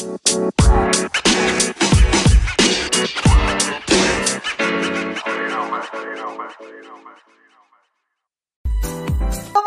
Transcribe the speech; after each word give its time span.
¿Cómo 0.00 0.16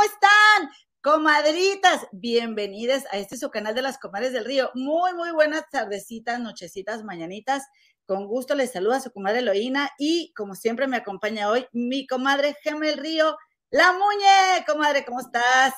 están? 0.04 0.72
Comadritas, 1.04 2.08
bienvenidas 2.12 3.06
a 3.12 3.18
este 3.18 3.38
su 3.38 3.52
canal 3.52 3.76
de 3.76 3.84
las 3.84 4.00
comadres 4.00 4.34
del 4.34 4.46
río. 4.46 4.72
Muy, 4.74 5.14
muy 5.14 5.30
buenas 5.30 5.70
tardecitas, 5.70 6.40
nochecitas, 6.40 7.04
mañanitas. 7.04 7.68
Con 8.08 8.26
gusto 8.26 8.56
les 8.56 8.72
saluda 8.72 9.00
su 9.02 9.12
comadre 9.12 9.40
Eloína 9.40 9.92
y 10.00 10.34
como 10.34 10.56
siempre 10.56 10.88
me 10.88 10.98
acompaña 10.98 11.48
hoy 11.52 11.68
mi 11.74 12.08
comadre 12.08 12.58
Gemel 12.64 12.98
Río, 12.98 13.38
la 13.70 13.94
Muñe. 13.94 14.66
Comadre, 14.66 15.06
¿cómo 15.06 15.20
estás? 15.20 15.76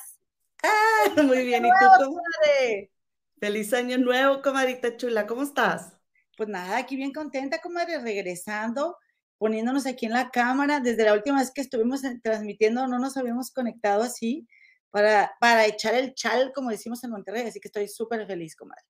Ah, 0.64 1.22
muy 1.22 1.44
bien, 1.44 1.66
¿y 1.66 1.70
tú? 1.70 2.06
Comadre? 2.06 2.95
Feliz 3.38 3.74
año 3.74 3.98
nuevo, 3.98 4.42
comadrita 4.42 4.96
chula, 4.96 5.28
¿cómo 5.28 5.44
estás? 5.44 5.94
Pues 6.38 6.48
nada, 6.50 6.78
aquí 6.78 6.96
bien 6.96 7.12
contenta, 7.12 7.60
comadre, 7.60 8.00
regresando, 8.00 8.98
poniéndonos 9.38 9.86
aquí 9.86 10.06
en 10.06 10.14
la 10.14 10.30
cámara. 10.30 10.80
Desde 10.80 11.04
la 11.04 11.14
última 11.14 11.40
vez 11.40 11.52
que 11.52 11.62
estuvimos 11.62 12.02
transmitiendo, 12.24 12.88
no 12.88 12.98
nos 12.98 13.18
habíamos 13.18 13.52
conectado 13.52 14.04
así 14.04 14.48
para, 14.90 15.34
para 15.42 15.66
echar 15.66 15.96
el 15.96 16.14
chal, 16.14 16.54
como 16.56 16.70
decimos 16.70 17.04
en 17.04 17.12
Monterrey, 17.12 17.46
así 17.46 17.60
que 17.60 17.68
estoy 17.68 17.88
súper 17.90 18.26
feliz, 18.26 18.56
comadre. 18.56 18.84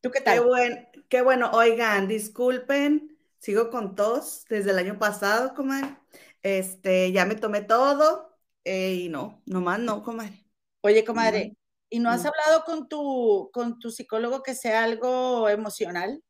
¿Tú 0.00 0.10
qué 0.10 0.20
tal? 0.20 0.38
Qué, 0.38 0.44
buen, 0.44 0.88
qué 1.08 1.22
bueno. 1.22 1.50
Oigan, 1.52 2.06
disculpen, 2.08 3.18
sigo 3.38 3.70
con 3.70 3.96
tos 3.96 4.44
desde 4.48 4.70
el 4.70 4.78
año 4.78 4.98
pasado, 4.98 5.54
comadre. 5.54 5.96
Este, 6.42 7.10
ya 7.12 7.24
me 7.24 7.34
tomé 7.34 7.62
todo 7.62 8.36
eh, 8.64 8.94
y 8.94 9.08
no, 9.08 9.42
nomás 9.46 9.80
no, 9.80 10.02
comadre. 10.02 10.44
Oye, 10.80 11.04
comadre, 11.04 11.56
¿y 11.92 12.00
no 12.00 12.10
has 12.10 12.24
hablado 12.24 12.64
con 12.64 12.88
tu, 12.88 13.50
con 13.52 13.78
tu 13.78 13.90
psicólogo 13.90 14.42
que 14.42 14.54
sea 14.54 14.82
algo 14.84 15.48
emocional? 15.48 16.22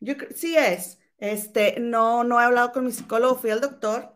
Yo 0.00 0.14
sí 0.34 0.56
es. 0.56 0.98
Este, 1.18 1.78
no, 1.80 2.24
no 2.24 2.40
he 2.40 2.44
hablado 2.44 2.72
con 2.72 2.84
mi 2.84 2.92
psicólogo, 2.92 3.36
fui 3.36 3.50
al 3.50 3.60
doctor, 3.60 4.14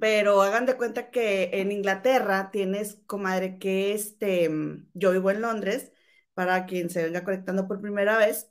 pero 0.00 0.40
hagan 0.42 0.66
de 0.66 0.76
cuenta 0.76 1.10
que 1.10 1.50
en 1.52 1.70
Inglaterra 1.72 2.50
tienes, 2.50 2.98
comadre, 3.06 3.58
que 3.58 3.92
este, 3.92 4.50
yo 4.94 5.12
vivo 5.12 5.30
en 5.30 5.42
Londres, 5.42 5.92
para 6.34 6.66
quien 6.66 6.88
se 6.88 7.04
venga 7.04 7.24
conectando 7.24 7.68
por 7.68 7.80
primera 7.82 8.16
vez, 8.16 8.50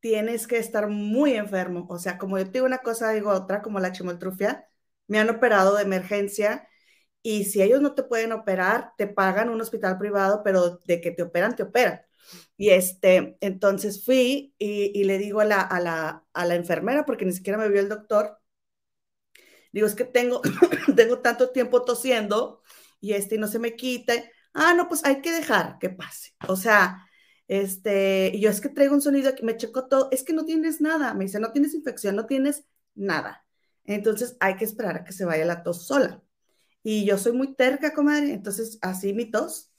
tienes 0.00 0.46
que 0.48 0.58
estar 0.58 0.88
muy 0.88 1.34
enfermo. 1.34 1.86
O 1.90 1.98
sea, 1.98 2.18
como 2.18 2.38
yo 2.38 2.46
te 2.46 2.52
digo 2.52 2.66
una 2.66 2.78
cosa, 2.78 3.10
digo 3.12 3.30
otra, 3.32 3.62
como 3.62 3.80
la 3.80 3.92
chimoltrufia, 3.92 4.68
me 5.06 5.20
han 5.20 5.30
operado 5.30 5.76
de 5.76 5.82
emergencia 5.84 6.68
y 7.22 7.44
si 7.44 7.62
ellos 7.62 7.80
no 7.80 7.94
te 7.94 8.02
pueden 8.02 8.32
operar, 8.32 8.92
te 8.96 9.06
pagan 9.06 9.50
un 9.50 9.60
hospital 9.60 9.98
privado, 9.98 10.42
pero 10.44 10.78
de 10.86 11.00
que 11.00 11.10
te 11.10 11.22
operan, 11.22 11.56
te 11.56 11.64
operan. 11.64 12.00
Y 12.56 12.70
este, 12.70 13.36
entonces 13.40 14.04
fui 14.04 14.54
y, 14.58 15.04
le 15.04 15.18
digo 15.18 15.40
a 15.40 15.44
la, 15.44 15.60
a, 15.60 15.80
la, 15.80 16.24
a 16.32 16.44
la 16.46 16.54
enfermera, 16.54 17.04
porque 17.04 17.24
ni 17.24 17.32
siquiera 17.32 17.58
me 17.58 17.68
vio 17.68 17.80
el 17.80 17.88
doctor, 17.88 18.38
digo, 19.72 19.86
es 19.86 19.94
que 19.94 20.04
tengo, 20.04 20.40
tengo 20.96 21.20
tanto 21.20 21.50
tiempo 21.50 21.82
tosiendo 21.84 22.62
y 23.00 23.12
este 23.14 23.38
no 23.38 23.48
se 23.48 23.58
me 23.58 23.76
quite. 23.76 24.32
Ah, 24.52 24.74
no, 24.74 24.88
pues 24.88 25.04
hay 25.04 25.20
que 25.22 25.32
dejar 25.32 25.78
que 25.78 25.90
pase. 25.90 26.34
O 26.48 26.56
sea, 26.56 27.06
este, 27.48 28.30
y 28.34 28.40
yo 28.40 28.50
es 28.50 28.60
que 28.60 28.68
traigo 28.68 28.94
un 28.94 29.02
sonido 29.02 29.34
que 29.34 29.44
me 29.44 29.56
checo 29.56 29.88
todo, 29.88 30.08
es 30.12 30.22
que 30.24 30.32
no 30.32 30.44
tienes 30.44 30.80
nada, 30.80 31.14
me 31.14 31.24
dice, 31.24 31.40
no 31.40 31.52
tienes 31.52 31.74
infección, 31.74 32.16
no 32.16 32.26
tienes 32.26 32.64
nada. 32.94 33.44
Entonces 33.84 34.36
hay 34.40 34.56
que 34.56 34.64
esperar 34.64 34.96
a 34.98 35.04
que 35.04 35.12
se 35.12 35.24
vaya 35.24 35.44
la 35.44 35.62
tos 35.62 35.86
sola. 35.86 36.22
Y 36.82 37.04
yo 37.04 37.18
soy 37.18 37.32
muy 37.32 37.54
terca, 37.54 37.92
comadre, 37.92 38.32
entonces 38.32 38.78
así 38.80 39.12
mi 39.12 39.30
tos, 39.30 39.70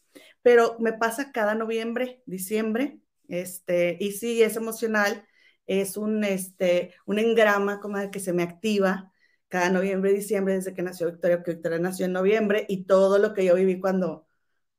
pero 0.41 0.77
me 0.79 0.93
pasa 0.93 1.31
cada 1.31 1.55
noviembre, 1.55 2.21
diciembre, 2.25 2.99
este, 3.27 3.97
y 3.99 4.11
sí, 4.11 4.43
es 4.43 4.55
emocional, 4.55 5.25
es 5.65 5.97
un, 5.97 6.23
este, 6.23 6.93
un 7.05 7.17
engrama, 7.17 7.79
comadre, 7.79 8.11
que 8.11 8.19
se 8.19 8.33
me 8.33 8.43
activa 8.43 9.11
cada 9.47 9.69
noviembre, 9.69 10.13
diciembre, 10.13 10.55
desde 10.55 10.73
que 10.73 10.81
nació 10.81 11.07
Victoria, 11.07 11.43
que 11.43 11.51
Victoria 11.51 11.79
nació 11.79 12.05
en 12.05 12.13
noviembre, 12.13 12.65
y 12.69 12.85
todo 12.85 13.17
lo 13.17 13.33
que 13.33 13.45
yo 13.45 13.55
viví 13.55 13.79
cuando, 13.79 14.27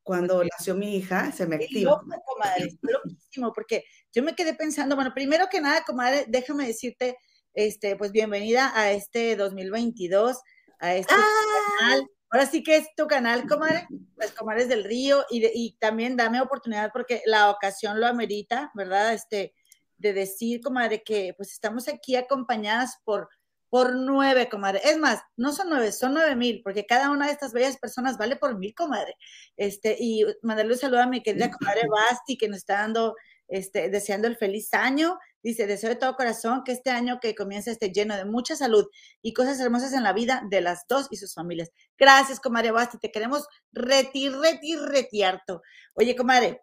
cuando 0.03 0.43
nació 0.45 0.75
mi 0.75 0.97
hija, 0.97 1.33
se 1.33 1.47
me 1.47 1.57
activa. 1.57 1.93
Loco, 1.93 2.07
comadre, 2.25 2.79
loquísimo, 2.83 3.53
porque 3.53 3.85
yo 4.13 4.23
me 4.23 4.35
quedé 4.35 4.55
pensando, 4.55 4.95
bueno, 4.95 5.13
primero 5.15 5.47
que 5.51 5.61
nada, 5.61 5.83
comadre, 5.85 6.25
déjame 6.29 6.67
decirte, 6.67 7.17
este, 7.55 7.97
pues 7.97 8.13
bienvenida 8.13 8.73
a 8.75 8.93
este 8.93 9.37
2022, 9.37 10.39
a 10.83 10.95
este 10.95 11.15
¡Ah! 11.17 11.79
canal. 11.79 12.07
Ahora 12.31 12.47
sí 12.47 12.63
que 12.63 12.77
es 12.77 12.95
tu 12.97 13.07
canal, 13.07 13.47
comadre, 13.47 13.87
pues 14.15 14.33
Comadres 14.33 14.69
del 14.69 14.85
Río, 14.85 15.25
y, 15.31 15.47
y 15.55 15.77
también 15.79 16.17
dame 16.17 16.41
oportunidad 16.41 16.91
porque 16.93 17.23
la 17.27 17.51
ocasión 17.51 18.01
lo 18.01 18.07
amerita, 18.07 18.71
¿verdad? 18.75 19.13
Este, 19.13 19.55
de 19.99 20.13
decir, 20.13 20.61
comadre, 20.61 21.03
que 21.03 21.35
pues 21.37 21.53
estamos 21.53 21.89
aquí 21.89 22.17
acompañadas 22.17 22.99
por 23.05 23.29
por 23.73 23.97
nueve, 23.97 24.51
comadre. 24.51 24.83
Es 24.85 24.99
más, 24.99 25.23
no 25.35 25.51
son 25.51 25.71
nueve, 25.71 25.93
son 25.93 26.13
nueve 26.13 26.37
mil, 26.37 26.61
porque 26.63 26.85
cada 26.85 27.11
una 27.11 27.25
de 27.25 27.33
estas 27.33 27.55
bellas 27.55 27.79
personas 27.79 28.19
vale 28.19 28.37
por 28.37 28.59
mil, 28.59 28.75
comadre. 28.75 29.17
Este, 29.57 29.97
y 29.99 30.27
mandarle 30.43 30.75
un 30.75 30.79
saludo 30.79 31.01
a 31.01 31.07
mi 31.07 31.23
querida 31.23 31.51
comadre 31.51 31.89
Basti, 31.89 32.37
que 32.37 32.49
nos 32.49 32.59
está 32.59 32.81
dando, 32.81 33.15
este, 33.49 33.89
deseando 33.89 34.29
el 34.29 34.37
feliz 34.37 34.75
año. 34.75 35.19
Dice, 35.43 35.67
deseo 35.67 35.91
de 35.91 35.97
todo 35.97 36.15
corazón 36.15 36.63
que 36.65 36.73
este 36.73 36.91
año 36.91 37.19
que 37.21 37.35
comienza 37.35 37.71
esté 37.71 37.91
lleno 37.91 38.17
de 38.17 38.25
mucha 38.25 38.55
salud 38.55 38.87
y 39.23 39.33
cosas 39.33 39.59
hermosas 39.59 39.93
en 39.93 40.05
la 40.05 40.13
vida 40.13 40.43
de 40.49 40.61
las 40.61 40.87
dos 40.89 41.09
y 41.11 41.17
sus 41.17 41.35
familias. 41.35 41.71
Gracias, 41.99 42.39
comadre 42.39 42.71
Basti, 42.71 42.99
te 42.99 43.11
queremos 43.11 43.47
retir, 43.73 44.33
retir, 44.33 44.79
retiarto. 44.81 45.63
Oye, 45.95 46.15
comadre, 46.15 46.63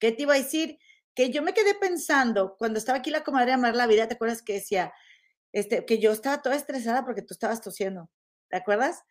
¿qué 0.00 0.10
te 0.10 0.22
iba 0.22 0.34
a 0.34 0.38
decir? 0.38 0.78
Que 1.14 1.30
yo 1.30 1.42
me 1.42 1.54
quedé 1.54 1.74
pensando, 1.74 2.56
cuando 2.58 2.78
estaba 2.78 2.98
aquí 2.98 3.10
la 3.10 3.22
comadre 3.22 3.52
Amar 3.52 3.76
la 3.76 3.86
Vida, 3.86 4.08
¿te 4.08 4.14
acuerdas 4.14 4.42
que 4.42 4.54
decía, 4.54 4.92
este, 5.52 5.86
que 5.86 5.98
yo 5.98 6.12
estaba 6.12 6.42
toda 6.42 6.56
estresada 6.56 7.04
porque 7.04 7.22
tú 7.22 7.34
estabas 7.34 7.60
tosiendo, 7.60 8.10
¿te 8.50 8.56
acuerdas? 8.56 9.02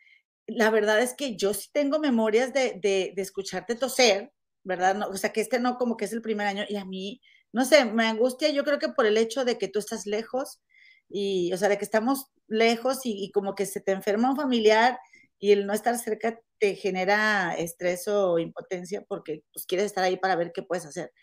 La 0.48 0.70
verdad 0.70 1.02
es 1.02 1.14
que 1.14 1.38
yo 1.38 1.54
sí 1.54 1.70
tengo 1.72 1.98
memorias 1.98 2.54
de, 2.54 2.80
de, 2.82 3.14
escucharte 3.22 3.76
toser, 3.76 4.32
¿verdad? 4.64 4.96
No, 4.96 5.08
o 5.08 5.18
sea, 5.18 5.32
que 5.32 5.42
este 5.42 5.60
no 5.60 5.78
como 5.78 5.98
que 5.98 6.06
es 6.06 6.14
el 6.14 6.22
primer 6.22 6.46
año 6.46 6.64
y 6.68 6.76
a 6.76 6.86
mí, 6.86 7.22
no 7.56 7.64
sé, 7.64 7.86
me 7.86 8.06
angustia 8.06 8.50
yo 8.50 8.66
creo 8.66 8.80
que 8.80 8.90
por 8.90 9.06
el 9.06 9.18
hecho 9.18 9.46
de 9.46 9.58
que 9.58 9.70
tú 9.70 9.80
estás 9.80 10.06
lejos 10.06 10.62
y, 11.08 11.54
o 11.54 11.58
sea, 11.58 11.70
de 11.70 11.78
que 11.78 11.86
estamos 11.86 12.34
lejos 12.50 13.00
y, 13.06 13.32
como 13.32 13.56
que 13.56 13.66
se 13.66 13.80
te 13.80 13.94
enferma 13.94 14.30
un 14.30 14.36
familiar 14.36 15.00
y 15.40 15.54
el 15.54 15.66
no 15.66 15.72
estar 15.74 15.98
cerca 15.98 16.38
te 16.60 16.76
genera 16.76 17.56
estrés 17.58 18.10
o 18.10 18.40
impotencia 18.40 19.06
porque 19.08 19.44
pues 19.54 19.66
quieres 19.66 19.86
estar 19.86 20.04
ahí 20.04 20.18
para 20.18 20.36
ver 20.36 20.52
qué 20.54 20.64
puedes 20.64 20.86
hacer. 20.86 21.14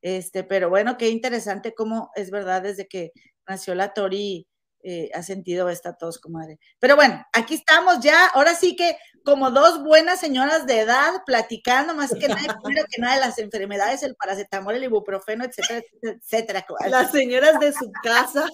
Este, 0.00 0.44
pero 0.44 0.70
bueno, 0.70 0.96
qué 0.96 1.08
interesante 1.08 1.74
cómo 1.74 2.10
es 2.14 2.30
verdad 2.30 2.62
desde 2.62 2.86
que 2.86 3.10
nació 3.48 3.74
la 3.74 3.92
Tori 3.92 4.46
eh, 4.82 5.10
ha 5.14 5.22
sentido 5.22 5.68
esta 5.68 5.96
tos, 5.96 6.18
comadre. 6.18 6.58
Pero 6.78 6.96
bueno, 6.96 7.24
aquí 7.32 7.54
estamos 7.54 8.00
ya, 8.00 8.26
ahora 8.28 8.54
sí 8.54 8.76
que 8.76 8.96
como 9.24 9.50
dos 9.50 9.82
buenas 9.82 10.18
señoras 10.20 10.66
de 10.66 10.80
edad 10.80 11.22
platicando 11.26 11.94
más 11.94 12.14
que 12.14 12.28
nada, 12.28 12.58
primero 12.62 12.86
que 12.90 13.00
nada 13.00 13.14
de 13.14 13.20
las 13.20 13.38
enfermedades, 13.38 14.02
el 14.02 14.16
paracetamol, 14.16 14.74
el 14.74 14.84
ibuprofeno, 14.84 15.44
etcétera, 15.44 15.82
etcétera. 16.02 16.66
Las 16.88 17.10
señoras 17.10 17.58
de 17.60 17.72
su 17.72 17.90
casa 18.02 18.48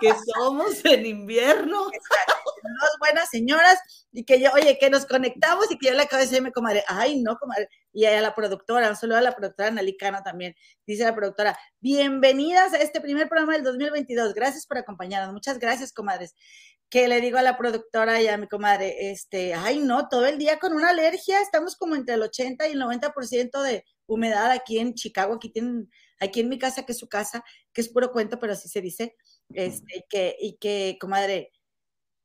que 0.00 0.12
somos 0.34 0.84
en 0.84 1.06
invierno. 1.06 1.90
Dos 2.62 2.98
buenas 2.98 3.28
señoras 3.30 3.78
y 4.12 4.24
que 4.24 4.40
yo, 4.40 4.50
oye, 4.52 4.78
que 4.78 4.90
nos 4.90 5.06
conectamos 5.06 5.70
y 5.70 5.78
que 5.78 5.88
yo 5.88 5.94
le 5.94 6.02
acabo 6.02 6.20
de 6.20 6.28
decirme, 6.28 6.52
comadre, 6.52 6.84
ay, 6.88 7.20
no, 7.22 7.36
comadre, 7.36 7.68
y 7.92 8.04
a 8.04 8.20
la 8.20 8.34
productora, 8.34 8.88
un 8.88 8.96
saludo 8.96 9.18
a 9.18 9.22
la 9.22 9.34
productora 9.34 9.70
Nalicana 9.70 10.22
también, 10.22 10.54
dice 10.86 11.04
la 11.04 11.14
productora, 11.14 11.58
bienvenidas 11.80 12.72
a 12.72 12.78
este 12.78 13.00
primer 13.00 13.28
programa 13.28 13.54
del 13.54 13.64
2022, 13.64 14.34
gracias 14.34 14.66
por 14.66 14.78
acompañarnos, 14.78 15.32
muchas 15.32 15.58
gracias, 15.58 15.92
comadres. 15.92 16.34
Que 16.88 17.06
le 17.06 17.20
digo 17.20 17.38
a 17.38 17.42
la 17.42 17.56
productora 17.56 18.20
y 18.20 18.26
a 18.26 18.36
mi 18.36 18.48
comadre, 18.48 19.12
este, 19.12 19.54
ay 19.54 19.78
no, 19.78 20.08
todo 20.08 20.26
el 20.26 20.38
día 20.38 20.58
con 20.58 20.72
una 20.72 20.90
alergia, 20.90 21.40
estamos 21.40 21.76
como 21.76 21.94
entre 21.94 22.16
el 22.16 22.22
80 22.22 22.66
y 22.66 22.72
el 22.72 22.80
90% 22.80 23.62
de 23.62 23.84
humedad 24.06 24.50
aquí 24.50 24.78
en 24.78 24.94
Chicago, 24.94 25.34
aquí 25.34 25.50
tienen, 25.50 25.88
aquí 26.18 26.40
en 26.40 26.48
mi 26.48 26.58
casa, 26.58 26.84
que 26.84 26.92
es 26.92 26.98
su 26.98 27.08
casa, 27.08 27.44
que 27.72 27.80
es 27.80 27.88
puro 27.88 28.10
cuento, 28.10 28.40
pero 28.40 28.54
así 28.54 28.68
se 28.68 28.80
dice, 28.80 29.16
este, 29.54 30.04
que, 30.08 30.36
y 30.40 30.58
que, 30.58 30.98
comadre, 31.00 31.52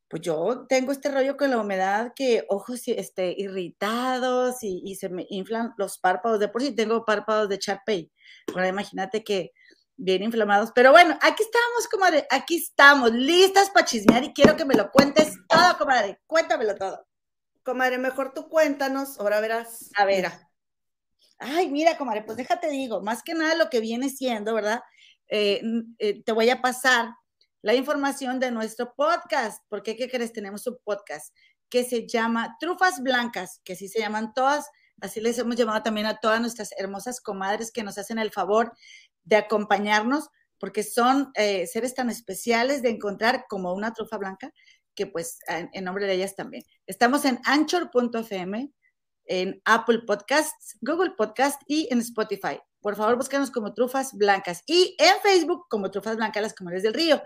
pues 0.08 0.22
yo 0.22 0.66
tengo 0.70 0.92
este 0.92 1.10
rollo 1.10 1.36
con 1.36 1.50
la 1.50 1.60
humedad 1.60 2.14
que 2.16 2.46
ojos 2.50 2.82
este, 2.88 3.34
irritados 3.38 4.58
y, 4.62 4.96
se 4.96 5.10
me 5.10 5.26
inflan 5.30 5.74
los 5.78 5.98
párpados. 5.98 6.40
De 6.40 6.48
por 6.48 6.62
sí 6.62 6.76
tengo 6.76 7.04
párpados 7.06 7.50
de 7.50 7.60
Charpey. 7.60 8.12
Ahora 8.54 8.68
imagínate 8.68 9.24
que 9.24 9.52
bien 9.98 10.24
inflamados. 10.24 10.72
Pero 10.76 10.92
bueno, 10.92 11.18
aquí 11.22 11.44
estamos, 11.44 11.88
comadre. 11.90 12.28
Aquí 12.30 12.58
estamos, 12.58 13.12
listas 13.14 13.70
para 13.72 13.86
chismear 13.86 14.24
y 14.24 14.34
quiero 14.34 14.56
que 14.56 14.66
me 14.66 14.76
lo 14.76 14.92
cuentes 14.92 15.34
todo, 15.48 15.78
comadre. 15.78 16.22
Cuéntamelo 16.28 16.76
todo. 16.76 17.08
Comadre, 17.64 17.98
mejor 17.98 18.32
tú 18.34 18.48
cuéntanos, 18.48 19.20
ahora 19.20 19.40
verás. 19.40 19.90
A 19.98 20.06
ver. 20.06 20.32
Ay, 21.40 21.70
mira, 21.70 21.98
comadre, 21.98 22.22
pues 22.24 22.38
déjate 22.38 22.70
digo, 22.70 23.02
más 23.02 23.24
que 23.24 23.34
nada 23.34 23.56
lo 23.56 23.70
que 23.70 23.80
viene 23.80 24.10
siendo, 24.10 24.54
¿verdad? 24.54 24.82
Eh, 25.28 25.62
eh, 25.98 26.24
te 26.24 26.32
voy 26.32 26.50
a 26.50 26.62
pasar 26.62 27.10
la 27.66 27.74
información 27.74 28.40
de 28.40 28.52
nuestro 28.52 28.94
podcast, 28.94 29.64
porque 29.70 29.96
¿qué 29.96 30.08
crees? 30.08 30.32
Tenemos 30.32 30.68
un 30.68 30.78
podcast 30.84 31.36
que 31.68 31.84
se 31.84 32.08
llama 32.08 32.58
Trufas 32.60 33.02
Blancas, 33.02 33.60
que 33.64 33.74
así 33.74 33.88
se 33.88 34.02
llaman 34.02 34.34
todas 34.36 34.70
así 35.02 35.20
les 35.20 35.40
hemos 35.40 35.56
llamado 35.56 35.82
también 35.82 36.06
a 36.06 36.20
todas 36.20 36.40
nuestras 36.40 36.70
hermosas 36.78 37.20
comadres 37.20 37.72
que 37.72 37.82
nos 37.82 37.98
hacen 37.98 38.20
el 38.20 38.30
favor 38.30 38.72
de 39.24 39.38
acompañarnos, 39.38 40.30
porque 40.60 40.84
son 40.84 41.32
eh, 41.34 41.66
seres 41.66 41.96
tan 41.96 42.12
especiales 42.12 42.84
de 42.84 42.92
encontrar 42.92 43.46
como 43.50 43.74
una 43.74 43.94
trufa 43.94 44.18
blanca, 44.18 44.54
que 44.94 45.08
pues 45.08 45.40
en, 45.48 45.84
nombre 45.84 46.06
de 46.06 46.14
ellas 46.14 46.36
también. 46.36 46.64
Estamos 46.86 47.26
en 47.26 47.40
anchor.fm, 47.46 48.72
en 49.26 49.60
Apple 49.66 50.04
Podcasts, 50.06 50.78
Google 50.82 51.16
Podcast 51.18 51.60
y 51.66 51.88
en 51.92 51.98
Spotify. 51.98 52.60
Por 52.86 52.96
favor, 52.96 53.16
búscanos 53.16 53.50
como 53.50 53.74
Trufas 53.74 54.14
Blancas 54.14 54.62
y 54.68 54.96
en 55.00 55.20
Facebook 55.24 55.66
como 55.72 55.90
Trufas 55.90 56.18
Blancas 56.18 56.44
Las 56.44 56.54
Comadres 56.54 56.84
del 56.84 56.94
Río. 56.94 57.20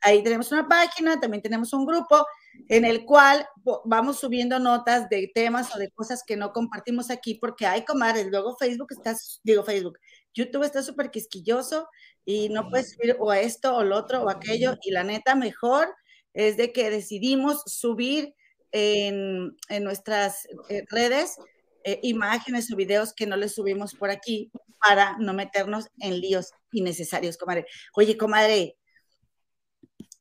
Ahí 0.00 0.24
tenemos 0.24 0.50
una 0.50 0.66
página, 0.66 1.20
también 1.20 1.40
tenemos 1.40 1.72
un 1.72 1.86
grupo 1.86 2.26
en 2.68 2.84
el 2.84 3.04
cual 3.04 3.46
vamos 3.84 4.18
subiendo 4.18 4.58
notas 4.58 5.08
de 5.08 5.30
temas 5.32 5.72
o 5.72 5.78
de 5.78 5.92
cosas 5.92 6.24
que 6.26 6.36
no 6.36 6.52
compartimos 6.52 7.10
aquí 7.10 7.36
porque 7.36 7.64
hay 7.64 7.84
comadres. 7.84 8.26
Luego 8.26 8.56
Facebook 8.56 8.88
está, 8.90 9.14
digo 9.44 9.62
Facebook, 9.62 10.00
YouTube 10.34 10.64
está 10.64 10.82
súper 10.82 11.12
quisquilloso 11.12 11.88
y 12.24 12.48
no 12.48 12.68
puedes 12.68 12.90
subir 12.90 13.14
o 13.20 13.32
esto 13.32 13.76
o 13.76 13.84
lo 13.84 13.96
otro 13.96 14.24
o 14.24 14.30
aquello. 14.30 14.76
Y 14.82 14.90
la 14.90 15.04
neta, 15.04 15.36
mejor 15.36 15.94
es 16.32 16.56
de 16.56 16.72
que 16.72 16.90
decidimos 16.90 17.62
subir 17.66 18.34
en, 18.72 19.56
nuestras 19.80 20.48
eh, 20.68 20.82
redes 20.90 21.36
eh, 21.84 22.00
imágenes 22.02 22.72
o 22.72 22.76
videos 22.76 23.12
que 23.12 23.26
no 23.26 23.36
les 23.36 23.54
subimos 23.54 23.94
por 23.94 24.10
aquí 24.10 24.50
para 24.80 25.16
no 25.18 25.32
meternos 25.34 25.88
en 25.98 26.20
líos 26.20 26.52
innecesarios, 26.72 27.36
comadre. 27.36 27.66
Oye, 27.94 28.16
comadre, 28.16 28.76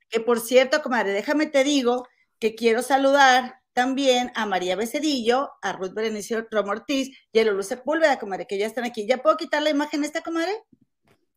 que 0.10 0.20
por 0.20 0.40
cierto, 0.40 0.82
comadre, 0.82 1.12
déjame 1.12 1.48
te 1.48 1.64
digo 1.64 2.08
que 2.40 2.56
quiero 2.56 2.82
saludar 2.82 3.56
también 3.74 4.32
a 4.36 4.46
María 4.46 4.76
Becedillo, 4.76 5.52
a 5.62 5.74
Ruth 5.74 5.94
Berenice 5.94 6.46
Romo 6.52 6.72
Ortiz 6.72 7.10
y 7.32 7.40
a 7.40 7.44
Lulu 7.44 7.64
Sepúlveda, 7.64 8.20
comadre, 8.20 8.46
que 8.46 8.58
ya 8.58 8.68
están 8.68 8.84
aquí. 8.84 9.08
¿Ya 9.08 9.18
puedo 9.18 9.38
quitar 9.38 9.64
la 9.64 9.70
imagen 9.70 10.04
esta, 10.04 10.22
comadre? 10.22 10.52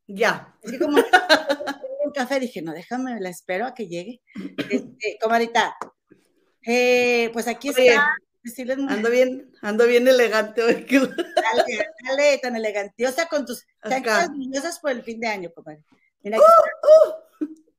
Ya. 0.07 0.55
Así 0.63 0.79
como 0.79 0.99
un 2.05 2.13
café, 2.13 2.39
dije, 2.39 2.63
no, 2.63 2.73
déjame, 2.73 3.21
la 3.21 3.31
espero 3.31 3.67
a 3.67 3.75
que 3.75 3.89
llegue. 3.89 4.21
Este, 4.71 5.19
comadrita, 5.23 5.77
eh, 6.67 7.31
pues 7.33 7.49
aquí 7.49 7.69
está. 7.69 8.17
Ando 8.89 9.11
bien, 9.11 9.53
ando 9.63 9.87
bien 9.87 10.07
elegante 10.09 10.63
hoy. 10.63 10.87
Dale, 10.91 11.87
dale, 12.07 12.39
tan 12.39 12.57
elegantiosa 12.57 13.27
con 13.29 13.45
tus 13.45 13.65
chanclas 13.89 14.31
niñosas 14.31 14.79
por 14.79 14.91
el 14.91 15.03
fin 15.03 15.21
de 15.21 15.29
año, 15.29 15.51
comadre. 15.55 15.83
Mira, 16.23 16.39
aquí 16.39 16.45
uh, 16.45 17.11
uh. 17.11 17.27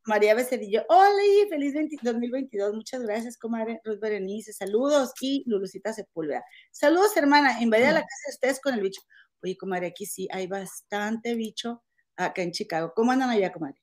María 0.08 0.36
Becerrillo, 0.36 0.86
hola, 0.88 1.22
feliz 1.50 1.74
2022, 2.02 2.74
muchas 2.74 3.02
gracias, 3.02 3.38
comadre 3.38 3.82
Ruth 3.84 4.00
Berenice, 4.00 4.54
saludos, 4.54 5.12
y 5.20 5.44
Lulucita 5.48 5.92
Sepúlveda. 5.92 6.46
Saludos, 6.72 7.18
hermana, 7.18 7.62
invadí 7.62 7.84
a 7.84 7.92
la 7.92 8.00
casa 8.00 8.24
de 8.28 8.34
ustedes 8.34 8.62
con 8.62 8.74
el 8.74 8.80
bicho. 8.80 9.02
Oye, 9.44 9.58
comadre, 9.58 9.88
aquí 9.88 10.06
sí 10.06 10.30
hay 10.32 10.48
bastante 10.48 11.36
bicho 11.36 11.84
acá 12.16 12.42
en 12.42 12.54
Chicago. 12.54 12.94
¿Cómo 12.96 13.12
andan 13.12 13.30
allá, 13.30 13.52
comadre? 13.52 13.82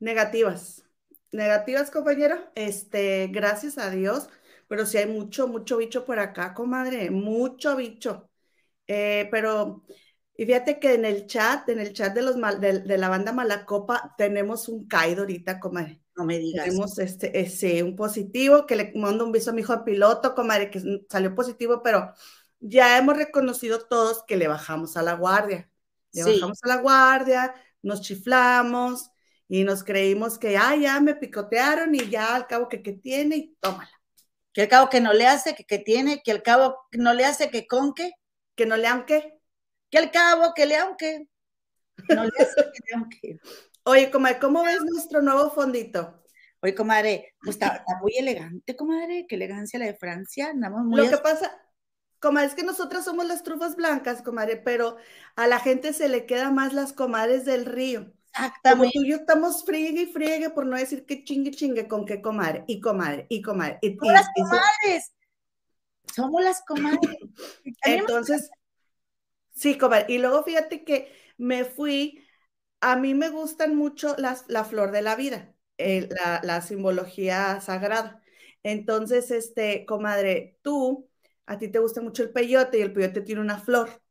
Negativas, 0.00 0.84
negativas, 1.32 1.90
compañera, 1.90 2.52
este, 2.54 3.28
gracias 3.28 3.78
a 3.78 3.88
Dios, 3.88 4.28
pero 4.68 4.86
sí 4.86 4.98
hay 4.98 5.06
mucho, 5.06 5.48
mucho 5.48 5.76
bicho 5.76 6.04
por 6.04 6.18
acá, 6.18 6.54
comadre, 6.54 7.10
mucho 7.10 7.76
bicho. 7.76 8.30
Eh, 8.86 9.28
pero 9.30 9.84
y 10.36 10.46
fíjate 10.46 10.80
que 10.80 10.94
en 10.94 11.04
el 11.04 11.26
chat, 11.26 11.68
en 11.68 11.78
el 11.78 11.92
chat 11.92 12.12
de, 12.12 12.22
los 12.22 12.36
de, 12.60 12.98
la 12.98 13.08
banda 13.08 13.32
Malacopa, 13.32 14.14
tenemos 14.18 14.68
un 14.68 14.86
caído 14.88 15.22
ahorita, 15.22 15.60
comadre. 15.60 16.00
No 16.16 16.24
me 16.24 16.38
digas. 16.38 16.64
Tenemos 16.64 16.98
este, 16.98 17.82
un 17.84 17.94
positivo, 17.94 18.66
que 18.66 18.74
le 18.74 18.92
mando 18.96 19.24
un 19.24 19.32
beso 19.32 19.50
a 19.50 19.52
mi 19.52 19.60
hijo 19.60 19.84
piloto, 19.84 20.34
comadre, 20.34 20.70
que 20.70 20.82
salió 21.08 21.34
positivo, 21.36 21.82
pero 21.84 22.12
ya 22.58 22.98
hemos 22.98 23.16
reconocido 23.16 23.86
todos 23.86 24.24
que 24.26 24.36
le 24.36 24.48
bajamos 24.48 24.96
a 24.96 25.02
la 25.02 25.14
guardia. 25.14 25.70
Le 26.12 26.24
bajamos 26.24 26.58
a 26.62 26.68
la 26.68 26.76
guardia, 26.78 27.54
nos 27.82 28.00
chiflamos 28.00 29.10
y 29.46 29.62
nos 29.62 29.84
creímos 29.84 30.38
que, 30.38 30.56
ah, 30.56 30.74
ya 30.74 31.00
me 31.00 31.14
picotearon 31.14 31.94
y 31.94 32.08
ya 32.08 32.34
al 32.34 32.48
cabo 32.48 32.68
que, 32.68 32.82
que 32.82 32.92
tiene 32.92 33.36
y 33.36 33.56
tómala. 33.60 33.93
Que 34.54 34.62
al 34.62 34.68
cabo 34.68 34.88
que 34.88 35.02
no 35.02 35.12
le 35.12 35.26
hace, 35.26 35.54
que, 35.54 35.64
que 35.66 35.78
tiene, 35.78 36.22
que 36.22 36.32
al 36.32 36.42
cabo 36.42 36.86
no 36.92 37.12
le 37.12 37.26
hace, 37.26 37.50
que 37.50 37.66
con 37.66 37.92
qué. 37.92 38.12
Que 38.54 38.64
no 38.64 38.78
le 38.78 38.86
aunque 38.86 39.34
que 39.94 39.98
al 39.98 40.10
cabo, 40.10 40.54
que 40.54 40.66
le 40.66 40.76
aunque. 40.76 41.28
No 42.08 42.24
le 42.24 42.30
hace 42.40 42.56
que 42.56 42.80
le 42.88 42.94
aunque. 42.96 43.38
Oye, 43.84 44.10
comadre, 44.10 44.40
¿cómo 44.40 44.64
ves 44.64 44.80
nuestro 44.82 45.22
nuevo 45.22 45.50
fondito? 45.50 46.20
Oye, 46.60 46.74
comadre, 46.74 47.36
pues 47.40 47.54
está, 47.54 47.84
muy 48.00 48.16
elegante, 48.16 48.74
comadre, 48.74 49.26
qué 49.28 49.36
elegancia 49.36 49.78
la 49.78 49.84
de 49.84 49.94
Francia, 49.94 50.48
andamos 50.48 50.84
muy... 50.84 51.00
Lo 51.00 51.10
que 51.10 51.18
pasa, 51.18 51.56
comadre, 52.18 52.48
es 52.48 52.54
que 52.56 52.64
nosotras 52.64 53.04
somos 53.04 53.24
las 53.26 53.44
trufas 53.44 53.76
blancas, 53.76 54.22
comadre, 54.22 54.56
pero 54.56 54.96
a 55.36 55.46
la 55.46 55.60
gente 55.60 55.92
se 55.92 56.08
le 56.08 56.26
queda 56.26 56.50
más 56.50 56.72
las 56.72 56.92
comadres 56.92 57.44
del 57.44 57.64
río. 57.64 58.12
Exactamente. 58.34 58.78
Como 58.78 58.90
tú 58.90 59.02
y 59.02 59.10
yo 59.10 59.16
estamos 59.16 59.64
friegue 59.64 60.02
y 60.02 60.06
friegue, 60.06 60.50
por 60.50 60.66
no 60.66 60.76
decir 60.76 61.06
que 61.06 61.24
chingue 61.24 61.52
chingue 61.52 61.86
con 61.86 62.04
qué 62.04 62.20
comadre, 62.20 62.64
y 62.66 62.80
comadre, 62.80 63.26
y 63.30 63.42
comadre. 63.42 63.78
Y, 63.80 63.96
Somos 63.96 64.12
las 64.12 64.28
comadres. 64.36 65.12
Somos 66.12 66.42
las 66.42 66.62
comadres. 66.64 67.18
Entonces, 67.84 68.50
Sí, 69.54 69.78
comadre. 69.78 70.06
Y 70.08 70.18
luego 70.18 70.42
fíjate 70.42 70.84
que 70.84 71.12
me 71.38 71.64
fui, 71.64 72.24
a 72.80 72.96
mí 72.96 73.14
me 73.14 73.30
gustan 73.30 73.76
mucho 73.76 74.16
las, 74.18 74.44
la 74.48 74.64
flor 74.64 74.90
de 74.90 75.02
la 75.02 75.16
vida, 75.16 75.54
eh, 75.78 76.08
la, 76.42 76.60
simbología 76.60 77.60
sagrada. 77.60 78.22
Entonces, 78.62 79.30
este, 79.30 79.86
comadre, 79.86 80.58
tú, 80.62 81.08
a 81.46 81.58
ti 81.58 81.68
te 81.68 81.78
gusta 81.78 82.00
mucho 82.00 82.22
el 82.22 82.32
peyote 82.32 82.78
y 82.78 82.82
el 82.82 82.92
peyote 82.92 83.20
tiene 83.20 83.40
una 83.40 83.58
flor. 83.60 84.02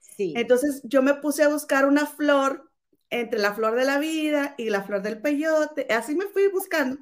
Sí. 0.00 0.34
Entonces, 0.36 0.82
yo 0.84 1.02
me 1.02 1.14
puse 1.14 1.42
a 1.42 1.48
buscar 1.48 1.86
una 1.86 2.06
flor 2.06 2.70
entre 3.12 3.38
la 3.38 3.54
flor 3.54 3.76
de 3.76 3.84
la 3.84 3.98
vida 3.98 4.54
y 4.56 4.70
la 4.70 4.82
flor 4.82 5.02
del 5.02 5.20
peyote. 5.20 5.86
Así 5.90 6.16
me 6.16 6.26
fui 6.26 6.48
buscando. 6.48 6.98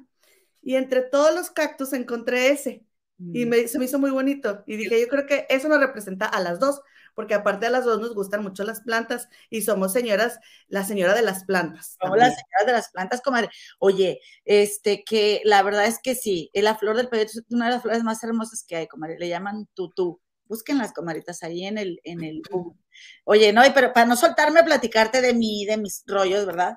Y 0.61 0.75
entre 0.75 1.01
todos 1.01 1.33
los 1.33 1.49
cactus 1.49 1.93
encontré 1.93 2.49
ese. 2.49 2.85
Y 3.17 3.45
mm. 3.45 3.49
me, 3.49 3.67
se 3.67 3.79
me 3.79 3.85
hizo 3.85 3.97
muy 3.97 4.11
bonito. 4.11 4.63
Y 4.67 4.75
dije, 4.75 4.99
yo 4.99 5.07
creo 5.07 5.25
que 5.25 5.47
eso 5.49 5.69
nos 5.69 5.79
representa 5.79 6.25
a 6.25 6.41
las 6.41 6.59
dos, 6.59 6.81
porque 7.15 7.33
aparte 7.33 7.65
a 7.65 7.69
las 7.69 7.85
dos 7.85 8.01
nos 8.01 8.13
gustan 8.13 8.43
mucho 8.43 8.63
las 8.65 8.81
plantas 8.81 9.29
y 9.49 9.61
somos 9.61 9.93
señoras, 9.93 10.39
la 10.67 10.83
señora 10.83 11.13
de 11.13 11.21
las 11.21 11.45
plantas. 11.45 11.95
Somos 12.01 12.17
las 12.17 12.35
señoras 12.35 12.65
de 12.65 12.71
las 12.73 12.91
plantas, 12.91 13.21
comadre. 13.21 13.49
Oye, 13.79 14.19
este, 14.43 15.03
que 15.05 15.41
la 15.45 15.63
verdad 15.63 15.85
es 15.85 15.99
que 16.03 16.15
sí, 16.15 16.51
la 16.53 16.75
flor 16.75 16.97
del 16.97 17.07
peyote 17.07 17.31
es 17.31 17.43
una 17.49 17.67
de 17.67 17.71
las 17.71 17.83
flores 17.83 18.03
más 18.03 18.21
hermosas 18.23 18.65
que 18.67 18.75
hay, 18.75 18.87
comadre. 18.87 19.17
Le 19.17 19.29
llaman 19.29 19.67
tutú. 19.73 20.19
Busquen 20.45 20.77
las 20.77 20.91
comaritas 20.91 21.41
ahí 21.43 21.65
en 21.65 21.77
el, 21.77 22.01
en 22.03 22.21
el 22.25 22.41
Oye, 23.25 23.53
no, 23.53 23.61
pero 23.73 23.93
para 23.93 24.05
no 24.05 24.15
soltarme 24.15 24.59
a 24.59 24.65
platicarte 24.65 25.21
de 25.21 25.33
mí, 25.33 25.65
de 25.65 25.77
mis 25.77 26.03
rollos, 26.07 26.45
¿verdad? 26.45 26.75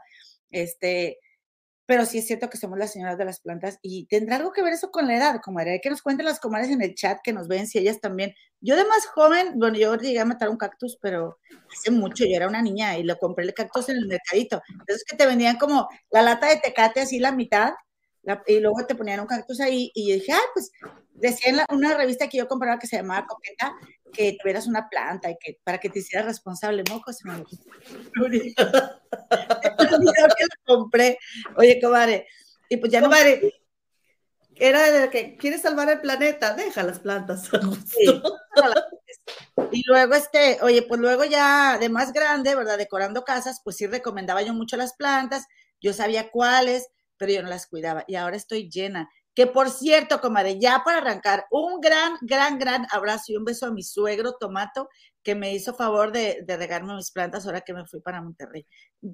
Este, 0.50 1.18
pero 1.86 2.06
sí 2.06 2.18
es 2.18 2.26
cierto 2.26 2.48
que 2.48 2.56
somos 2.56 2.78
las 2.78 2.92
señoras 2.92 3.18
de 3.18 3.26
las 3.26 3.40
plantas 3.40 3.78
y 3.82 4.06
tendrá 4.06 4.36
algo 4.36 4.52
que 4.52 4.62
ver 4.62 4.72
eso 4.72 4.90
con 4.90 5.06
la 5.06 5.16
edad, 5.16 5.40
comadre. 5.42 5.80
Que 5.82 5.90
nos 5.90 6.00
cuenten 6.00 6.24
las 6.24 6.40
comadres 6.40 6.70
en 6.70 6.80
el 6.82 6.94
chat 6.94 7.18
que 7.22 7.32
nos 7.32 7.46
ven 7.46 7.66
si 7.66 7.78
ellas 7.78 8.00
también. 8.00 8.34
Yo 8.60 8.76
de 8.76 8.84
más 8.84 9.06
joven, 9.06 9.58
bueno, 9.58 9.76
yo 9.76 9.94
llegué 9.96 10.20
a 10.20 10.24
matar 10.24 10.48
un 10.48 10.56
cactus, 10.56 10.98
pero 11.02 11.38
hace 11.70 11.90
mucho, 11.90 12.24
yo 12.24 12.36
era 12.36 12.48
una 12.48 12.62
niña 12.62 12.96
y 12.96 13.02
lo 13.02 13.18
compré 13.18 13.44
el 13.44 13.52
cactus 13.52 13.90
en 13.90 13.98
el 13.98 14.06
mercadito. 14.06 14.62
Entonces 14.70 15.04
que 15.06 15.16
te 15.16 15.26
vendían 15.26 15.58
como 15.58 15.88
la 16.10 16.22
lata 16.22 16.48
de 16.48 16.56
tecate 16.56 17.00
así 17.00 17.18
la 17.18 17.32
mitad 17.32 17.74
y 18.46 18.60
luego 18.60 18.86
te 18.86 18.94
ponían 18.94 19.20
un 19.20 19.26
cactus 19.26 19.60
ahí 19.60 19.90
y 19.94 20.08
yo 20.08 20.14
dije, 20.14 20.32
ah, 20.32 20.50
pues 20.54 20.72
decía 21.12 21.50
en 21.50 21.76
una 21.76 21.94
revista 21.94 22.28
que 22.28 22.38
yo 22.38 22.48
compraba 22.48 22.78
que 22.78 22.86
se 22.86 22.96
llamaba 22.96 23.26
Coqueta 23.26 23.74
que 24.14 24.38
tuvieras 24.40 24.66
una 24.66 24.88
planta 24.88 25.30
y 25.30 25.36
que 25.38 25.58
para 25.62 25.78
que 25.78 25.90
te 25.90 25.98
hicieras 25.98 26.26
responsable, 26.26 26.84
moco, 26.88 27.12
se 27.12 27.28
me 27.28 27.44
que 30.34 30.44
lo 30.44 30.64
compré. 30.64 31.18
Oye, 31.56 31.80
comadre, 31.80 32.26
y 32.68 32.78
pues 32.78 32.90
ya 32.90 33.00
no. 33.00 33.08
Comadre, 33.08 33.52
era 34.56 34.90
de 34.90 35.10
que 35.10 35.36
quieres 35.36 35.62
salvar 35.62 35.90
el 35.90 36.00
planeta, 36.00 36.54
deja 36.54 36.82
las 36.82 37.00
plantas. 37.00 37.50
Y 39.70 39.82
luego, 39.86 40.14
este, 40.14 40.58
oye, 40.62 40.82
pues 40.82 41.00
luego 41.00 41.24
ya 41.24 41.78
de 41.78 41.88
más 41.88 42.12
grande, 42.12 42.54
¿verdad? 42.54 42.78
Decorando 42.78 43.24
casas, 43.24 43.60
pues 43.64 43.76
sí 43.76 43.86
recomendaba 43.86 44.42
yo 44.42 44.54
mucho 44.54 44.76
las 44.76 44.94
plantas, 44.94 45.46
yo 45.80 45.92
sabía 45.92 46.30
cuáles, 46.30 46.88
pero 47.16 47.32
yo 47.32 47.42
no 47.42 47.48
las 47.48 47.66
cuidaba. 47.66 48.04
Y 48.06 48.14
ahora 48.14 48.36
estoy 48.36 48.70
llena. 48.70 49.10
Que 49.34 49.46
por 49.46 49.70
cierto, 49.70 50.20
comadre, 50.20 50.58
ya 50.60 50.82
para 50.84 50.98
arrancar, 50.98 51.46
un 51.50 51.80
gran, 51.80 52.14
gran, 52.20 52.58
gran 52.58 52.86
abrazo 52.90 53.32
y 53.32 53.36
un 53.36 53.44
beso 53.44 53.66
a 53.66 53.72
mi 53.72 53.82
suegro 53.82 54.36
Tomato, 54.38 54.88
que 55.24 55.34
me 55.34 55.54
hizo 55.54 55.74
favor 55.74 56.12
de, 56.12 56.44
regarme 56.46 56.94
mis 56.94 57.10
plantas 57.10 57.46
ahora 57.46 57.62
que 57.62 57.72
me 57.72 57.86
fui 57.86 58.00
para 58.00 58.22
Monterrey. 58.22 58.66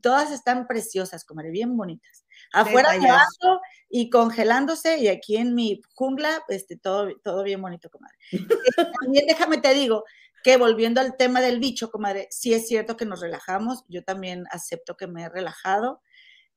Todas 0.03 0.31
están 0.33 0.67
preciosas, 0.67 1.25
comadre, 1.25 1.51
bien 1.51 1.77
bonitas. 1.77 2.25
Afuera 2.53 2.91
abajo 2.91 3.61
y 3.89 4.11
congelándose, 4.11 4.99
y 4.99 5.09
aquí 5.09 5.37
en 5.37 5.55
mi 5.55 5.81
jungla, 5.95 6.43
este, 6.49 6.77
todo, 6.77 7.09
todo 7.23 7.43
bien 7.43 7.63
bonito, 7.63 7.89
comadre. 7.89 8.17
también 9.01 9.27
déjame 9.27 9.59
te 9.59 9.73
digo 9.73 10.05
que 10.43 10.57
volviendo 10.57 11.01
al 11.01 11.17
tema 11.17 11.41
del 11.41 11.61
bicho, 11.61 11.91
comadre, 11.91 12.27
sí 12.31 12.55
es 12.55 12.67
cierto 12.67 12.97
que 12.97 13.07
nos 13.07 13.21
relajamos. 13.21 13.85
Yo 13.89 14.03
también 14.05 14.45
acepto 14.51 14.97
que 14.97 15.07
me 15.07 15.25
he 15.25 15.29
relajado 15.29 16.03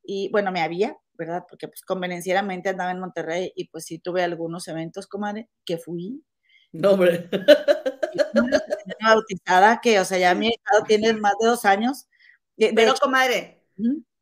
y 0.04 0.30
bueno, 0.32 0.52
me 0.52 0.62
había, 0.62 0.98
¿verdad? 1.14 1.44
Porque 1.50 1.68
pues 1.68 1.82
convenencieramente 1.82 2.70
andaba 2.70 2.92
en 2.92 3.00
Monterrey 3.00 3.52
y 3.56 3.68
pues 3.70 3.86
sí 3.86 4.00
tuve 4.00 4.24
algunos 4.24 4.68
eventos, 4.68 5.08
comadre, 5.08 5.50
que 5.66 5.78
fui. 5.78 6.24
No, 6.72 6.92
hombre. 6.92 7.30
bautizada, 9.02 9.80
que, 9.82 10.00
o 10.00 10.06
sea, 10.06 10.18
ya 10.18 10.36
mi 10.36 10.48
hija 10.48 10.84
tiene 10.88 11.14
más 11.14 11.34
de 11.40 11.48
dos 11.48 11.66
años. 11.66 12.08
Pero, 12.58 12.94
comadre, 13.02 13.64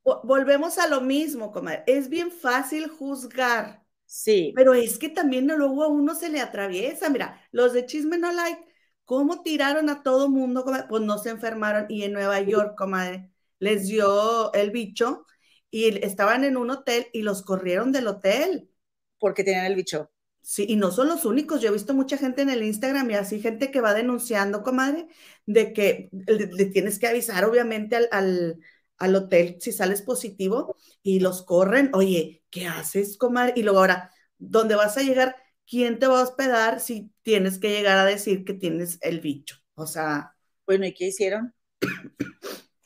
volvemos 0.03 0.77
a 0.77 0.87
lo 0.87 1.01
mismo, 1.01 1.51
comadre. 1.51 1.83
Es 1.87 2.09
bien 2.09 2.31
fácil 2.31 2.89
juzgar. 2.89 3.83
Sí. 4.05 4.51
Pero 4.55 4.73
es 4.73 4.97
que 4.97 5.09
también 5.09 5.47
luego 5.47 5.83
a 5.83 5.87
uno 5.87 6.15
se 6.15 6.29
le 6.29 6.41
atraviesa. 6.41 7.09
Mira, 7.09 7.41
los 7.51 7.73
de 7.73 7.85
Chisme 7.85 8.17
No 8.17 8.31
Like, 8.31 8.65
¿cómo 9.05 9.41
tiraron 9.41 9.89
a 9.89 10.03
todo 10.03 10.29
mundo? 10.29 10.65
Pues 10.89 11.01
no 11.01 11.17
se 11.17 11.29
enfermaron. 11.29 11.85
Y 11.89 12.03
en 12.03 12.13
Nueva 12.13 12.41
York, 12.41 12.75
comadre, 12.77 13.31
les 13.59 13.87
dio 13.87 14.51
el 14.53 14.71
bicho 14.71 15.25
y 15.71 16.05
estaban 16.05 16.43
en 16.43 16.57
un 16.57 16.69
hotel 16.69 17.07
y 17.13 17.23
los 17.23 17.41
corrieron 17.41 17.91
del 17.91 18.07
hotel. 18.07 18.69
Porque 19.17 19.43
tenían 19.43 19.65
el 19.65 19.75
bicho. 19.75 20.11
Sí, 20.41 20.65
y 20.67 20.75
no 20.75 20.91
son 20.91 21.07
los 21.07 21.25
únicos. 21.25 21.61
Yo 21.61 21.69
he 21.69 21.73
visto 21.73 21.93
mucha 21.93 22.17
gente 22.17 22.41
en 22.41 22.49
el 22.49 22.63
Instagram 22.63 23.09
y 23.09 23.15
así 23.15 23.39
gente 23.39 23.71
que 23.71 23.79
va 23.81 23.93
denunciando, 23.93 24.63
comadre, 24.63 25.07
de 25.45 25.71
que 25.73 26.09
le, 26.11 26.65
tienes 26.65 26.99
que 26.99 27.07
avisar, 27.07 27.45
obviamente, 27.45 27.95
al, 28.11 28.59
al, 28.97 29.15
hotel 29.15 29.57
si 29.59 29.71
sales 29.71 30.01
positivo 30.01 30.75
y 31.03 31.19
los 31.19 31.43
corren. 31.43 31.91
Oye, 31.93 32.43
¿qué 32.49 32.67
haces, 32.67 33.17
comadre? 33.17 33.53
Y 33.55 33.63
luego 33.63 33.79
ahora, 33.79 34.11
¿dónde 34.37 34.75
vas 34.75 34.97
a 34.97 35.03
llegar? 35.03 35.35
¿Quién 35.67 35.99
te 35.99 36.07
va 36.07 36.19
a 36.19 36.23
hospedar 36.23 36.79
si 36.79 37.11
tienes 37.21 37.59
que 37.59 37.69
llegar 37.69 37.97
a 37.97 38.05
decir 38.05 38.43
que 38.43 38.53
tienes 38.53 38.97
el 39.01 39.21
bicho? 39.21 39.57
O 39.75 39.85
sea. 39.87 40.35
Bueno, 40.65 40.85
¿y 40.85 40.93
qué 40.93 41.07
hicieron? 41.07 41.53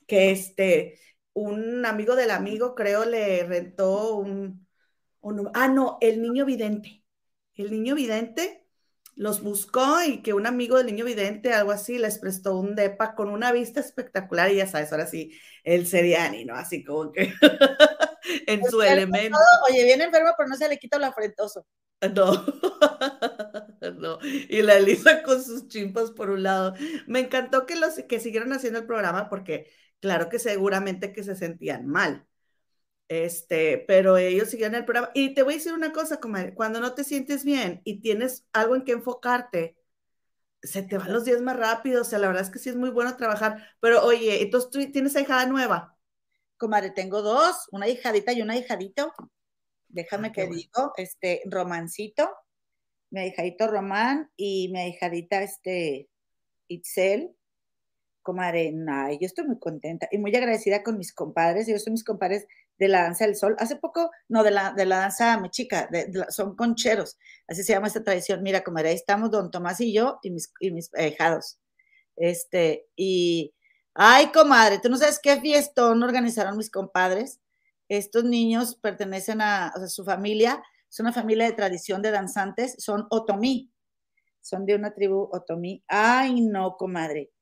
que 0.07 0.31
este, 0.31 0.99
un 1.35 1.85
amigo 1.85 2.15
del 2.15 2.31
amigo, 2.31 2.75
creo, 2.75 3.05
le 3.05 3.43
rentó 3.45 4.15
un, 4.17 4.67
un 5.21 5.51
ah, 5.53 5.67
no, 5.67 5.99
el 6.01 6.21
niño 6.21 6.45
vidente 6.45 7.05
el 7.55 7.71
niño 7.71 7.95
vidente 7.95 8.61
los 9.15 9.41
buscó 9.41 10.01
y 10.03 10.21
que 10.21 10.33
un 10.33 10.45
amigo 10.45 10.77
del 10.77 10.87
niño 10.87 11.05
vidente, 11.05 11.53
algo 11.53 11.71
así, 11.71 11.97
les 11.97 12.19
prestó 12.19 12.57
un 12.57 12.75
depa 12.75 13.15
con 13.15 13.29
una 13.29 13.53
vista 13.53 13.79
espectacular 13.79 14.51
y 14.51 14.57
ya 14.57 14.67
sabes, 14.67 14.91
ahora 14.91 15.07
sí, 15.07 15.31
el 15.63 15.87
seriani, 15.87 16.43
¿no? 16.43 16.55
Así 16.55 16.83
como 16.83 17.13
que 17.13 17.33
en 18.47 18.65
su 18.65 18.81
elemento. 18.81 19.37
oye, 19.69 19.85
viene 19.85 20.03
enfermo, 20.03 20.31
pero 20.37 20.49
no 20.49 20.57
se 20.57 20.67
le 20.67 20.77
quita 20.77 20.99
lo 20.99 21.05
afrentoso. 21.05 21.65
No, 22.13 22.45
no. 23.95 24.19
Y 24.21 24.61
la 24.61 24.75
Elisa 24.75 25.23
con 25.23 25.41
sus 25.41 25.69
chimpas 25.69 26.11
por 26.11 26.29
un 26.29 26.43
lado. 26.43 26.73
Me 27.07 27.21
encantó 27.21 27.65
que 27.65 27.77
los 27.77 27.93
que 28.09 28.19
siguieron 28.19 28.51
haciendo 28.51 28.79
el 28.79 28.85
programa 28.85 29.29
porque 29.29 29.71
claro 29.99 30.29
que 30.29 30.39
seguramente 30.39 31.13
que 31.13 31.23
se 31.23 31.35
sentían 31.35 31.87
mal. 31.87 32.25
Este, 33.07 33.83
pero 33.87 34.17
ellos 34.17 34.49
siguen 34.49 34.75
el 34.75 34.85
programa. 34.85 35.11
Y 35.13 35.33
te 35.33 35.43
voy 35.43 35.53
a 35.53 35.57
decir 35.57 35.73
una 35.73 35.91
cosa, 35.91 36.19
cuando 36.55 36.79
no 36.79 36.93
te 36.93 37.03
sientes 37.03 37.43
bien 37.43 37.81
y 37.83 38.01
tienes 38.01 38.45
algo 38.53 38.75
en 38.75 38.83
que 38.83 38.93
enfocarte, 38.93 39.77
se 40.61 40.81
te 40.81 40.97
van 40.97 41.13
los 41.13 41.25
días 41.25 41.41
más 41.41 41.57
rápido. 41.57 42.01
O 42.01 42.05
sea, 42.05 42.19
la 42.19 42.27
verdad 42.27 42.43
es 42.43 42.49
que 42.49 42.59
sí 42.59 42.69
es 42.69 42.75
muy 42.75 42.89
bueno 42.89 43.15
trabajar. 43.15 43.75
Pero 43.79 44.03
oye, 44.03 44.41
entonces 44.41 44.71
tú 44.71 44.91
tienes 44.91 45.15
hijada 45.15 45.45
nueva. 45.45 45.97
Comadre, 46.57 46.91
tengo 46.91 47.21
dos, 47.21 47.67
una 47.71 47.87
hijadita 47.87 48.33
y 48.33 48.41
una 48.41 48.57
hijadito. 48.57 49.13
Déjame 49.87 50.29
ah, 50.29 50.31
que 50.31 50.47
digo, 50.47 50.93
este, 50.97 51.41
Romancito, 51.45 52.29
mi 53.11 53.27
hijadito 53.27 53.67
Román 53.67 54.31
y 54.35 54.69
mi 54.73 54.87
hijadita, 54.87 55.41
este, 55.43 56.09
Itzel 56.67 57.35
comadre, 58.25 58.73
yo 59.21 59.25
estoy 59.25 59.45
muy 59.45 59.59
contenta 59.59 60.09
y 60.11 60.17
muy 60.17 60.35
agradecida 60.35 60.83
con 60.83 60.97
mis 60.97 61.13
compadres. 61.13 61.67
Yo 61.67 61.77
soy 61.79 61.91
mis 61.91 62.03
compadres 62.03 62.47
de 62.77 62.87
la 62.89 63.03
danza 63.03 63.25
del 63.25 63.35
sol. 63.35 63.55
Hace 63.59 63.75
poco, 63.77 64.09
no, 64.27 64.43
de 64.43 64.51
la, 64.51 64.73
de 64.73 64.85
la 64.85 64.97
danza 64.97 65.39
mexica, 65.39 65.87
de, 65.91 66.11
son 66.29 66.55
concheros, 66.55 67.17
así 67.47 67.63
se 67.63 67.73
llama 67.73 67.87
esta 67.87 68.03
tradición. 68.03 68.43
Mira, 68.43 68.63
comadre, 68.63 68.89
ahí 68.89 68.95
estamos 68.95 69.31
don 69.31 69.51
Tomás 69.51 69.79
y 69.79 69.93
yo 69.93 70.19
y 70.23 70.31
mis, 70.31 70.51
y 70.59 70.71
mis 70.71 70.89
hijados. 70.97 71.59
Este, 72.15 72.87
y, 72.95 73.53
ay, 73.93 74.31
comadre, 74.33 74.79
tú 74.79 74.89
no 74.89 74.97
sabes 74.97 75.19
qué 75.21 75.39
fiestón 75.39 76.01
organizaron 76.03 76.57
mis 76.57 76.71
compadres. 76.71 77.39
Estos 77.89 78.23
niños 78.23 78.75
pertenecen 78.75 79.41
a, 79.41 79.71
su 79.87 80.03
familia, 80.03 80.63
es 80.89 80.99
una 80.99 81.13
familia 81.13 81.45
de 81.45 81.53
tradición 81.53 82.01
de 82.01 82.09
danzantes, 82.09 82.75
son 82.79 83.05
otomí, 83.11 83.71
son 84.41 84.65
de 84.65 84.73
una 84.73 84.95
tribu 84.95 85.29
otomí. 85.31 85.83
Ay, 85.87 86.41
no, 86.41 86.75
comadre 86.75 87.34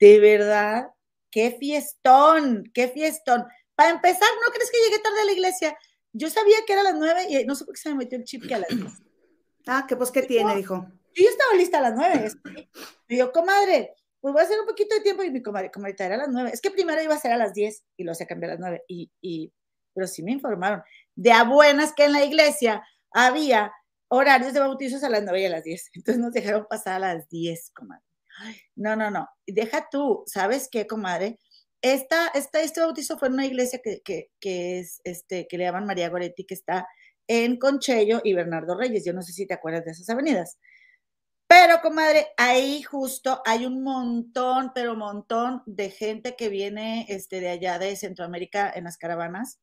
de 0.00 0.20
verdad, 0.20 0.88
qué 1.30 1.56
fiestón, 1.58 2.64
qué 2.74 2.88
fiestón. 2.88 3.44
Para 3.74 3.90
empezar, 3.90 4.28
¿no 4.44 4.52
crees 4.52 4.70
que 4.70 4.78
llegué 4.78 4.98
tarde 5.02 5.20
a 5.22 5.24
la 5.24 5.32
iglesia? 5.32 5.78
Yo 6.12 6.30
sabía 6.30 6.56
que 6.66 6.72
era 6.72 6.82
a 6.82 6.84
las 6.84 6.96
nueve 6.96 7.26
y 7.28 7.44
no 7.44 7.54
sé 7.54 7.64
por 7.64 7.74
qué 7.74 7.80
se 7.80 7.90
me 7.90 7.96
metió 7.96 8.18
el 8.18 8.24
chip 8.24 8.46
que 8.46 8.54
a 8.54 8.58
las 8.58 8.68
diez. 8.68 8.92
Ah, 9.66 9.84
¿qué 9.86 9.96
pues 9.96 10.10
qué 10.10 10.22
tiene, 10.22 10.56
dijo? 10.56 10.86
Yo 11.14 11.28
estaba 11.28 11.54
lista 11.54 11.78
a 11.78 11.82
las 11.82 11.94
nueve. 11.94 12.30
Y 13.08 13.18
yo, 13.18 13.32
comadre, 13.32 13.94
pues 14.20 14.32
voy 14.32 14.40
a 14.40 14.44
hacer 14.44 14.58
un 14.58 14.66
poquito 14.66 14.94
de 14.94 15.02
tiempo 15.02 15.22
y 15.22 15.30
mi 15.30 15.42
comadre, 15.42 15.70
comadre, 15.70 15.94
era 15.98 16.14
a 16.14 16.18
las 16.18 16.28
nueve. 16.28 16.50
Es 16.52 16.60
que 16.60 16.70
primero 16.70 17.02
iba 17.02 17.14
a 17.14 17.20
ser 17.20 17.32
a 17.32 17.36
las 17.36 17.52
diez 17.52 17.84
y 17.96 18.04
lo 18.04 18.12
hacía 18.12 18.26
cambiar 18.26 18.52
a 18.52 18.54
las 18.54 18.60
nueve. 18.60 18.84
Y, 18.88 19.10
y, 19.20 19.52
pero 19.92 20.06
sí 20.06 20.22
me 20.22 20.32
informaron 20.32 20.82
de 21.14 21.32
a 21.32 21.44
buenas 21.44 21.92
que 21.92 22.04
en 22.04 22.12
la 22.12 22.24
iglesia 22.24 22.82
había 23.10 23.72
horarios 24.08 24.54
de 24.54 24.60
bautizos 24.60 25.04
a 25.04 25.10
las 25.10 25.22
nueve 25.22 25.42
y 25.42 25.46
a 25.46 25.50
las 25.50 25.64
diez. 25.64 25.90
Entonces 25.92 26.22
nos 26.22 26.32
dejaron 26.32 26.66
pasar 26.68 26.94
a 26.94 27.14
las 27.14 27.28
diez, 27.28 27.70
comadre 27.74 28.07
no, 28.76 28.96
no, 28.96 29.10
no, 29.10 29.28
deja 29.46 29.88
tú, 29.90 30.22
¿sabes 30.26 30.68
qué, 30.70 30.86
comadre? 30.86 31.38
Esta, 31.82 32.28
esta, 32.34 32.60
este 32.60 32.80
bautizo 32.80 33.18
fue 33.18 33.28
en 33.28 33.34
una 33.34 33.46
iglesia 33.46 33.80
que, 33.82 34.00
que, 34.04 34.78
es, 34.78 35.00
este, 35.04 35.46
que 35.46 35.58
le 35.58 35.64
llaman 35.64 35.86
María 35.86 36.08
Goretti, 36.08 36.44
que 36.44 36.54
está 36.54 36.86
en 37.28 37.58
Conchello 37.58 38.20
y 38.24 38.34
Bernardo 38.34 38.76
Reyes. 38.76 39.04
Yo 39.04 39.12
no 39.12 39.22
sé 39.22 39.32
si 39.32 39.46
te 39.46 39.54
acuerdas 39.54 39.84
de 39.84 39.92
esas 39.92 40.08
avenidas. 40.10 40.58
Pero, 41.46 41.80
comadre, 41.80 42.26
ahí 42.36 42.82
justo 42.82 43.40
hay 43.46 43.64
un 43.64 43.82
montón, 43.82 44.72
pero 44.74 44.96
montón 44.96 45.62
de 45.66 45.90
gente 45.90 46.36
que 46.36 46.50
viene 46.50 47.06
este, 47.08 47.40
de 47.40 47.48
allá 47.48 47.78
de 47.78 47.96
Centroamérica 47.96 48.70
en 48.74 48.84
las 48.84 48.98
caravanas. 48.98 49.58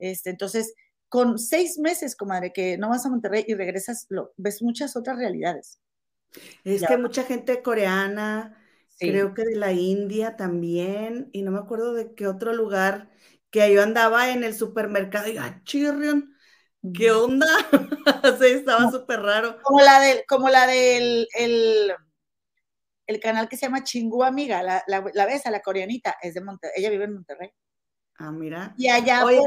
Este, 0.00 0.30
entonces, 0.30 0.74
con 1.08 1.38
seis 1.38 1.78
meses, 1.78 2.16
comadre, 2.16 2.52
que 2.52 2.76
no 2.76 2.88
vas 2.88 3.06
a 3.06 3.08
Monterrey 3.08 3.44
y 3.46 3.54
regresas, 3.54 4.06
lo, 4.08 4.32
ves 4.36 4.62
muchas 4.62 4.96
otras 4.96 5.16
realidades. 5.16 5.78
Es 6.64 6.86
que 6.86 6.96
mucha 6.96 7.24
gente 7.24 7.62
coreana, 7.62 8.56
creo 8.98 9.34
que 9.34 9.44
de 9.44 9.56
la 9.56 9.72
India 9.72 10.36
también, 10.36 11.30
y 11.32 11.42
no 11.42 11.50
me 11.50 11.58
acuerdo 11.58 11.94
de 11.94 12.14
qué 12.14 12.26
otro 12.26 12.52
lugar, 12.52 13.10
que 13.50 13.72
yo 13.72 13.82
andaba 13.82 14.30
en 14.30 14.44
el 14.44 14.54
supermercado 14.54 15.28
y, 15.28 15.38
ah, 15.38 15.60
chirrion, 15.64 16.34
¿qué 16.94 17.10
onda? 17.10 17.46
sí, 18.40 18.46
estaba 18.46 18.90
súper 18.90 19.20
raro. 19.20 19.56
Como 19.62 19.80
la 19.80 20.00
del, 20.00 20.24
como 20.28 20.48
la 20.48 20.66
del, 20.66 21.26
el, 21.34 21.92
el 23.06 23.20
canal 23.20 23.48
que 23.48 23.56
se 23.56 23.66
llama 23.66 23.84
Chingu 23.84 24.22
Amiga, 24.22 24.62
la, 24.62 24.82
la, 24.86 25.04
la 25.14 25.26
ves 25.26 25.46
a 25.46 25.50
la 25.50 25.60
coreanita, 25.60 26.16
es 26.20 26.34
de 26.34 26.40
Monterrey, 26.42 26.74
ella 26.76 26.90
vive 26.90 27.04
en 27.04 27.14
Monterrey. 27.14 27.50
Ah, 28.18 28.32
mira. 28.32 28.74
Y 28.76 28.88
allá. 28.88 29.24
Oye, 29.24 29.40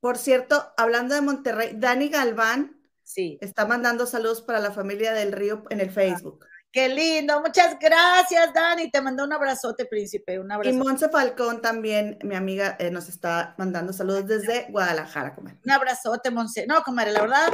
por 0.00 0.18
cierto, 0.18 0.72
hablando 0.76 1.14
de 1.14 1.20
Monterrey, 1.20 1.72
Dani 1.74 2.08
Galván 2.08 2.75
Sí. 3.06 3.38
Está 3.40 3.66
mandando 3.66 4.04
saludos 4.04 4.42
para 4.42 4.58
la 4.58 4.72
familia 4.72 5.12
del 5.12 5.30
Río 5.30 5.62
en 5.70 5.80
el 5.80 5.90
Facebook. 5.90 6.44
Qué 6.72 6.88
lindo, 6.88 7.40
muchas 7.40 7.78
gracias, 7.78 8.52
Dani. 8.52 8.90
Te 8.90 9.00
mando 9.00 9.24
un 9.24 9.32
abrazote, 9.32 9.86
príncipe. 9.86 10.40
Un 10.40 10.50
abrazo. 10.50 10.74
Y 10.74 10.76
Monse 10.76 11.08
Falcón 11.08 11.62
también, 11.62 12.18
mi 12.24 12.34
amiga, 12.34 12.76
eh, 12.80 12.90
nos 12.90 13.08
está 13.08 13.54
mandando 13.58 13.92
saludos 13.92 14.26
desde 14.26 14.66
Guadalajara, 14.70 15.36
comadre. 15.36 15.60
Un 15.64 15.70
abrazote, 15.70 16.32
Monse. 16.32 16.66
No, 16.66 16.82
comadre, 16.82 17.12
la 17.12 17.20
verdad, 17.22 17.52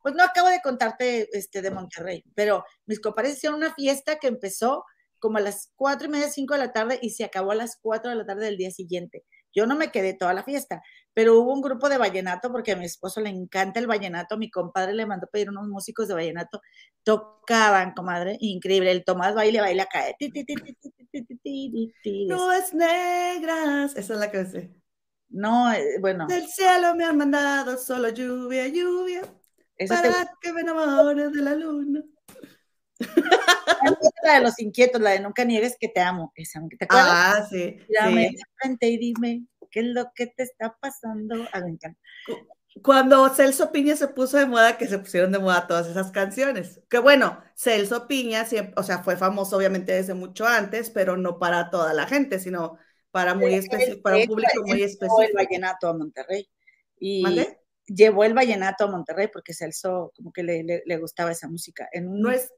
pues 0.00 0.14
no 0.14 0.22
acabo 0.22 0.48
de 0.48 0.62
contarte 0.62 1.28
este, 1.36 1.62
de 1.62 1.72
Monterrey, 1.72 2.24
pero 2.36 2.64
mis 2.86 3.00
compadres 3.00 3.38
hicieron 3.38 3.58
una 3.58 3.74
fiesta 3.74 4.16
que 4.16 4.28
empezó 4.28 4.84
como 5.18 5.38
a 5.38 5.40
las 5.40 5.72
cuatro 5.74 6.06
y 6.06 6.10
media, 6.10 6.28
cinco 6.28 6.54
de 6.54 6.60
la 6.60 6.72
tarde 6.72 7.00
y 7.02 7.10
se 7.10 7.24
acabó 7.24 7.50
a 7.50 7.56
las 7.56 7.76
cuatro 7.76 8.08
de 8.08 8.16
la 8.16 8.24
tarde 8.24 8.44
del 8.44 8.56
día 8.56 8.70
siguiente. 8.70 9.24
Yo 9.54 9.66
no 9.66 9.76
me 9.76 9.90
quedé 9.90 10.14
toda 10.14 10.32
la 10.32 10.44
fiesta, 10.44 10.80
pero 11.14 11.38
hubo 11.38 11.52
un 11.52 11.60
grupo 11.60 11.88
de 11.88 11.98
vallenato 11.98 12.50
porque 12.50 12.72
a 12.72 12.76
mi 12.76 12.86
esposo 12.86 13.20
le 13.20 13.28
encanta 13.28 13.78
el 13.80 13.86
vallenato, 13.86 14.38
mi 14.38 14.50
compadre 14.50 14.94
le 14.94 15.06
mandó 15.06 15.26
pedir 15.26 15.50
unos 15.50 15.68
músicos 15.68 16.08
de 16.08 16.14
vallenato, 16.14 16.60
tocaban, 17.02 17.92
comadre, 17.92 18.36
increíble, 18.40 18.90
el 18.90 19.04
Tomás 19.04 19.34
baile, 19.34 19.60
baila, 19.60 19.86
cae. 19.86 20.16
No 22.28 22.52
es 22.52 22.72
negras, 22.72 23.96
esa 23.96 24.14
es 24.14 24.20
la 24.20 24.30
que 24.30 24.46
sé. 24.46 24.74
No, 25.28 25.72
bueno. 26.00 26.26
Del 26.26 26.46
cielo 26.48 26.94
me 26.94 27.04
han 27.04 27.16
mandado 27.16 27.76
solo 27.78 28.08
lluvia, 28.08 28.68
lluvia, 28.68 29.22
para 29.88 30.30
que 30.40 30.52
me 30.52 30.62
enamore 30.62 31.30
de 31.30 31.42
la 31.42 31.54
luna. 31.54 32.02
la 34.22 34.34
de 34.34 34.40
los 34.40 34.58
inquietos, 34.60 35.00
la 35.00 35.10
de 35.10 35.20
nunca 35.20 35.44
niegues 35.44 35.76
que 35.78 35.88
te 35.88 36.00
amo. 36.00 36.32
Esa, 36.34 36.60
¿te 36.78 36.84
acuerdas? 36.84 37.10
Ah, 37.10 37.46
sí. 37.50 37.78
Llame 37.88 38.28
sí. 38.28 38.42
frente 38.56 38.88
y 38.88 38.98
dime 38.98 39.46
qué 39.72 39.80
es 39.80 39.86
lo 39.86 40.12
que 40.14 40.28
te 40.28 40.44
está 40.44 40.76
pasando. 40.80 41.34
Ah, 41.52 41.60
me 41.60 41.70
encanta. 41.70 41.98
Cuando 42.82 43.28
Celso 43.30 43.72
Piña 43.72 43.96
se 43.96 44.08
puso 44.08 44.38
de 44.38 44.46
moda, 44.46 44.78
que 44.78 44.86
se 44.86 44.98
pusieron 44.98 45.32
de 45.32 45.40
moda 45.40 45.66
todas 45.66 45.88
esas 45.88 46.12
canciones. 46.12 46.80
Que 46.88 46.98
bueno, 46.98 47.42
Celso 47.56 48.06
Piña, 48.06 48.44
siempre, 48.44 48.74
o 48.76 48.84
sea, 48.84 49.02
fue 49.02 49.16
famoso 49.16 49.56
obviamente 49.56 49.92
desde 49.92 50.14
mucho 50.14 50.46
antes, 50.46 50.90
pero 50.90 51.16
no 51.16 51.38
para 51.40 51.70
toda 51.70 51.92
la 51.92 52.06
gente, 52.06 52.38
sino 52.38 52.78
para 53.10 53.34
muy 53.34 53.54
específico, 53.54 54.02
para 54.02 54.18
un 54.18 54.26
público 54.26 54.62
muy 54.64 54.82
específico. 54.82 55.18
Llevó 55.18 55.22
el 55.22 55.32
vallenato 55.34 55.88
a 55.88 55.94
Monterrey. 55.94 56.48
Y 56.98 57.24
llevó 57.86 58.22
el 58.24 58.32
vallenato 58.32 58.84
a 58.84 58.90
Monterrey 58.90 59.28
porque 59.32 59.52
Celso 59.52 60.12
como 60.16 60.32
que 60.32 60.44
le, 60.44 60.82
le, 60.86 60.96
gustaba 60.98 61.32
esa 61.32 61.48
música. 61.48 61.88
En 61.92 62.08
un, 62.08 62.20
no 62.20 62.30
es 62.30 62.48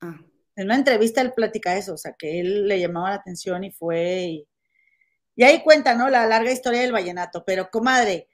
Ah. 0.00 0.18
en 0.56 0.66
una 0.66 0.76
entrevista 0.76 1.20
él 1.20 1.32
platica 1.34 1.76
eso, 1.76 1.94
o 1.94 1.98
sea, 1.98 2.14
que 2.18 2.40
él 2.40 2.68
le 2.68 2.80
llamaba 2.80 3.10
la 3.10 3.16
atención 3.16 3.64
y 3.64 3.72
fue, 3.72 4.24
y, 4.24 4.48
y 5.36 5.44
ahí 5.44 5.62
cuenta, 5.62 5.94
¿no? 5.94 6.08
La 6.08 6.26
larga 6.26 6.50
historia 6.50 6.80
del 6.80 6.92
vallenato, 6.92 7.44
pero 7.44 7.70
comadre, 7.70 8.28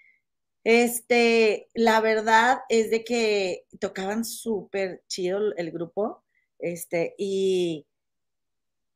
este, 0.64 1.68
la 1.74 2.00
verdad 2.00 2.60
es 2.68 2.90
de 2.90 3.02
que 3.02 3.66
tocaban 3.80 4.24
súper 4.24 5.02
chido 5.08 5.52
el 5.56 5.72
grupo, 5.72 6.22
este, 6.60 7.14
y 7.18 7.86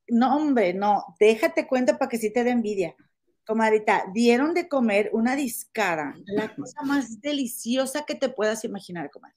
no, 0.06 0.36
hombre, 0.36 0.72
no, 0.72 1.04
déjate 1.18 1.66
cuenta 1.66 1.98
para 1.98 2.08
que 2.08 2.18
sí 2.18 2.32
te 2.32 2.44
dé 2.44 2.50
envidia. 2.50 2.94
Comadrita, 3.44 4.04
dieron 4.12 4.54
de 4.54 4.68
comer 4.68 5.10
una 5.12 5.34
discara, 5.34 6.14
la 6.26 6.54
cosa 6.54 6.82
más 6.82 7.20
deliciosa 7.20 8.04
que 8.04 8.14
te 8.14 8.28
puedas 8.28 8.64
imaginar, 8.64 9.10
comadre. 9.10 9.36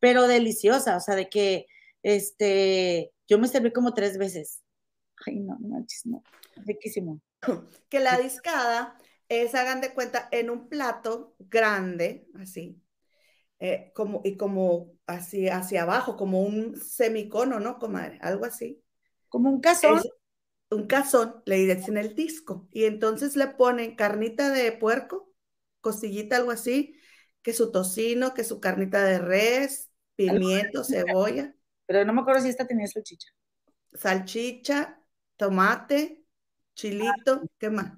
Pero 0.00 0.26
deliciosa, 0.26 0.96
o 0.96 1.00
sea, 1.00 1.14
de 1.14 1.30
que, 1.30 1.66
este, 2.02 3.12
yo 3.26 3.38
me 3.38 3.48
serví 3.48 3.72
como 3.72 3.94
tres 3.94 4.18
veces. 4.18 4.62
Ay, 5.26 5.40
no, 5.40 5.56
no, 5.60 5.84
no, 6.04 6.22
riquísimo. 6.66 7.20
Que 7.88 8.00
la 8.00 8.18
discada 8.18 8.96
es, 9.28 9.54
hagan 9.54 9.80
de 9.80 9.92
cuenta, 9.92 10.28
en 10.30 10.50
un 10.50 10.68
plato 10.68 11.34
grande, 11.38 12.26
así, 12.40 12.80
eh, 13.58 13.92
como, 13.94 14.20
y 14.24 14.36
como 14.36 14.94
así 15.06 15.48
hacia 15.48 15.82
abajo, 15.82 16.16
como 16.16 16.42
un 16.42 16.76
semicono, 16.76 17.60
¿no, 17.60 17.78
comadre? 17.78 18.18
Algo 18.22 18.44
así. 18.44 18.82
Como 19.28 19.50
un 19.50 19.60
cazón. 19.60 20.00
un 20.70 20.86
cazón, 20.86 21.42
le 21.46 21.56
dicen 21.56 21.96
el 21.96 22.14
disco, 22.14 22.68
y 22.72 22.84
entonces 22.84 23.36
le 23.36 23.48
ponen 23.48 23.94
carnita 23.94 24.50
de 24.50 24.72
puerco, 24.72 25.32
costillita, 25.80 26.36
algo 26.36 26.50
así, 26.50 26.96
que 27.42 27.52
su 27.52 27.72
tocino, 27.72 28.34
que 28.34 28.44
su 28.44 28.60
carnita 28.60 29.04
de 29.04 29.18
res, 29.18 29.90
pimiento, 30.16 30.84
cebolla. 30.84 31.54
Pero 31.86 32.04
no 32.04 32.12
me 32.12 32.20
acuerdo 32.22 32.40
si 32.42 32.48
esta 32.48 32.66
tenía 32.66 32.86
salchicha. 32.86 33.28
Salchicha, 33.92 35.02
tomate, 35.36 36.21
chilito, 36.74 37.42
¿qué 37.58 37.70
más? 37.70 37.92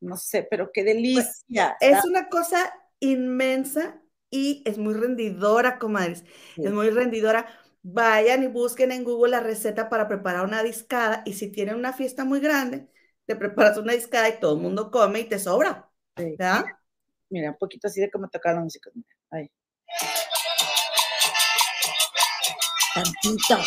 no 0.00 0.16
sé, 0.16 0.46
pero 0.48 0.70
qué 0.72 0.84
delicia. 0.84 1.76
es 1.80 2.04
una 2.04 2.28
cosa 2.28 2.72
inmensa 3.00 4.00
y 4.30 4.62
es 4.66 4.78
muy 4.78 4.94
rendidora, 4.94 5.78
comadres. 5.78 6.24
Es 6.56 6.72
muy 6.72 6.90
rendidora. 6.90 7.46
Vayan 7.82 8.42
y 8.42 8.48
busquen 8.48 8.90
en 8.90 9.04
Google 9.04 9.30
la 9.30 9.40
receta 9.40 9.88
para 9.88 10.08
preparar 10.08 10.44
una 10.44 10.62
discada 10.62 11.22
y 11.24 11.34
si 11.34 11.52
tienen 11.52 11.76
una 11.76 11.92
fiesta 11.92 12.24
muy 12.24 12.40
grande, 12.40 12.88
te 13.26 13.36
preparas 13.36 13.78
una 13.78 13.92
discada 13.92 14.28
y 14.28 14.40
todo 14.40 14.56
el 14.56 14.62
mundo 14.62 14.90
come 14.90 15.20
y 15.20 15.24
te 15.24 15.38
sobra. 15.38 15.90
Mira, 17.28 17.50
un 17.50 17.58
poquito 17.58 17.88
así 17.88 18.00
de 18.00 18.10
cómo 18.10 18.28
tocar 18.28 18.54
la 18.54 18.60
música. 18.60 18.90
Ahí. 19.30 19.50
Tantito. 22.94 23.58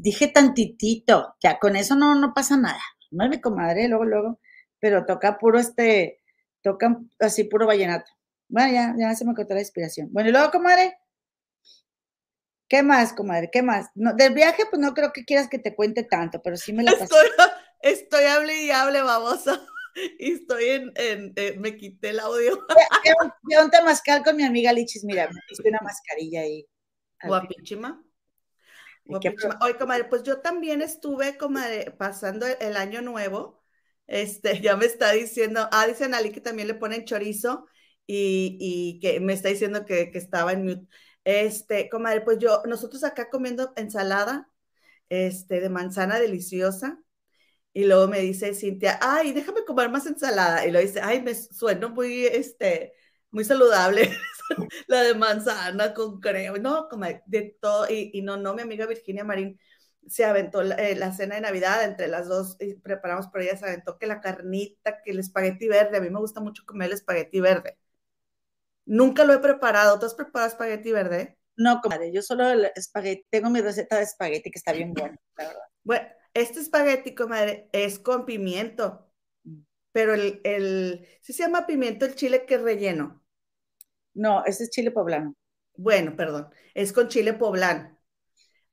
Dije 0.00 0.28
tantitito. 0.28 1.34
Ya, 1.40 1.58
con 1.58 1.76
eso 1.76 1.94
no, 1.96 2.14
no 2.14 2.32
pasa 2.34 2.56
nada. 2.56 2.80
No 3.10 3.24
es 3.24 3.30
mi 3.30 3.40
comadre, 3.40 3.88
luego, 3.88 4.04
luego 4.04 4.40
pero 4.80 5.04
toca 5.04 5.38
puro 5.38 5.58
este, 5.58 6.20
toca 6.62 6.98
así 7.18 7.44
puro 7.44 7.66
vallenato. 7.66 8.10
Bueno, 8.48 8.72
ya, 8.72 8.94
ya 8.98 9.14
se 9.14 9.24
me 9.24 9.34
cortó 9.34 9.54
la 9.54 9.60
inspiración. 9.60 10.08
Bueno, 10.10 10.30
y 10.30 10.32
luego, 10.32 10.50
comadre, 10.50 10.98
¿qué 12.68 12.82
más, 12.82 13.12
comadre? 13.12 13.50
¿Qué 13.52 13.62
más? 13.62 13.90
No, 13.94 14.14
del 14.14 14.34
viaje, 14.34 14.64
pues 14.70 14.80
no 14.80 14.94
creo 14.94 15.12
que 15.12 15.24
quieras 15.24 15.48
que 15.48 15.58
te 15.58 15.74
cuente 15.74 16.04
tanto, 16.04 16.40
pero 16.42 16.56
sí 16.56 16.72
me 16.72 16.82
la 16.82 16.92
pasé. 16.92 17.04
Estoy, 17.04 17.28
estoy 17.82 18.24
hable 18.24 18.64
y 18.64 18.70
hable, 18.70 19.02
babosa. 19.02 19.60
Y 20.20 20.34
estoy 20.34 20.64
en, 20.68 20.92
en, 20.94 21.60
me 21.60 21.76
quité 21.76 22.10
el 22.10 22.20
audio. 22.20 22.64
Yo 23.50 23.64
un 23.64 23.70
temazcal 23.70 24.22
con 24.22 24.36
mi 24.36 24.44
amiga 24.44 24.72
Lichis, 24.72 25.02
mira, 25.02 25.26
me 25.26 25.40
puse 25.48 25.68
una 25.68 25.80
mascarilla 25.82 26.42
ahí. 26.42 26.64
Guapísima. 27.24 28.00
Oye, 29.08 29.76
comadre, 29.78 30.04
pues 30.04 30.22
yo 30.22 30.40
también 30.40 30.82
estuve, 30.82 31.36
comadre, 31.36 31.90
pasando 31.90 32.46
el 32.46 32.76
año 32.76 33.00
nuevo 33.02 33.58
este, 34.08 34.60
ya 34.62 34.76
me 34.76 34.86
está 34.86 35.12
diciendo, 35.12 35.68
ah, 35.70 35.86
dice 35.86 36.04
Ali 36.06 36.32
que 36.32 36.40
también 36.40 36.66
le 36.66 36.74
ponen 36.74 37.04
chorizo 37.04 37.66
y, 38.06 38.98
que 39.00 39.20
me 39.20 39.34
está 39.34 39.50
diciendo 39.50 39.84
que, 39.84 40.10
estaba 40.14 40.52
en 40.52 40.64
mute. 40.64 40.88
Este, 41.24 41.88
comadre, 41.90 42.22
pues 42.22 42.38
yo, 42.38 42.62
nosotros 42.66 43.04
acá 43.04 43.28
comiendo 43.30 43.72
ensalada, 43.76 44.50
este, 45.10 45.60
de 45.60 45.68
manzana 45.68 46.18
deliciosa, 46.18 46.98
y 47.72 47.84
luego 47.84 48.08
me 48.08 48.20
dice 48.20 48.54
Cintia, 48.54 48.98
ay, 49.02 49.32
déjame 49.32 49.64
comer 49.64 49.90
más 49.90 50.06
ensalada, 50.06 50.66
y 50.66 50.72
lo 50.72 50.80
dice, 50.80 51.00
ay, 51.02 51.22
me 51.22 51.34
suena 51.34 51.88
muy, 51.88 52.26
este, 52.26 52.94
muy 53.30 53.44
saludable, 53.44 54.10
la 54.86 55.02
de 55.02 55.14
manzana 55.14 55.94
con 55.94 56.20
crema, 56.20 56.58
no, 56.58 56.88
como 56.88 57.06
de 57.26 57.56
todo, 57.60 57.86
y, 57.88 58.10
y 58.14 58.22
no, 58.22 58.36
no, 58.36 58.54
mi 58.54 58.62
amiga 58.62 58.86
Virginia 58.86 59.24
Marín, 59.24 59.58
se 60.08 60.24
aventó 60.24 60.62
eh, 60.62 60.94
la, 60.96 61.12
cena 61.12 61.36
de 61.36 61.42
Navidad 61.42 61.84
entre 61.84 62.08
las 62.08 62.28
dos 62.28 62.56
y 62.60 62.74
preparamos, 62.74 63.28
pero 63.32 63.44
ella 63.44 63.56
se 63.56 63.66
aventó 63.66 63.98
que 63.98 64.06
la 64.06 64.20
carnita, 64.20 65.02
que 65.02 65.10
el 65.10 65.18
espagueti 65.18 65.68
verde. 65.68 65.98
A 65.98 66.00
mí 66.00 66.10
me 66.10 66.18
gusta 66.18 66.40
mucho 66.40 66.64
comer 66.66 66.88
el 66.88 66.94
espagueti 66.94 67.40
verde. 67.40 67.78
Nunca 68.86 69.24
lo 69.24 69.34
he 69.34 69.38
preparado. 69.38 69.98
¿Tú 69.98 70.06
has 70.06 70.14
preparado 70.14 70.50
espagueti 70.50 70.92
verde? 70.92 71.38
No, 71.56 71.80
comadre, 71.80 72.12
yo 72.12 72.22
solo 72.22 72.48
el 72.48 72.70
espagueti, 72.76 73.26
tengo 73.30 73.50
mi 73.50 73.60
receta 73.60 73.96
de 73.96 74.04
espagueti 74.04 74.50
que 74.50 74.58
está 74.58 74.72
bien 74.72 74.94
buena, 74.94 75.18
la 75.36 75.48
verdad. 75.48 75.62
Bueno, 75.82 76.08
este 76.32 76.60
espagueti, 76.60 77.14
comadre, 77.14 77.68
es 77.72 77.98
con 77.98 78.24
pimiento. 78.24 79.07
Pero 79.98 80.14
el, 80.14 80.40
el, 80.44 81.08
¿sí 81.22 81.32
se 81.32 81.42
llama 81.42 81.66
pimiento 81.66 82.06
el 82.06 82.14
chile 82.14 82.46
que 82.46 82.54
es 82.54 82.62
relleno? 82.62 83.20
No, 84.14 84.44
ese 84.44 84.62
es 84.62 84.70
chile 84.70 84.92
poblano. 84.92 85.34
Bueno, 85.74 86.14
perdón, 86.14 86.50
es 86.72 86.92
con 86.92 87.08
chile 87.08 87.32
poblano. 87.32 87.98